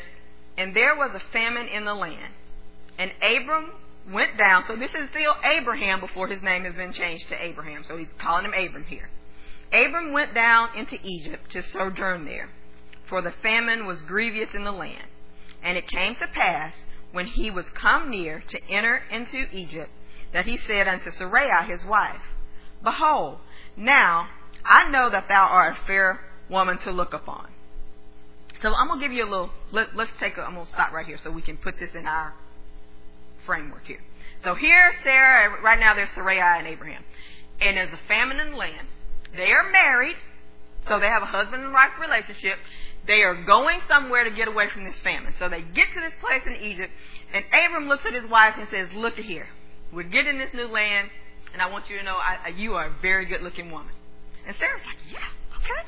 And 0.57 0.75
there 0.75 0.95
was 0.95 1.11
a 1.13 1.31
famine 1.31 1.67
in 1.67 1.85
the 1.85 1.93
land 1.93 2.33
and 3.01 3.11
Abram 3.21 3.71
went 4.11 4.37
down. 4.37 4.63
So 4.65 4.75
this 4.75 4.91
is 4.91 5.09
still 5.09 5.35
Abraham 5.43 5.99
before 5.99 6.27
his 6.27 6.43
name 6.43 6.65
has 6.65 6.75
been 6.75 6.93
changed 6.93 7.29
to 7.29 7.43
Abraham. 7.43 7.83
So 7.87 7.97
he's 7.97 8.07
calling 8.19 8.45
him 8.45 8.53
Abram 8.53 8.85
here. 8.85 9.09
Abram 9.73 10.13
went 10.13 10.35
down 10.35 10.77
into 10.77 10.97
Egypt 11.03 11.51
to 11.51 11.63
sojourn 11.63 12.25
there, 12.25 12.49
for 13.07 13.21
the 13.21 13.31
famine 13.41 13.87
was 13.87 14.01
grievous 14.03 14.53
in 14.53 14.63
the 14.65 14.71
land. 14.71 15.07
And 15.63 15.77
it 15.77 15.87
came 15.87 16.15
to 16.15 16.27
pass, 16.27 16.73
when 17.11 17.25
he 17.25 17.49
was 17.49 17.65
come 17.71 18.09
near 18.09 18.43
to 18.49 18.69
enter 18.69 19.01
into 19.09 19.47
Egypt, 19.51 19.89
that 20.33 20.45
he 20.45 20.57
said 20.57 20.87
unto 20.87 21.11
Sarai 21.11 21.65
his 21.67 21.83
wife, 21.83 22.21
Behold, 22.83 23.39
now 23.75 24.27
I 24.65 24.89
know 24.89 25.09
that 25.09 25.27
thou 25.27 25.43
art 25.43 25.77
a 25.77 25.87
fair 25.87 26.19
woman 26.49 26.77
to 26.79 26.91
look 26.91 27.13
upon. 27.13 27.47
So 28.61 28.73
I'm 28.75 28.87
gonna 28.87 29.01
give 29.01 29.11
you 29.11 29.23
a 29.23 29.29
little. 29.29 29.49
Let, 29.71 29.97
us 29.97 30.09
take. 30.19 30.37
A, 30.37 30.41
I'm 30.41 30.53
gonna 30.53 30.69
stop 30.69 30.91
right 30.91 31.05
here 31.05 31.17
so 31.21 31.31
we 31.31 31.41
can 31.41 31.57
put 31.57 31.79
this 31.79 31.95
in 31.95 32.05
our 32.05 32.33
framework 33.45 33.85
here. 33.85 34.01
So 34.43 34.55
here, 34.55 34.93
Sarah, 35.03 35.61
right 35.61 35.79
now 35.79 35.95
there's 35.95 36.09
Sarai 36.13 36.39
and 36.39 36.67
Abraham. 36.67 37.03
And 37.59 37.77
there's 37.77 37.93
a 37.93 38.07
famine 38.07 38.39
in 38.39 38.51
the 38.51 38.57
land. 38.57 38.87
They 39.35 39.51
are 39.51 39.71
married, 39.71 40.15
so 40.87 40.99
they 40.99 41.07
have 41.07 41.21
a 41.21 41.27
husband 41.27 41.63
and 41.63 41.73
wife 41.73 41.91
relationship. 41.99 42.57
They 43.07 43.21
are 43.21 43.43
going 43.43 43.79
somewhere 43.87 44.23
to 44.23 44.31
get 44.31 44.47
away 44.47 44.69
from 44.71 44.83
this 44.83 44.95
famine. 45.03 45.33
So 45.39 45.49
they 45.49 45.61
get 45.61 45.87
to 45.93 46.01
this 46.01 46.13
place 46.19 46.43
in 46.45 46.55
Egypt, 46.69 46.91
and 47.33 47.45
Abram 47.53 47.87
looks 47.87 48.05
at 48.05 48.13
his 48.13 48.29
wife 48.29 48.55
and 48.57 48.67
says, 48.69 48.89
Look 48.93 49.15
here. 49.15 49.47
We're 49.91 50.03
getting 50.03 50.37
this 50.37 50.53
new 50.53 50.67
land, 50.67 51.09
and 51.53 51.61
I 51.61 51.69
want 51.69 51.89
you 51.89 51.97
to 51.97 52.03
know 52.03 52.15
I, 52.15 52.49
you 52.49 52.75
are 52.75 52.87
a 52.87 52.95
very 53.01 53.25
good 53.25 53.41
looking 53.41 53.71
woman. 53.71 53.93
And 54.47 54.55
Sarah's 54.59 54.81
like, 54.85 54.97
Yeah, 55.11 55.57
okay. 55.57 55.87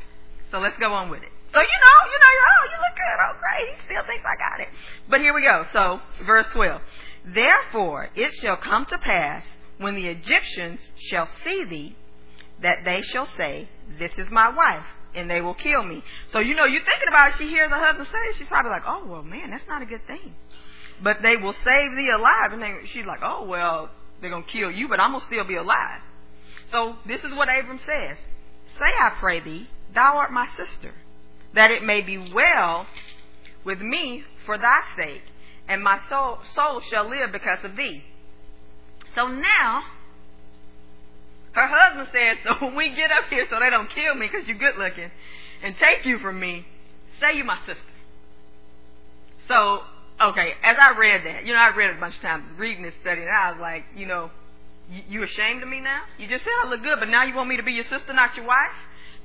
So 0.52 0.60
let's 0.60 0.78
go 0.78 0.94
on 0.94 1.10
with 1.10 1.24
it. 1.24 1.30
So 1.54 1.60
you 1.60 1.66
know, 1.66 1.98
you 2.10 2.20
know, 2.20 2.34
oh, 2.50 2.64
you 2.72 2.78
look 2.78 2.96
good. 2.96 3.18
Oh, 3.22 3.34
great. 3.40 3.70
He 3.70 3.86
still 3.86 4.04
thinks 4.06 4.24
I 4.26 4.36
got 4.38 4.60
it. 4.60 4.70
But 5.10 5.22
here 5.22 5.34
we 5.34 5.44
go. 5.44 5.66
So, 5.72 6.00
verse 6.26 6.48
12. 6.52 6.82
Therefore 7.26 8.10
it 8.16 8.32
shall 8.34 8.58
come 8.58 8.86
to 8.88 8.98
pass 8.98 9.44
when 9.78 9.96
the 9.96 10.08
Egyptians 10.08 10.80
shall 10.98 11.28
see 11.44 11.64
thee 11.66 11.96
that 12.62 12.86
they 12.86 13.02
shall 13.02 13.28
say, 13.38 13.70
This 14.00 14.12
is 14.18 14.30
my 14.32 14.50
wife, 14.50 14.86
and 15.16 15.30
they 15.30 15.42
will 15.42 15.54
kill 15.54 15.84
me. 15.84 16.04
So 16.28 16.40
you 16.40 16.56
know, 16.56 16.66
you're 16.66 16.84
thinking 16.84 17.08
about 17.08 17.30
it, 17.30 17.36
she 17.38 17.50
hears 17.50 17.70
her 17.70 17.78
husband 17.78 18.08
say 18.08 18.18
it, 18.30 18.36
she's 18.36 18.48
probably 18.48 18.72
like, 18.72 18.84
Oh 18.88 19.06
well 19.06 19.24
man, 19.24 19.52
that's 19.52 19.68
not 19.68 19.82
a 19.82 19.86
good 19.86 20.06
thing. 20.08 20.34
But 21.02 21.22
they 21.22 21.38
will 21.38 21.54
save 21.54 21.96
thee 21.96 22.10
alive 22.10 22.54
and 22.54 22.62
then 22.62 22.80
she's 22.92 23.06
like, 23.06 23.20
Oh 23.24 23.46
well, 23.46 23.90
they're 24.22 24.30
gonna 24.30 24.44
kill 24.44 24.72
you, 24.72 24.88
but 24.88 25.00
I'm 25.00 25.12
gonna 25.12 25.26
still 25.26 25.44
be 25.44 25.56
alive. 25.56 26.02
So 26.68 26.96
this 27.06 27.24
is 27.24 27.32
what 27.34 27.50
Abram 27.50 27.80
says. 27.86 28.18
Say 28.80 28.86
I 28.86 29.12
pray 29.20 29.40
thee, 29.40 29.70
thou 29.94 30.16
art 30.18 30.32
my 30.32 30.48
sister, 30.58 30.94
that 31.54 31.72
it 31.72 31.84
may 31.84 32.02
be 32.02 32.18
well 32.18 32.88
with 33.64 33.80
me 33.80 34.24
for 34.46 34.58
thy 34.58 34.82
sake 34.96 35.22
and 35.68 35.82
my 35.82 36.00
soul, 36.10 36.40
soul 36.56 36.82
shall 36.82 37.10
live 37.10 37.32
because 37.32 37.64
of 37.64 37.76
thee. 37.76 38.04
So 39.16 39.28
now, 39.28 39.84
her 41.54 41.68
husband 41.68 42.10
said, 42.12 42.38
so 42.44 42.66
when 42.66 42.76
we 42.76 42.90
get 42.90 43.12
up 43.12 43.30
here 43.30 43.46
so 43.50 43.58
they 43.60 43.70
don't 43.70 43.90
kill 43.90 44.16
me 44.16 44.28
because 44.32 44.48
you're 44.48 44.58
good 44.58 44.78
looking 44.78 45.12
and 45.64 45.76
take 45.78 46.06
you 46.06 46.20
from 46.20 46.40
me, 46.40 46.66
say 47.20 47.36
you're 47.36 47.46
my 47.46 47.60
sister. 47.66 47.82
So, 49.48 49.82
okay, 50.22 50.54
as 50.64 50.78
I 50.80 50.98
read 50.98 51.22
that, 51.26 51.46
you 51.46 51.54
know, 51.54 51.60
I 51.60 51.76
read 51.76 51.92
it 51.92 51.98
a 51.98 52.00
bunch 52.00 52.16
of 52.16 52.22
times 52.22 52.46
reading 52.58 52.84
this 52.84 52.94
study 53.02 53.22
and 53.22 53.30
I 53.30 53.52
was 53.52 53.62
like, 53.62 53.84
you 53.96 54.06
know, 54.06 54.32
you, 55.10 55.24
ashamed 55.24 55.64
of 55.64 55.70
me 55.70 55.80
now? 55.80 56.02
You 56.18 56.28
just 56.28 56.44
said 56.44 56.54
I 56.64 56.68
look 56.70 56.84
good, 56.84 57.00
but 57.00 57.10
now 57.10 57.24
you 57.24 57.36
want 57.36 57.50
me 57.50 57.58
to 57.58 57.64
be 57.64 57.74
your 57.74 57.86
sister, 57.86 58.14
not 58.14 58.36
your 58.36 58.46
wife? 58.46 58.76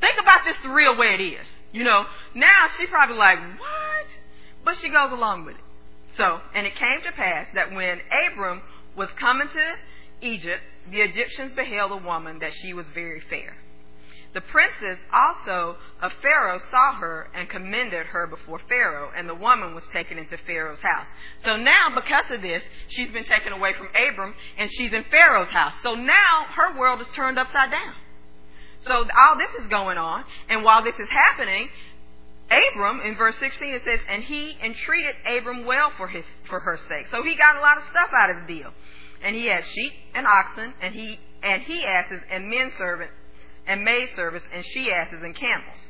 Think 0.01 0.15
about 0.21 0.41
this 0.45 0.57
the 0.63 0.71
real 0.71 0.97
way 0.97 1.15
it 1.15 1.23
is. 1.23 1.47
You 1.73 1.85
know, 1.85 2.05
now 2.35 2.67
she's 2.77 2.89
probably 2.89 3.17
like, 3.17 3.39
what? 3.39 4.07
But 4.65 4.77
she 4.77 4.89
goes 4.89 5.13
along 5.13 5.45
with 5.45 5.57
it. 5.57 5.63
So, 6.17 6.41
and 6.55 6.67
it 6.67 6.75
came 6.75 7.03
to 7.03 7.13
pass 7.13 7.49
that 7.55 7.73
when 7.73 8.01
Abram 8.11 8.63
was 8.97 9.09
coming 9.19 9.49
to 9.49 9.75
Egypt, 10.21 10.63
the 10.91 11.01
Egyptians 11.03 11.53
beheld 11.53 11.93
a 11.93 11.97
woman 11.97 12.39
that 12.41 12.53
she 12.55 12.73
was 12.73 12.87
very 12.95 13.21
fair. 13.21 13.57
The 14.35 14.41
princess 14.43 14.99
also 15.13 15.77
of 16.03 16.13
Pharaoh 16.21 16.59
saw 16.71 16.95
her 16.97 17.29
and 17.35 17.49
commended 17.49 18.07
her 18.07 18.27
before 18.27 18.61
Pharaoh, 18.69 19.11
and 19.17 19.29
the 19.29 19.35
woman 19.35 19.75
was 19.75 19.85
taken 19.93 20.19
into 20.19 20.37
Pharaoh's 20.47 20.81
house. 20.81 21.07
So 21.45 21.57
now, 21.57 21.89
because 21.95 22.31
of 22.31 22.43
this, 22.43 22.63
she's 22.89 23.11
been 23.11 23.25
taken 23.25 23.53
away 23.53 23.73
from 23.73 23.89
Abram, 23.89 24.35
and 24.59 24.71
she's 24.71 24.93
in 24.93 25.05
Pharaoh's 25.11 25.49
house. 25.49 25.75
So 25.83 25.95
now 25.95 26.47
her 26.55 26.79
world 26.79 27.01
is 27.01 27.09
turned 27.17 27.39
upside 27.39 27.71
down. 27.71 27.95
So 28.81 28.93
all 28.95 29.39
this 29.39 29.65
is 29.65 29.67
going 29.69 29.99
on, 29.99 30.25
and 30.49 30.63
while 30.63 30.85
this 30.85 30.95
is 30.99 31.09
happening, 31.09 31.69
Abram, 32.51 33.01
in 33.01 33.17
verse 33.17 33.37
16, 33.37 33.75
it 33.75 33.83
says, 33.85 34.01
and 34.09 34.23
he 34.23 34.57
entreated 34.63 35.15
Abram 35.27 35.65
well 35.65 35.91
for 35.97 36.09
his 36.09 36.25
for 36.45 36.61
her 36.61 36.79
sake. 36.89 37.07
So 37.11 37.23
he 37.23 37.35
got 37.35 37.57
a 37.57 37.61
lot 37.61 37.79
of 37.79 37.85
stuff 37.85 38.11
out 38.17 38.31
of 38.31 38.47
the 38.47 38.55
deal. 38.55 38.73
And 39.23 39.35
he 39.35 39.47
had 39.47 39.65
sheep 39.65 39.93
and 40.15 40.27
oxen, 40.27 40.73
and 40.81 40.95
he 40.95 41.19
and 41.43 41.63
he 41.63 41.85
asses 41.85 42.23
and 42.31 42.49
men 42.49 42.71
servants 42.77 43.13
and 43.69 43.85
maid 43.85 44.09
servants 44.17 44.47
and 44.53 44.65
she 44.65 44.91
asses 44.91 45.23
and 45.23 45.37
camels. 45.37 45.87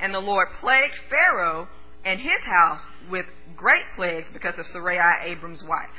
And 0.00 0.14
the 0.14 0.20
Lord 0.20 0.48
plagued 0.60 0.94
Pharaoh 1.10 1.68
and 2.04 2.20
his 2.20 2.40
house 2.44 2.80
with 3.10 3.26
great 3.56 3.84
plagues 3.96 4.28
because 4.32 4.58
of 4.58 4.66
Sarai, 4.68 4.98
Abram's 5.30 5.64
wife. 5.64 5.90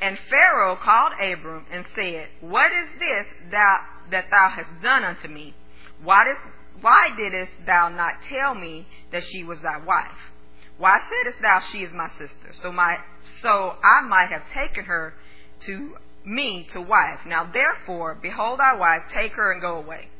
And 0.00 0.18
Pharaoh 0.30 0.76
called 0.76 1.12
Abram 1.20 1.66
and 1.70 1.84
said, 1.94 2.28
What 2.40 2.70
is 2.70 2.88
this 3.00 3.26
thou 3.50 3.78
that 4.10 4.30
thou 4.30 4.50
hast 4.50 4.82
done 4.82 5.04
unto 5.04 5.28
me? 5.28 5.54
Why 6.02 6.24
does 6.24 6.36
why 6.80 7.08
didst 7.16 7.52
thou 7.64 7.88
not 7.88 8.22
tell 8.22 8.54
me 8.54 8.86
that 9.10 9.24
she 9.24 9.42
was 9.42 9.60
thy 9.62 9.78
wife? 9.78 10.32
Why 10.78 10.98
saidst 11.00 11.40
thou 11.40 11.60
she 11.72 11.78
is 11.78 11.92
my 11.92 12.08
sister? 12.10 12.50
So 12.52 12.70
my 12.70 12.98
so 13.40 13.76
I 13.82 14.06
might 14.06 14.28
have 14.30 14.46
taken 14.50 14.84
her 14.84 15.14
to 15.60 15.96
me 16.24 16.68
to 16.72 16.80
wife. 16.82 17.20
Now 17.26 17.50
therefore, 17.50 18.14
behold 18.20 18.60
thy 18.60 18.74
wife, 18.74 19.02
take 19.08 19.32
her 19.32 19.52
and 19.52 19.62
go 19.62 19.78
away. 19.78 20.10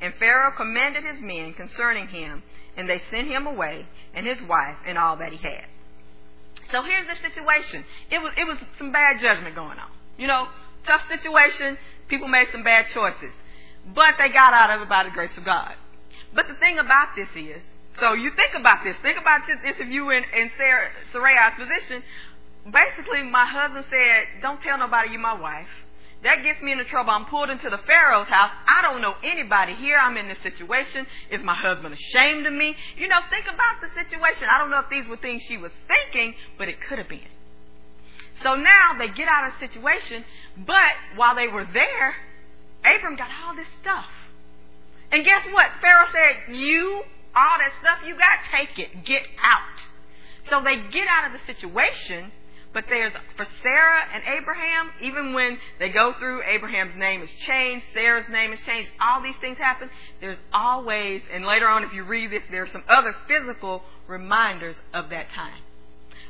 And 0.00 0.14
Pharaoh 0.14 0.52
commanded 0.56 1.04
his 1.04 1.20
men 1.20 1.54
concerning 1.54 2.08
him, 2.08 2.42
and 2.76 2.88
they 2.88 3.00
sent 3.10 3.28
him 3.28 3.46
away, 3.46 3.86
and 4.14 4.26
his 4.26 4.40
wife, 4.42 4.76
and 4.86 4.96
all 4.96 5.16
that 5.16 5.32
he 5.32 5.38
had. 5.38 5.64
So 6.70 6.82
here's 6.82 7.06
the 7.06 7.16
situation. 7.28 7.84
It 8.10 8.18
was 8.18 8.32
it 8.36 8.46
was 8.46 8.58
some 8.76 8.92
bad 8.92 9.20
judgment 9.20 9.54
going 9.54 9.78
on. 9.78 9.90
You 10.18 10.26
know, 10.26 10.48
tough 10.84 11.02
situation. 11.08 11.78
People 12.08 12.28
made 12.28 12.48
some 12.52 12.62
bad 12.62 12.86
choices, 12.92 13.32
but 13.94 14.14
they 14.18 14.28
got 14.28 14.52
out 14.52 14.70
of 14.70 14.82
it 14.82 14.88
by 14.88 15.04
the 15.04 15.10
grace 15.10 15.36
of 15.36 15.44
God. 15.44 15.74
But 16.34 16.48
the 16.48 16.54
thing 16.54 16.78
about 16.78 17.16
this 17.16 17.28
is, 17.34 17.62
so 17.98 18.12
you 18.12 18.30
think 18.30 18.54
about 18.54 18.84
this. 18.84 18.96
Think 19.02 19.18
about 19.18 19.46
this 19.46 19.58
if 19.64 19.88
you 19.88 20.10
in, 20.10 20.24
in 20.34 20.50
Sarah, 20.56 20.90
Sarai's 21.12 21.54
position. 21.58 22.02
Basically, 22.64 23.22
my 23.22 23.46
husband 23.46 23.86
said, 23.88 24.42
don't 24.42 24.60
tell 24.60 24.78
nobody 24.78 25.10
you're 25.10 25.20
my 25.20 25.38
wife. 25.40 25.68
That 26.22 26.42
gets 26.42 26.60
me 26.60 26.72
into 26.72 26.84
trouble. 26.84 27.10
I'm 27.10 27.26
pulled 27.26 27.48
into 27.48 27.70
the 27.70 27.78
Pharaoh's 27.86 28.26
house. 28.26 28.50
I 28.66 28.82
don't 28.82 29.00
know 29.00 29.14
anybody 29.22 29.74
here. 29.74 29.96
I'm 29.98 30.16
in 30.16 30.26
this 30.26 30.38
situation. 30.42 31.06
Is 31.30 31.42
my 31.44 31.54
husband 31.54 31.94
ashamed 31.94 32.46
of 32.46 32.52
me? 32.52 32.74
You 32.96 33.06
know, 33.06 33.20
think 33.30 33.46
about 33.46 33.78
the 33.80 33.88
situation. 33.94 34.48
I 34.50 34.58
don't 34.58 34.70
know 34.70 34.80
if 34.80 34.90
these 34.90 35.06
were 35.06 35.16
things 35.16 35.42
she 35.46 35.56
was 35.56 35.70
thinking, 35.86 36.34
but 36.58 36.68
it 36.68 36.76
could 36.88 36.98
have 36.98 37.08
been. 37.08 37.30
So 38.42 38.54
now 38.54 38.98
they 38.98 39.08
get 39.08 39.28
out 39.28 39.46
of 39.46 39.54
the 39.58 39.66
situation, 39.66 40.24
but 40.66 40.94
while 41.16 41.34
they 41.34 41.48
were 41.48 41.66
there, 41.72 42.14
Abram 42.84 43.16
got 43.16 43.30
all 43.44 43.54
this 43.54 43.66
stuff. 43.80 44.06
And 45.10 45.24
guess 45.24 45.46
what? 45.52 45.66
Pharaoh 45.80 46.10
said, 46.12 46.54
You, 46.54 47.02
all 47.34 47.56
that 47.58 47.72
stuff 47.80 48.06
you 48.06 48.14
got, 48.14 48.42
take 48.50 48.78
it. 48.78 49.04
Get 49.04 49.22
out. 49.42 49.78
So 50.50 50.62
they 50.62 50.76
get 50.90 51.06
out 51.08 51.26
of 51.26 51.32
the 51.32 51.42
situation, 51.46 52.32
But 52.72 52.84
there's, 52.88 53.12
for 53.36 53.46
Sarah 53.62 54.02
and 54.12 54.22
Abraham, 54.38 54.90
even 55.00 55.32
when 55.32 55.58
they 55.78 55.88
go 55.88 56.12
through, 56.18 56.42
Abraham's 56.42 56.96
name 56.96 57.22
is 57.22 57.30
changed, 57.46 57.86
Sarah's 57.94 58.28
name 58.28 58.52
is 58.52 58.60
changed, 58.66 58.90
all 59.00 59.22
these 59.22 59.36
things 59.40 59.56
happen, 59.56 59.88
there's 60.20 60.38
always, 60.52 61.22
and 61.32 61.46
later 61.46 61.66
on 61.66 61.82
if 61.84 61.92
you 61.92 62.04
read 62.04 62.30
this, 62.30 62.42
there's 62.50 62.70
some 62.70 62.84
other 62.88 63.14
physical 63.26 63.82
reminders 64.06 64.76
of 64.92 65.08
that 65.10 65.30
time. 65.34 65.62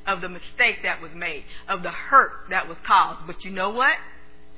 Of 0.06 0.20
the 0.20 0.28
mistake 0.28 0.78
that 0.84 1.02
was 1.02 1.10
made, 1.14 1.44
of 1.68 1.82
the 1.82 1.90
hurt 1.90 2.32
that 2.50 2.68
was 2.68 2.78
caused. 2.86 3.26
But 3.26 3.44
you 3.44 3.50
know 3.50 3.70
what? 3.70 3.96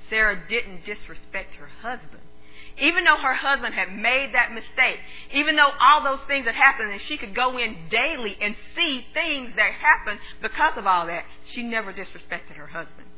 Sarah 0.08 0.40
didn't 0.48 0.84
disrespect 0.84 1.56
her 1.56 1.68
husband 1.82 2.22
even 2.78 3.04
though 3.04 3.16
her 3.16 3.34
husband 3.34 3.74
had 3.74 3.92
made 3.92 4.30
that 4.34 4.52
mistake, 4.52 4.98
even 5.32 5.56
though 5.56 5.70
all 5.80 6.02
those 6.04 6.26
things 6.26 6.46
had 6.46 6.54
happened 6.54 6.92
and 6.92 7.00
she 7.00 7.16
could 7.16 7.34
go 7.34 7.58
in 7.58 7.76
daily 7.90 8.36
and 8.40 8.54
see 8.76 9.04
things 9.12 9.50
that 9.56 9.72
happened 9.72 10.20
because 10.40 10.76
of 10.76 10.86
all 10.86 11.06
that, 11.06 11.24
she 11.46 11.62
never 11.62 11.92
disrespected 11.92 12.56
her 12.56 12.68
husband. 12.68 13.08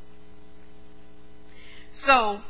So, 1.93 2.41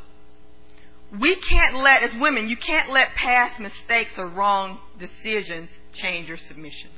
we 1.19 1.35
can't 1.35 1.75
let, 1.75 2.01
as 2.01 2.19
women, 2.19 2.47
you 2.47 2.57
can't 2.57 2.89
let 2.89 3.13
past 3.15 3.59
mistakes 3.59 4.11
or 4.17 4.27
wrong 4.27 4.79
decisions 4.97 5.69
change 5.93 6.27
your 6.27 6.37
submission. 6.37 6.89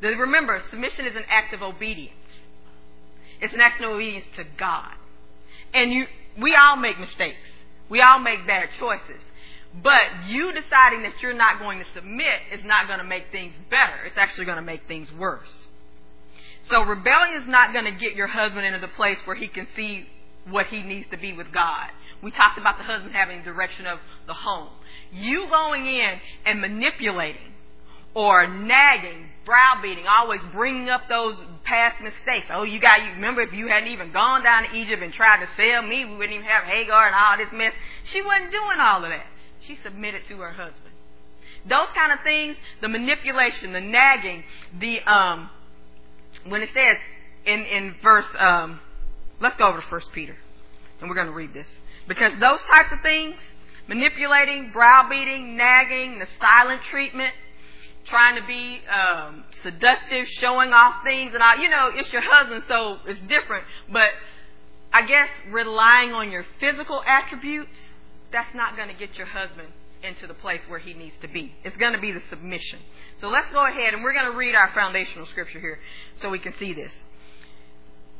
Remember, 0.00 0.62
submission 0.70 1.06
is 1.06 1.16
an 1.16 1.24
act 1.28 1.54
of 1.54 1.62
obedience. 1.62 2.12
It's 3.40 3.54
an 3.54 3.60
act 3.60 3.82
of 3.82 3.90
obedience 3.90 4.26
to 4.36 4.44
God. 4.56 4.92
And 5.72 5.90
you, 5.92 6.06
we 6.40 6.54
all 6.54 6.76
make 6.76 7.00
mistakes. 7.00 7.36
We 7.88 8.00
all 8.00 8.18
make 8.18 8.46
bad 8.46 8.70
choices. 8.78 9.20
But 9.82 10.28
you 10.28 10.52
deciding 10.52 11.02
that 11.02 11.20
you're 11.20 11.34
not 11.34 11.58
going 11.58 11.80
to 11.80 11.84
submit 11.94 12.40
is 12.52 12.64
not 12.64 12.86
going 12.86 12.98
to 12.98 13.04
make 13.04 13.32
things 13.32 13.54
better. 13.70 14.04
It's 14.06 14.16
actually 14.16 14.44
going 14.44 14.56
to 14.56 14.62
make 14.62 14.86
things 14.86 15.10
worse. 15.12 15.68
So 16.62 16.82
rebelling 16.82 17.34
is 17.34 17.46
not 17.46 17.72
going 17.72 17.84
to 17.84 17.90
get 17.90 18.14
your 18.14 18.28
husband 18.28 18.64
into 18.64 18.78
the 18.78 18.88
place 18.88 19.18
where 19.24 19.36
he 19.36 19.48
can 19.48 19.66
see 19.74 20.06
what 20.48 20.66
he 20.66 20.82
needs 20.82 21.10
to 21.10 21.18
be 21.18 21.32
with 21.32 21.52
God. 21.52 21.88
We 22.22 22.30
talked 22.30 22.58
about 22.58 22.78
the 22.78 22.84
husband 22.84 23.14
having 23.14 23.42
direction 23.42 23.86
of 23.86 23.98
the 24.26 24.34
home. 24.34 24.70
You 25.12 25.48
going 25.48 25.86
in 25.86 26.20
and 26.46 26.60
manipulating 26.60 27.53
or 28.14 28.46
nagging, 28.46 29.26
browbeating, 29.44 30.04
always 30.06 30.40
bringing 30.52 30.88
up 30.88 31.02
those 31.08 31.36
past 31.64 32.00
mistakes. 32.00 32.46
Oh, 32.50 32.62
you 32.62 32.80
got, 32.80 33.02
you 33.02 33.10
remember 33.12 33.42
if 33.42 33.52
you 33.52 33.68
hadn't 33.68 33.88
even 33.88 34.12
gone 34.12 34.42
down 34.42 34.64
to 34.64 34.74
Egypt 34.74 35.02
and 35.02 35.12
tried 35.12 35.44
to 35.44 35.48
sell 35.56 35.82
me, 35.82 36.04
we 36.04 36.16
wouldn't 36.16 36.32
even 36.32 36.46
have 36.46 36.64
Hagar 36.64 37.06
and 37.06 37.14
all 37.14 37.36
this 37.36 37.52
mess. 37.52 37.72
She 38.12 38.22
wasn't 38.22 38.52
doing 38.52 38.78
all 38.80 39.04
of 39.04 39.10
that. 39.10 39.26
She 39.66 39.78
submitted 39.82 40.22
to 40.28 40.38
her 40.38 40.52
husband. 40.52 40.94
Those 41.68 41.88
kind 41.94 42.12
of 42.12 42.18
things, 42.22 42.56
the 42.80 42.88
manipulation, 42.88 43.72
the 43.72 43.80
nagging, 43.80 44.44
the, 44.78 45.00
um, 45.00 45.50
when 46.46 46.62
it 46.62 46.68
says 46.74 46.96
in, 47.46 47.60
in 47.60 47.94
verse, 48.02 48.26
um, 48.38 48.80
let's 49.40 49.56
go 49.56 49.68
over 49.68 49.80
to 49.80 49.86
First 49.88 50.12
Peter, 50.12 50.36
and 51.00 51.08
we're 51.08 51.16
going 51.16 51.26
to 51.26 51.32
read 51.32 51.54
this. 51.54 51.66
Because 52.06 52.32
those 52.38 52.60
types 52.70 52.92
of 52.92 53.00
things, 53.00 53.36
manipulating, 53.88 54.70
browbeating, 54.72 55.56
nagging, 55.56 56.18
the 56.18 56.26
silent 56.38 56.82
treatment, 56.82 57.32
trying 58.04 58.40
to 58.40 58.46
be 58.46 58.80
um, 58.88 59.44
seductive, 59.62 60.26
showing 60.28 60.72
off 60.72 61.02
things, 61.04 61.32
and 61.34 61.42
all. 61.42 61.56
You 61.56 61.68
know, 61.68 61.90
it's 61.94 62.12
your 62.12 62.22
husband, 62.24 62.64
so 62.68 62.98
it's 63.06 63.20
different. 63.20 63.64
But 63.92 64.10
I 64.92 65.06
guess 65.06 65.28
relying 65.50 66.12
on 66.12 66.30
your 66.30 66.44
physical 66.60 67.02
attributes, 67.06 67.76
that's 68.32 68.54
not 68.54 68.76
going 68.76 68.88
to 68.88 68.94
get 68.94 69.16
your 69.16 69.26
husband 69.26 69.68
into 70.04 70.26
the 70.26 70.34
place 70.34 70.60
where 70.68 70.78
he 70.78 70.92
needs 70.92 71.16
to 71.22 71.28
be. 71.28 71.54
It's 71.64 71.76
going 71.76 71.94
to 71.94 72.00
be 72.00 72.12
the 72.12 72.20
submission. 72.28 72.78
So 73.16 73.28
let's 73.28 73.50
go 73.50 73.66
ahead 73.66 73.94
and 73.94 74.02
we're 74.02 74.12
going 74.12 74.30
to 74.30 74.36
read 74.36 74.54
our 74.54 74.70
foundational 74.74 75.26
scripture 75.26 75.60
here 75.60 75.78
so 76.16 76.28
we 76.30 76.38
can 76.38 76.52
see 76.58 76.74
this. 76.74 76.92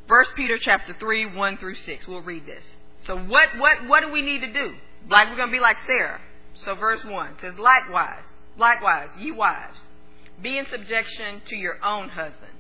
First 0.09 0.30
Peter 0.35 0.59
chapter 0.59 0.95
3, 0.99 1.35
1 1.35 1.59
through 1.59 1.76
6. 1.76 2.09
We'll 2.09 2.22
read 2.22 2.47
this. 2.47 2.62
So 3.01 3.16
what, 3.16 3.51
what, 3.59 3.87
what 3.87 4.01
do 4.01 4.11
we 4.11 4.22
need 4.22 4.41
to 4.41 4.53
do? 4.53 4.74
Like 5.09 5.28
we're 5.28 5.37
going 5.37 5.51
to 5.51 5.57
be 5.57 5.61
like 5.61 5.76
Sarah. 5.87 6.20
So 6.55 6.74
verse 6.74 7.05
1 7.05 7.37
says, 7.41 7.59
Likewise, 7.59 8.24
Likewise, 8.57 9.11
ye 9.18 9.32
wives, 9.32 9.80
be 10.40 10.59
in 10.59 10.66
subjection 10.66 11.42
to 11.46 11.57
your 11.57 11.82
own 11.84 12.11
husbands, 12.11 12.55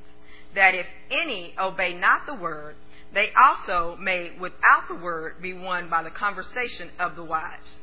that 0.54 0.74
if 0.74 0.86
any 1.10 1.54
obey 1.58 1.94
not 1.94 2.26
the 2.26 2.34
word, 2.34 2.74
they 3.12 3.30
also 3.32 3.96
may 4.00 4.32
without 4.38 4.88
the 4.88 4.94
word 4.94 5.40
be 5.40 5.52
won 5.52 5.88
by 5.88 6.02
the 6.02 6.10
conversation 6.10 6.90
of 6.98 7.14
the 7.14 7.24
wives, 7.24 7.78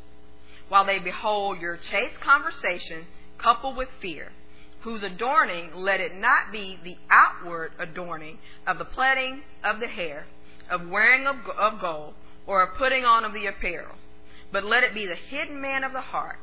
while 0.68 0.86
they 0.86 1.00
behold 1.00 1.60
your 1.60 1.78
chaste 1.78 2.20
conversation 2.20 3.06
coupled 3.38 3.78
with 3.78 3.90
fear, 4.02 4.32
whose 4.82 5.04
adorning 5.04 5.72
let 5.74 6.00
it 6.00 6.16
not 6.16 6.52
be 6.52 6.78
the 6.84 6.98
outward 7.10 7.72
adorning 7.80 8.38
of 8.68 8.78
the 8.78 8.86
plaiting 8.86 9.42
of 9.64 9.80
the 9.80 9.88
hair, 9.88 10.26
of 10.70 10.88
wearing 10.88 11.26
of 11.28 11.80
gold, 11.80 12.14
or 12.46 12.62
of 12.64 12.78
putting 12.78 13.06
on 13.06 13.24
of 13.24 13.34
the 13.34 13.46
apparel, 13.46 13.96
but 14.52 14.66
let 14.66 14.84
it 14.84 14.94
be 14.94 15.06
the 15.06 15.16
hidden 15.16 15.62
man 15.62 15.84
of 15.84 15.94
the 15.94 16.02
heart 16.02 16.38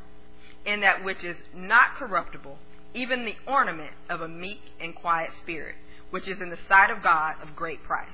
in 0.65 0.81
that 0.81 1.05
which 1.05 1.25
is 1.25 1.37
not 1.55 1.95
corruptible, 1.97 2.59
even 2.95 3.25
the 3.25 3.37
ornament 3.47 3.93
of 4.09 4.21
a 4.21 4.29
meek 4.29 4.61
and 4.81 4.95
quiet 4.95 5.31
spirit, 5.37 5.77
which 6.11 6.29
is 6.29 6.41
in 6.41 6.51
the 6.51 6.59
sight 6.69 6.91
of 6.91 7.03
God 7.03 7.37
of 7.43 7.57
great 7.57 7.83
price. 7.83 8.09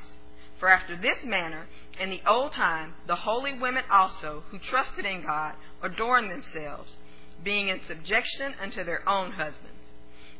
For 0.59 0.68
after 0.68 0.97
this 0.97 1.18
manner, 1.24 1.66
in 2.01 2.11
the 2.11 2.20
old 2.26 2.53
time, 2.53 2.95
the 3.07 3.16
holy 3.16 3.59
women 3.59 3.84
also, 3.90 4.45
who 4.51 4.59
trusted 4.59 5.05
in 5.05 5.22
God, 5.22 5.55
adorned 5.82 6.30
themselves, 6.30 6.97
being 7.42 7.68
in 7.68 7.80
subjection 7.86 8.55
unto 8.61 8.84
their 8.84 9.07
own 9.09 9.32
husbands, 9.32 9.70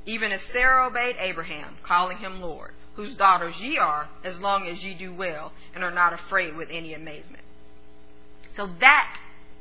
even 0.07 0.33
as 0.33 0.41
Sarah 0.53 0.87
obeyed 0.87 1.17
Abraham, 1.19 1.77
calling 1.83 2.19
him 2.19 2.41
Lord, 2.41 2.73
whose 2.95 3.17
daughters 3.17 3.55
ye 3.61 3.79
are, 3.79 4.09
as 4.23 4.37
long 4.39 4.69
as 4.69 4.83
ye 4.83 4.95
do 4.95 5.13
well, 5.13 5.53
and 5.75 5.83
are 5.83 5.91
not 5.91 6.13
afraid 6.13 6.57
with 6.57 6.69
any 6.71 6.95
amazement. 6.95 7.43
So 8.53 8.69
that 8.81 9.17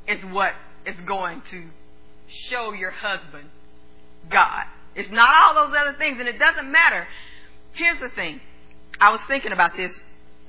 is 0.08 0.24
what 0.26 0.54
is 0.86 0.96
going 1.06 1.42
to 1.52 1.70
show 2.50 2.74
your 2.74 2.92
husband 2.92 3.50
God. 4.30 4.66
It's 4.96 5.12
not 5.12 5.30
all 5.30 5.68
those 5.68 5.76
other 5.78 5.98
things, 5.98 6.18
and 6.20 6.28
it 6.28 6.40
doesn't 6.40 6.72
matter. 6.72 7.08
Here's 7.74 8.00
the 8.00 8.10
thing. 8.10 8.40
I 9.00 9.12
was 9.12 9.22
thinking 9.28 9.52
about 9.52 9.76
this. 9.76 9.98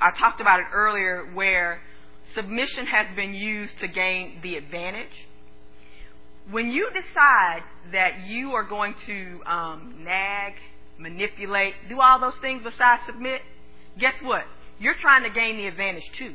I 0.01 0.11
talked 0.11 0.41
about 0.41 0.61
it 0.61 0.67
earlier 0.73 1.25
where 1.33 1.81
submission 2.35 2.87
has 2.87 3.15
been 3.17 3.35
used 3.35 3.79
to 3.79 3.89
gain 3.89 4.41
the 4.43 4.57
advantage. 4.57 5.27
When 6.51 6.71
you 6.71 6.91
decide 6.91 7.63
that 7.93 8.27
you 8.27 8.53
are 8.53 8.65
going 8.65 8.95
to 9.07 9.41
um, 9.47 10.05
nag, 10.05 10.55
manipulate, 10.99 11.75
do 11.89 12.01
all 12.01 12.21
those 12.21 12.37
things 12.37 12.63
besides 12.63 13.03
submit, 13.07 13.41
guess 13.99 14.15
what? 14.23 14.45
You're 14.79 14.97
trying 15.01 15.23
to 15.23 15.31
gain 15.31 15.57
the 15.57 15.67
advantage 15.67 16.05
too. 16.13 16.35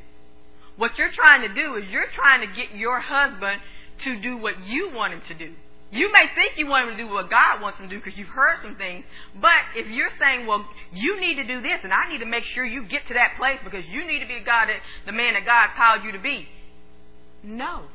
What 0.77 0.97
you're 0.97 1.11
trying 1.11 1.41
to 1.41 1.53
do 1.53 1.75
is 1.75 1.89
you're 1.91 2.09
trying 2.15 2.41
to 2.41 2.47
get 2.47 2.75
your 2.75 2.99
husband 2.99 3.61
to 4.03 4.19
do 4.21 4.37
what 4.37 4.65
you 4.65 4.91
want 4.93 5.13
him 5.13 5.21
to 5.27 5.33
do. 5.33 5.53
You 5.91 6.11
may 6.11 6.29
think 6.35 6.53
you 6.57 6.67
want 6.67 6.89
him 6.89 6.97
to 6.97 7.03
do 7.03 7.09
what 7.09 7.31
God 7.31 7.61
wants 7.61 7.79
him 7.79 7.89
to 7.89 7.95
do 7.95 7.99
because 7.99 8.17
you've 8.17 8.29
heard 8.29 8.61
some 8.61 8.75
things, 8.75 9.05
but 9.41 9.73
if 9.75 9.89
you're 9.89 10.13
saying, 10.19 10.45
well, 10.45 10.63
you 10.93 11.19
need 11.19 11.35
to 11.35 11.47
do 11.47 11.61
this 11.61 11.81
and 11.83 11.91
I 11.91 12.07
need 12.11 12.19
to 12.19 12.29
make 12.29 12.43
sure 12.53 12.63
you 12.63 12.85
get 12.85 13.07
to 13.07 13.15
that 13.15 13.37
place 13.37 13.57
because 13.63 13.83
you 13.89 14.05
need 14.05 14.19
to 14.19 14.27
be 14.27 14.39
God 14.45 14.69
the 15.05 15.11
man 15.11 15.33
that 15.33 15.45
God 15.45 15.73
called 15.75 16.05
you 16.05 16.11
to 16.11 16.19
be. 16.21 16.47
No. 17.41 17.89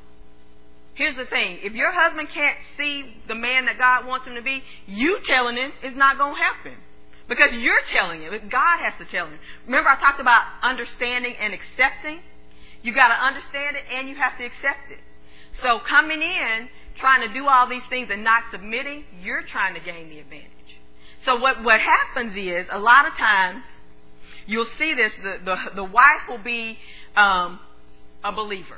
Here's 0.94 1.16
the 1.16 1.26
thing. 1.26 1.58
If 1.62 1.74
your 1.74 1.92
husband 1.92 2.28
can't 2.34 2.58
see 2.76 3.14
the 3.26 3.34
man 3.34 3.66
that 3.66 3.78
God 3.78 4.06
wants 4.06 4.26
him 4.26 4.34
to 4.34 4.42
be, 4.42 4.62
you 4.86 5.18
telling 5.26 5.56
him 5.56 5.70
is 5.82 5.96
not 5.96 6.18
going 6.18 6.34
to 6.34 6.70
him. 6.70 6.78
Because 7.28 7.50
you're 7.52 7.82
telling 7.90 8.22
him. 8.22 8.32
God 8.50 8.78
has 8.82 8.94
to 8.98 9.06
tell 9.10 9.26
him. 9.26 9.38
Remember 9.66 9.90
I 9.90 9.98
talked 9.98 10.20
about 10.20 10.42
understanding 10.62 11.34
and 11.40 11.54
accepting? 11.54 12.20
You 12.82 12.94
got 12.94 13.08
to 13.08 13.18
understand 13.18 13.76
it 13.76 13.84
and 13.90 14.08
you 14.08 14.14
have 14.16 14.36
to 14.38 14.44
accept 14.44 14.92
it. 14.92 15.00
So 15.62 15.80
coming 15.88 16.20
in, 16.22 16.68
trying 16.96 17.26
to 17.26 17.34
do 17.34 17.46
all 17.46 17.68
these 17.68 17.82
things 17.88 18.08
and 18.10 18.24
not 18.24 18.44
submitting, 18.50 19.04
you're 19.22 19.42
trying 19.42 19.74
to 19.74 19.80
gain 19.80 20.08
the 20.08 20.18
advantage. 20.18 20.50
So 21.24 21.36
what, 21.36 21.62
what 21.62 21.80
happens 21.80 22.36
is, 22.36 22.66
a 22.70 22.78
lot 22.78 23.06
of 23.06 23.14
times, 23.14 23.62
you'll 24.46 24.68
see 24.78 24.94
this, 24.94 25.12
the, 25.22 25.38
the, 25.44 25.56
the 25.76 25.84
wife 25.84 26.28
will 26.28 26.42
be 26.42 26.78
um, 27.16 27.60
a 28.22 28.32
believer. 28.32 28.76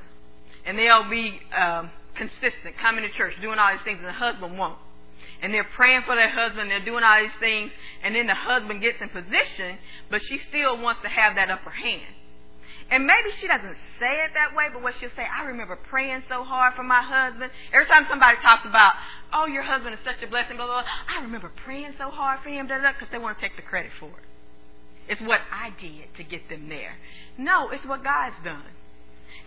And 0.64 0.78
they'll 0.78 1.08
be 1.08 1.40
um, 1.56 1.90
consistent, 2.14 2.76
coming 2.80 3.02
to 3.04 3.10
church, 3.16 3.34
doing 3.40 3.58
all 3.58 3.72
these 3.72 3.84
things, 3.84 3.98
and 3.98 4.06
the 4.06 4.12
husband 4.12 4.58
won't. 4.58 4.78
And 5.42 5.52
they're 5.52 5.68
praying 5.76 6.02
for 6.06 6.14
their 6.14 6.30
husband, 6.30 6.70
they're 6.70 6.84
doing 6.84 7.04
all 7.04 7.20
these 7.20 7.38
things, 7.40 7.70
and 8.02 8.14
then 8.14 8.26
the 8.26 8.34
husband 8.34 8.80
gets 8.80 9.00
in 9.00 9.08
position, 9.08 9.78
but 10.10 10.22
she 10.22 10.38
still 10.48 10.80
wants 10.80 11.02
to 11.02 11.08
have 11.08 11.34
that 11.34 11.50
upper 11.50 11.70
hand. 11.70 12.14
And 12.88 13.04
maybe 13.04 13.34
she 13.40 13.48
doesn't 13.48 13.76
say 13.98 14.22
it 14.22 14.30
that 14.34 14.54
way, 14.54 14.66
but 14.72 14.80
what 14.80 14.94
she'll 15.00 15.10
say, 15.16 15.26
I 15.26 15.46
remember 15.46 15.74
praying 15.74 16.22
so 16.28 16.44
hard 16.44 16.74
for 16.74 16.84
my 16.84 17.02
husband. 17.02 17.50
Every 17.72 17.86
time 17.86 18.06
somebody 18.08 18.36
talks 18.42 18.64
about, 18.64 18.92
oh, 19.32 19.46
your 19.46 19.62
husband 19.62 19.94
is 19.94 20.00
such 20.04 20.22
a 20.22 20.30
blessing, 20.30 20.56
blah, 20.56 20.66
blah, 20.66 20.82
blah, 20.82 21.18
I 21.18 21.22
remember 21.22 21.50
praying 21.64 21.94
so 21.98 22.10
hard 22.10 22.40
for 22.44 22.48
him, 22.48 22.66
because 22.68 23.08
they 23.10 23.18
want 23.18 23.38
to 23.38 23.42
take 23.42 23.56
the 23.56 23.62
credit 23.62 23.90
for 23.98 24.06
it. 24.06 24.24
It's 25.08 25.20
what 25.20 25.40
I 25.52 25.70
did 25.80 26.14
to 26.16 26.22
get 26.22 26.48
them 26.48 26.68
there. 26.68 26.94
No, 27.38 27.70
it's 27.70 27.84
what 27.84 28.04
God's 28.04 28.36
done. 28.44 28.70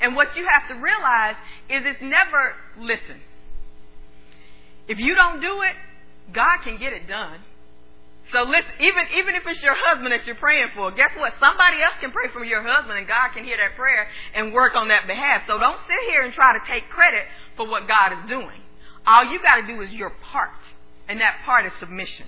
And 0.02 0.16
what 0.16 0.36
you 0.36 0.46
have 0.54 0.68
to 0.70 0.76
realize 0.82 1.36
is 1.70 1.84
it's 1.86 2.02
never, 2.02 2.56
listen, 2.78 3.22
if 4.88 5.00
you 5.00 5.16
don't 5.16 5.40
do 5.40 5.62
it, 5.62 5.76
God 6.34 6.60
can 6.64 6.78
get 6.78 6.94
it 6.94 7.08
done. 7.08 7.40
So 8.32 8.44
listen, 8.44 8.70
even 8.80 9.04
even 9.18 9.34
if 9.36 9.44
it's 9.48 9.62
your 9.62 9.76
husband 9.76 10.12
that 10.12 10.26
you're 10.26 10.36
praying 10.38 10.70
for, 10.76 10.92
guess 10.92 11.10
what? 11.18 11.34
Somebody 11.40 11.82
else 11.82 11.96
can 12.00 12.12
pray 12.12 12.30
for 12.32 12.44
your 12.44 12.62
husband, 12.62 12.98
and 12.98 13.08
God 13.08 13.34
can 13.34 13.44
hear 13.44 13.58
that 13.58 13.76
prayer 13.76 14.08
and 14.36 14.54
work 14.54 14.76
on 14.76 14.90
that 14.90 15.08
behalf. 15.08 15.44
So 15.48 15.58
don't 15.58 15.80
sit 15.80 16.02
here 16.12 16.22
and 16.22 16.34
try 16.34 16.54
to 16.54 16.60
take 16.68 16.90
credit 16.90 17.26
for 17.58 17.68
what 17.68 17.88
God 17.88 18.14
is 18.14 18.30
doing. 18.30 18.62
All 19.08 19.26
you 19.26 19.42
got 19.42 19.62
to 19.62 19.68
do 19.68 19.82
is 19.82 19.92
your 19.92 20.12
part, 20.32 20.62
and 21.08 21.22
that 21.22 21.38
part 21.44 21.66
is 21.66 21.72
submission. 21.80 22.28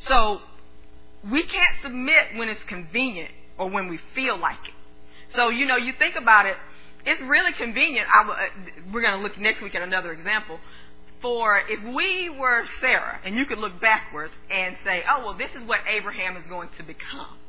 So 0.00 0.40
we 1.30 1.44
can't 1.44 1.76
submit 1.82 2.34
when 2.34 2.48
it's 2.48 2.62
convenient 2.64 3.30
or 3.58 3.70
when 3.70 3.88
we 3.88 3.98
feel 4.14 4.36
like 4.36 4.66
it. 4.66 4.74
So 5.28 5.50
you 5.50 5.66
know, 5.66 5.76
you 5.76 5.92
think 5.98 6.16
about 6.16 6.46
it. 6.46 6.56
It's 7.06 7.20
really 7.20 7.52
convenient. 7.52 8.08
I, 8.12 8.28
uh, 8.28 8.34
we're 8.92 9.02
going 9.02 9.16
to 9.18 9.22
look 9.22 9.38
next 9.38 9.62
week 9.62 9.74
at 9.74 9.82
another 9.82 10.10
example 10.10 10.58
for 11.24 11.58
if 11.70 11.80
we 11.82 12.28
were 12.28 12.64
Sarah, 12.82 13.18
and 13.24 13.34
you 13.34 13.46
could 13.46 13.56
look 13.56 13.80
backwards 13.80 14.34
and 14.50 14.76
say, 14.84 15.02
oh, 15.08 15.24
well, 15.24 15.38
this 15.38 15.48
is 15.56 15.66
what 15.66 15.80
Abraham 15.88 16.36
is 16.36 16.44
going 16.46 16.68
to 16.76 16.82
become. 16.82 17.40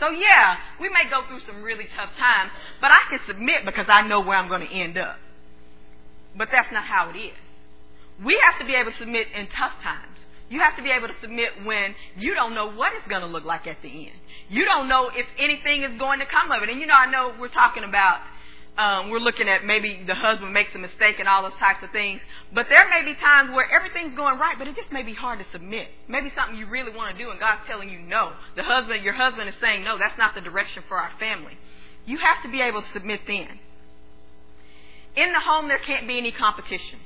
So, 0.00 0.10
yeah, 0.10 0.56
we 0.80 0.88
may 0.88 1.08
go 1.08 1.22
through 1.28 1.46
some 1.46 1.62
really 1.62 1.86
tough 1.94 2.10
times, 2.18 2.50
but 2.80 2.90
I 2.90 2.98
can 3.08 3.20
submit 3.24 3.64
because 3.64 3.86
I 3.88 4.02
know 4.02 4.20
where 4.20 4.36
I'm 4.36 4.48
going 4.48 4.66
to 4.66 4.74
end 4.74 4.98
up. 4.98 5.14
But 6.36 6.48
that's 6.50 6.72
not 6.72 6.82
how 6.82 7.10
it 7.14 7.16
is. 7.16 7.38
We 8.18 8.36
have 8.50 8.58
to 8.58 8.66
be 8.66 8.74
able 8.74 8.90
to 8.90 8.98
submit 8.98 9.28
in 9.30 9.46
tough 9.46 9.78
times. 9.80 10.18
You 10.50 10.58
have 10.58 10.74
to 10.74 10.82
be 10.82 10.90
able 10.90 11.06
to 11.06 11.14
submit 11.20 11.62
when 11.64 11.94
you 12.16 12.34
don't 12.34 12.52
know 12.52 12.68
what 12.68 12.90
it's 12.98 13.06
going 13.06 13.22
to 13.22 13.28
look 13.28 13.44
like 13.44 13.68
at 13.68 13.78
the 13.80 14.10
end. 14.10 14.18
You 14.48 14.64
don't 14.64 14.88
know 14.88 15.06
if 15.14 15.26
anything 15.38 15.84
is 15.84 15.96
going 16.00 16.18
to 16.18 16.26
come 16.26 16.50
of 16.50 16.64
it. 16.64 16.68
And 16.68 16.80
you 16.80 16.86
know, 16.86 16.98
I 16.98 17.08
know 17.08 17.30
we're 17.38 17.46
talking 17.46 17.84
about 17.84 18.26
um, 18.78 19.10
we're 19.10 19.18
looking 19.18 19.48
at 19.48 19.64
maybe 19.64 20.04
the 20.06 20.14
husband 20.14 20.54
makes 20.54 20.72
a 20.76 20.78
mistake 20.78 21.18
and 21.18 21.28
all 21.28 21.42
those 21.42 21.58
types 21.58 21.82
of 21.82 21.90
things. 21.90 22.20
But 22.54 22.66
there 22.68 22.88
may 22.88 23.04
be 23.04 23.18
times 23.18 23.50
where 23.50 23.68
everything's 23.68 24.14
going 24.16 24.38
right, 24.38 24.54
but 24.56 24.68
it 24.68 24.76
just 24.76 24.92
may 24.92 25.02
be 25.02 25.14
hard 25.14 25.40
to 25.40 25.46
submit. 25.50 25.88
Maybe 26.06 26.30
something 26.36 26.56
you 26.56 26.68
really 26.68 26.94
want 26.94 27.16
to 27.16 27.22
do 27.22 27.30
and 27.30 27.40
God's 27.40 27.62
telling 27.66 27.90
you 27.90 27.98
no. 27.98 28.34
The 28.54 28.62
husband, 28.62 29.02
your 29.02 29.14
husband 29.14 29.48
is 29.48 29.56
saying 29.60 29.82
no, 29.82 29.98
that's 29.98 30.16
not 30.16 30.36
the 30.36 30.40
direction 30.40 30.84
for 30.86 30.96
our 30.96 31.10
family. 31.18 31.58
You 32.06 32.18
have 32.18 32.40
to 32.44 32.48
be 32.48 32.62
able 32.62 32.80
to 32.82 32.88
submit 32.88 33.22
then. 33.26 33.58
In 35.16 35.32
the 35.32 35.40
home, 35.40 35.66
there 35.66 35.78
can't 35.78 36.06
be 36.06 36.16
any 36.16 36.30
competition. 36.30 37.00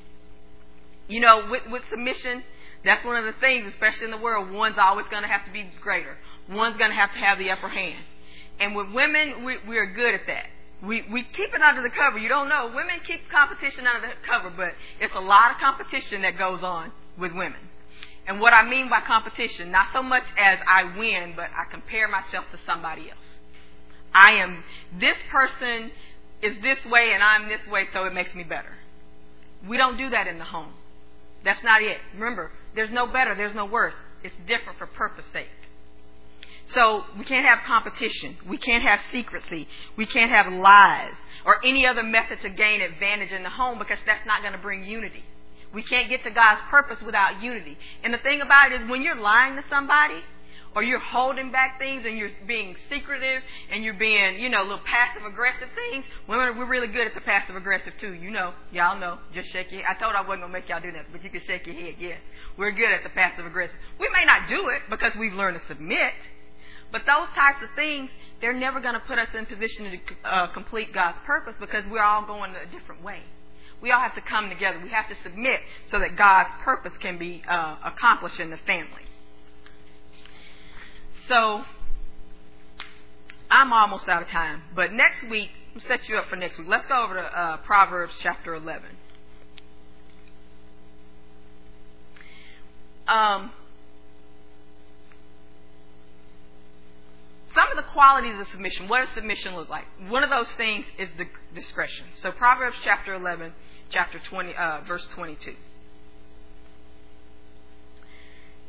You 1.09 1.21
know, 1.21 1.49
with, 1.51 1.63
with 1.71 1.83
submission, 1.89 2.45
that's 2.85 3.03
one 3.03 3.17
of 3.17 3.25
the 3.25 3.41
things, 3.41 3.73
especially 3.73 4.05
in 4.05 4.11
the 4.11 4.19
world, 4.19 4.51
one's 4.51 4.77
always 4.79 5.07
going 5.09 5.23
to 5.23 5.29
have 5.29 5.47
to 5.47 5.51
be 5.51 5.71
greater. 5.81 6.19
One's 6.51 6.77
going 6.77 6.91
to 6.91 6.97
have 6.97 7.13
to 7.15 7.19
have 7.19 7.39
the 7.39 7.51
upper 7.51 7.71
hand. 7.71 8.05
And 8.61 8.77
with 8.77 8.93
women, 8.93 9.43
we, 9.43 9.57
we're 9.67 9.91
good 9.91 10.15
at 10.15 10.27
that 10.27 10.52
we, 10.83 11.05
we 11.13 11.23
keep 11.23 11.55
it 11.55 11.63
under 11.63 11.83
the 11.83 11.91
cover. 11.91 12.19
You 12.19 12.29
don't 12.29 12.49
know. 12.49 12.73
Women 12.75 13.01
keep 13.07 13.31
competition 13.31 13.87
under 13.87 14.09
the 14.09 14.15
cover, 14.27 14.51
but 14.51 14.75
it's 15.01 15.15
a 15.15 15.21
lot 15.21 15.53
of 15.53 15.59
competition 15.59 16.23
that 16.23 16.37
goes 16.37 16.63
on 16.63 16.91
with 17.19 17.33
women. 17.33 17.71
And 18.27 18.41
what 18.41 18.53
I 18.53 18.69
mean 18.69 18.89
by 18.89 19.01
competition, 19.01 19.71
not 19.71 19.89
so 19.93 20.03
much 20.03 20.25
as 20.39 20.59
I 20.67 20.97
win, 20.99 21.35
but 21.37 21.47
I 21.57 21.71
compare 21.71 22.09
myself 22.09 22.47
to 22.53 22.59
somebody 22.67 23.11
else. 23.11 23.19
I 24.15 24.43
am, 24.43 24.63
this 24.99 25.17
person 25.31 25.91
is 26.43 26.57
this 26.63 26.79
way 26.91 27.13
and 27.15 27.23
I'm 27.23 27.49
this 27.49 27.67
way, 27.69 27.87
so 27.93 28.05
it 28.05 28.13
makes 28.13 28.35
me 28.35 28.43
better. 28.43 28.75
We 29.69 29.77
don't 29.77 29.97
do 29.97 30.11
that 30.11 30.27
in 30.27 30.39
the 30.39 30.45
home. 30.45 30.73
That's 31.45 31.63
not 31.65 31.83
it. 31.83 31.99
Remember, 32.15 32.51
there's 32.75 32.93
no 32.93 33.07
better, 33.07 33.35
there's 33.35 33.55
no 33.55 33.67
worse. 33.67 33.95
It's 34.23 34.35
different 34.47 34.79
for 34.79 34.87
purpose 34.87 35.25
sake. 35.33 35.49
So 36.75 37.05
we 37.19 37.25
can't 37.25 37.45
have 37.47 37.61
competition. 37.67 38.37
We 38.49 38.57
can't 38.57 38.83
have 38.83 39.01
secrecy. 39.11 39.69
We 39.97 40.07
can't 40.07 40.31
have 40.31 40.53
lies 40.53 41.15
or 41.45 41.65
any 41.65 41.87
other 41.87 42.03
method 42.03 42.41
to 42.43 42.49
gain 42.51 42.81
advantage 42.81 43.31
in 43.31 43.43
the 43.43 43.51
home 43.51 43.79
because 43.79 43.99
that's 44.07 44.27
not 44.27 44.43
going 44.43 44.53
to 44.53 44.59
bring 44.59 44.85
unity. 44.85 45.25
We 45.75 45.83
can't 45.83 46.09
get 46.09 46.23
to 46.25 46.31
God's 46.31 46.61
purpose 46.71 47.01
without 47.05 47.43
unity. 47.43 47.79
And 48.03 48.13
the 48.13 48.19
thing 48.19 48.41
about 48.41 48.73
it 48.73 48.83
is 48.83 48.91
when 48.91 49.03
you're 49.03 49.17
lying 49.17 49.57
to 49.57 49.65
somebody 49.71 50.21
or 50.75 50.83
you're 50.83 51.01
holding 51.01 51.51
back 51.51 51.79
things 51.79 52.05
and 52.07 52.17
you're 52.17 52.31
being 52.47 52.77
secretive 52.89 53.43
and 53.71 53.83
you're 53.83 53.95
being, 53.95 54.41
you 54.41 54.49
know, 54.49 54.63
little 54.63 54.85
passive 54.85 55.25
aggressive 55.25 55.69
things, 55.75 56.05
women, 56.29 56.57
we're 56.57 56.69
really 56.69 56.89
good 56.89 57.07
at 57.07 57.15
the 57.15 57.21
passive 57.21 57.57
aggressive 57.57 57.93
too. 58.01 58.13
You 58.13 58.31
know, 58.31 58.53
y'all 58.71 58.99
know. 58.99 59.19
Just 59.35 59.51
shake 59.51 59.73
your 59.73 59.83
head. 59.83 59.97
I 59.97 60.01
told 60.01 60.15
I 60.15 60.21
wasn't 60.21 60.43
going 60.43 60.53
to 60.53 60.59
make 60.61 60.69
y'all 60.69 60.81
do 60.81 60.93
that, 60.93 61.07
but 61.11 61.25
you 61.25 61.31
can 61.31 61.43
shake 61.47 61.67
your 61.67 61.77
head, 61.77 61.95
yeah. 61.99 62.17
We're 62.57 62.73
good 62.73 62.93
at 62.93 63.03
the 63.03 63.11
passive 63.11 63.47
aggressive. 63.47 63.77
We 63.99 64.09
may 64.13 64.25
not 64.25 64.49
do 64.49 64.69
it 64.69 64.83
because 64.91 65.13
we've 65.19 65.33
learned 65.33 65.59
to 65.61 65.67
submit 65.67 66.13
but 66.93 67.03
those 67.07 67.29
types 67.35 67.63
of 67.63 67.71
things, 67.75 68.11
they're 68.41 68.53
never 68.53 68.81
going 68.81 68.95
to 68.95 69.01
put 69.01 69.19
us 69.19 69.29
in 69.37 69.47
position 69.47 69.91
to 69.91 70.29
uh, 70.29 70.47
complete 70.49 70.93
God's 70.93 71.17
purpose 71.25 71.55
because 71.59 71.85
we're 71.91 72.03
all 72.03 72.27
going 72.27 72.53
a 72.55 72.71
different 72.71 73.03
way. 73.03 73.21
We 73.81 73.91
all 73.91 74.01
have 74.01 74.15
to 74.15 74.21
come 74.21 74.51
together. 74.51 74.79
We 74.81 74.91
have 74.91 75.09
to 75.09 75.17
submit 75.25 75.61
so 75.91 75.99
that 75.99 76.17
God's 76.17 76.51
purpose 76.63 76.93
can 77.01 77.19
be 77.19 77.43
uh, 77.49 77.77
accomplished 77.83 78.39
in 78.39 78.51
the 78.51 78.59
family. 78.59 79.03
So, 81.29 81.65
I'm 83.51 83.73
almost 83.73 84.09
out 84.09 84.23
of 84.23 84.29
time. 84.29 84.63
But 84.77 84.93
next 84.93 85.29
week, 85.29 85.51
we'll 85.75 85.83
set 85.83 86.09
you 86.09 86.17
up 86.17 86.27
for 86.29 86.37
next 86.37 86.59
week. 86.59 86.69
Let's 86.69 86.87
go 86.87 87.03
over 87.03 87.15
to 87.15 87.21
uh, 87.21 87.57
Proverbs 87.59 88.15
chapter 88.23 88.55
11. 88.55 88.83
Um, 93.09 93.51
some 97.55 97.71
of 97.71 97.77
the 97.77 97.91
qualities 97.91 98.39
of 98.41 98.49
submission. 98.49 98.89
What 98.89 99.05
does 99.05 99.15
submission 99.15 99.55
look 99.55 99.69
like? 99.69 99.85
One 100.09 100.23
of 100.23 100.31
those 100.31 100.51
things 100.53 100.87
is 100.99 101.11
the 101.19 101.27
discretion. 101.55 102.07
So 102.15 102.33
Proverbs 102.33 102.77
chapter 102.83 103.15
11, 103.15 103.53
chapter 103.91 104.19
20, 104.19 104.55
uh, 104.55 104.81
verse 104.87 105.07
22. 105.15 105.55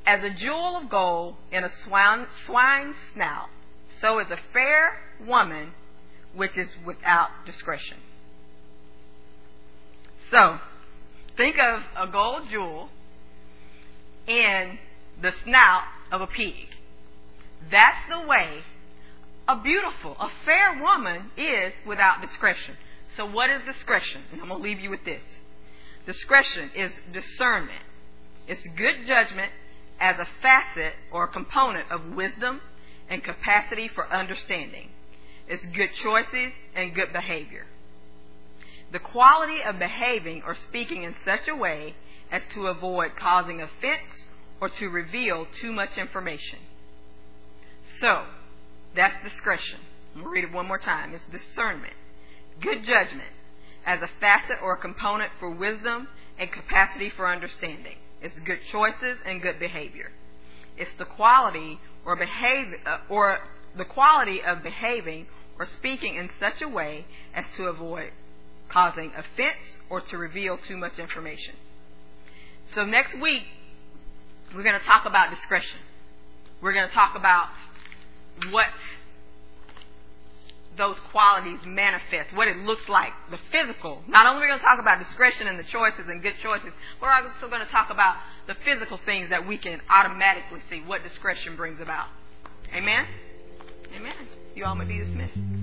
As 0.06 0.24
a 0.24 0.30
jewel 0.32 0.78
of 0.78 0.90
gold 0.90 1.36
in 1.52 1.64
a 1.64 1.70
swine, 1.70 2.28
swine's 2.46 2.98
snout, 3.14 3.50
so 4.00 4.20
is 4.20 4.30
a 4.30 4.40
fair 4.52 5.00
woman 5.26 5.72
which 6.36 6.58
is 6.58 6.70
without 6.86 7.30
discretion. 7.46 7.98
So, 10.30 10.60
think 11.38 11.56
of 11.58 11.84
a 11.96 12.12
gold 12.12 12.50
jewel 12.50 12.90
in 14.28 14.78
the 15.22 15.32
snout 15.44 15.84
of 16.12 16.22
a 16.22 16.28
pig. 16.28 16.68
That's 17.72 18.10
the 18.10 18.28
way 18.28 18.64
a 19.48 19.62
beautiful, 19.62 20.16
a 20.20 20.30
fair 20.46 20.82
woman 20.82 21.32
is 21.38 21.74
without 21.86 22.22
discretion. 22.22 22.76
So, 23.16 23.26
what 23.26 23.50
is 23.50 23.62
discretion? 23.66 24.22
And 24.32 24.42
I'm 24.42 24.48
going 24.48 24.62
to 24.62 24.68
leave 24.68 24.80
you 24.80 24.90
with 24.90 25.04
this. 25.06 25.24
Discretion 26.06 26.72
is 26.76 26.92
discernment, 27.12 27.84
it's 28.48 28.66
good 28.76 29.06
judgment 29.06 29.52
as 30.00 30.18
a 30.20 30.28
facet 30.42 30.94
or 31.12 31.26
a 31.26 31.28
component 31.28 31.90
of 31.92 32.14
wisdom 32.14 32.62
and 33.10 33.24
capacity 33.24 33.88
for 33.88 34.12
understanding. 34.12 34.90
It's 35.48 35.66
good 35.68 35.90
choices 35.94 36.54
and 36.76 36.96
good 36.96 37.14
behavior. 37.14 37.66
The 38.92 39.00
quality 39.00 39.62
of 39.64 39.80
behaving 39.80 40.44
or 40.46 40.56
speaking 40.56 41.04
in 41.04 41.16
such 41.26 41.48
a 41.48 41.56
way 41.56 41.96
as 42.32 42.42
to 42.54 42.68
avoid 42.68 43.16
causing 43.16 43.62
offense 43.62 44.26
or 44.60 44.70
to 44.70 44.88
reveal 44.88 45.48
too 45.62 45.72
much 45.72 45.98
information. 45.98 46.60
So, 48.00 48.26
that's 48.96 49.16
discretion. 49.24 49.80
I'm 50.16 50.22
going 50.22 50.26
to 50.26 50.42
read 50.42 50.50
it 50.50 50.54
one 50.54 50.68
more 50.68 50.78
time. 50.78 51.14
It's 51.14 51.24
discernment, 51.26 51.94
good 52.62 52.84
judgment 52.84 53.30
as 53.86 54.02
a 54.02 54.10
facet 54.20 54.58
or 54.62 54.74
a 54.74 54.78
component 54.78 55.32
for 55.40 55.50
wisdom 55.50 56.08
and 56.38 56.52
capacity 56.52 57.10
for 57.10 57.28
understanding. 57.28 57.98
It's 58.22 58.40
good 58.40 58.60
choices 58.72 59.18
and 59.26 59.42
good 59.42 59.60
behavior. 59.60 60.12
It's 60.78 60.94
the 60.98 61.06
quality 61.06 61.80
or 62.06 62.16
behave 62.16 62.68
uh, 62.86 63.00
or 63.10 63.40
the 63.76 63.86
quality 63.86 64.42
of 64.42 64.64
behaving 64.64 65.28
or 65.60 65.66
speaking 65.66 66.16
in 66.16 66.30
such 66.40 66.62
a 66.62 66.68
way 66.68 67.06
as 67.34 67.46
to 67.58 67.66
avoid 67.66 68.12
causing 68.70 69.12
offense 69.16 69.78
or 69.90 70.02
to 70.02 70.18
reveal 70.18 70.58
too 70.58 70.78
much 70.78 70.98
information. 70.98 71.56
So 72.66 72.86
next 72.86 73.20
week 73.20 73.44
we're 74.56 74.64
going 74.64 74.80
to 74.80 74.86
talk 74.86 75.06
about 75.06 75.30
discretion. 75.30 75.80
We're 76.62 76.74
going 76.74 76.88
to 76.88 76.94
talk 76.94 77.16
about 77.16 77.50
what 78.52 78.68
those 80.78 80.96
qualities 81.12 81.60
manifest, 81.66 82.34
what 82.34 82.48
it 82.48 82.58
looks 82.58 82.88
like, 82.90 83.14
the 83.30 83.38
physical. 83.52 84.02
Not 84.08 84.26
only 84.26 84.40
are 84.40 84.42
we 84.42 84.48
going 84.48 84.60
to 84.60 84.66
talk 84.66 84.80
about 84.80 85.00
discretion 85.00 85.48
and 85.48 85.60
the 85.60 85.64
choices 85.64 86.08
and 86.08 86.22
good 86.22 86.36
choices, 86.42 86.74
we're 87.02 87.12
also 87.12 87.48
going 87.48 87.64
to 87.66 87.72
talk 87.72 87.90
about 87.92 88.18
the 88.48 88.56
physical 88.66 89.00
things 89.06 89.30
that 89.30 89.48
we 89.48 89.58
can 89.58 89.82
automatically 89.90 90.60
see 90.70 90.82
what 90.86 91.04
discretion 91.04 91.56
brings 91.56 91.80
about. 91.80 92.08
Amen? 92.74 93.06
Amen. 93.96 94.28
You 94.56 94.66
all 94.66 94.76
may 94.76 94.86
be 94.86 94.98
dismissed. 94.98 95.63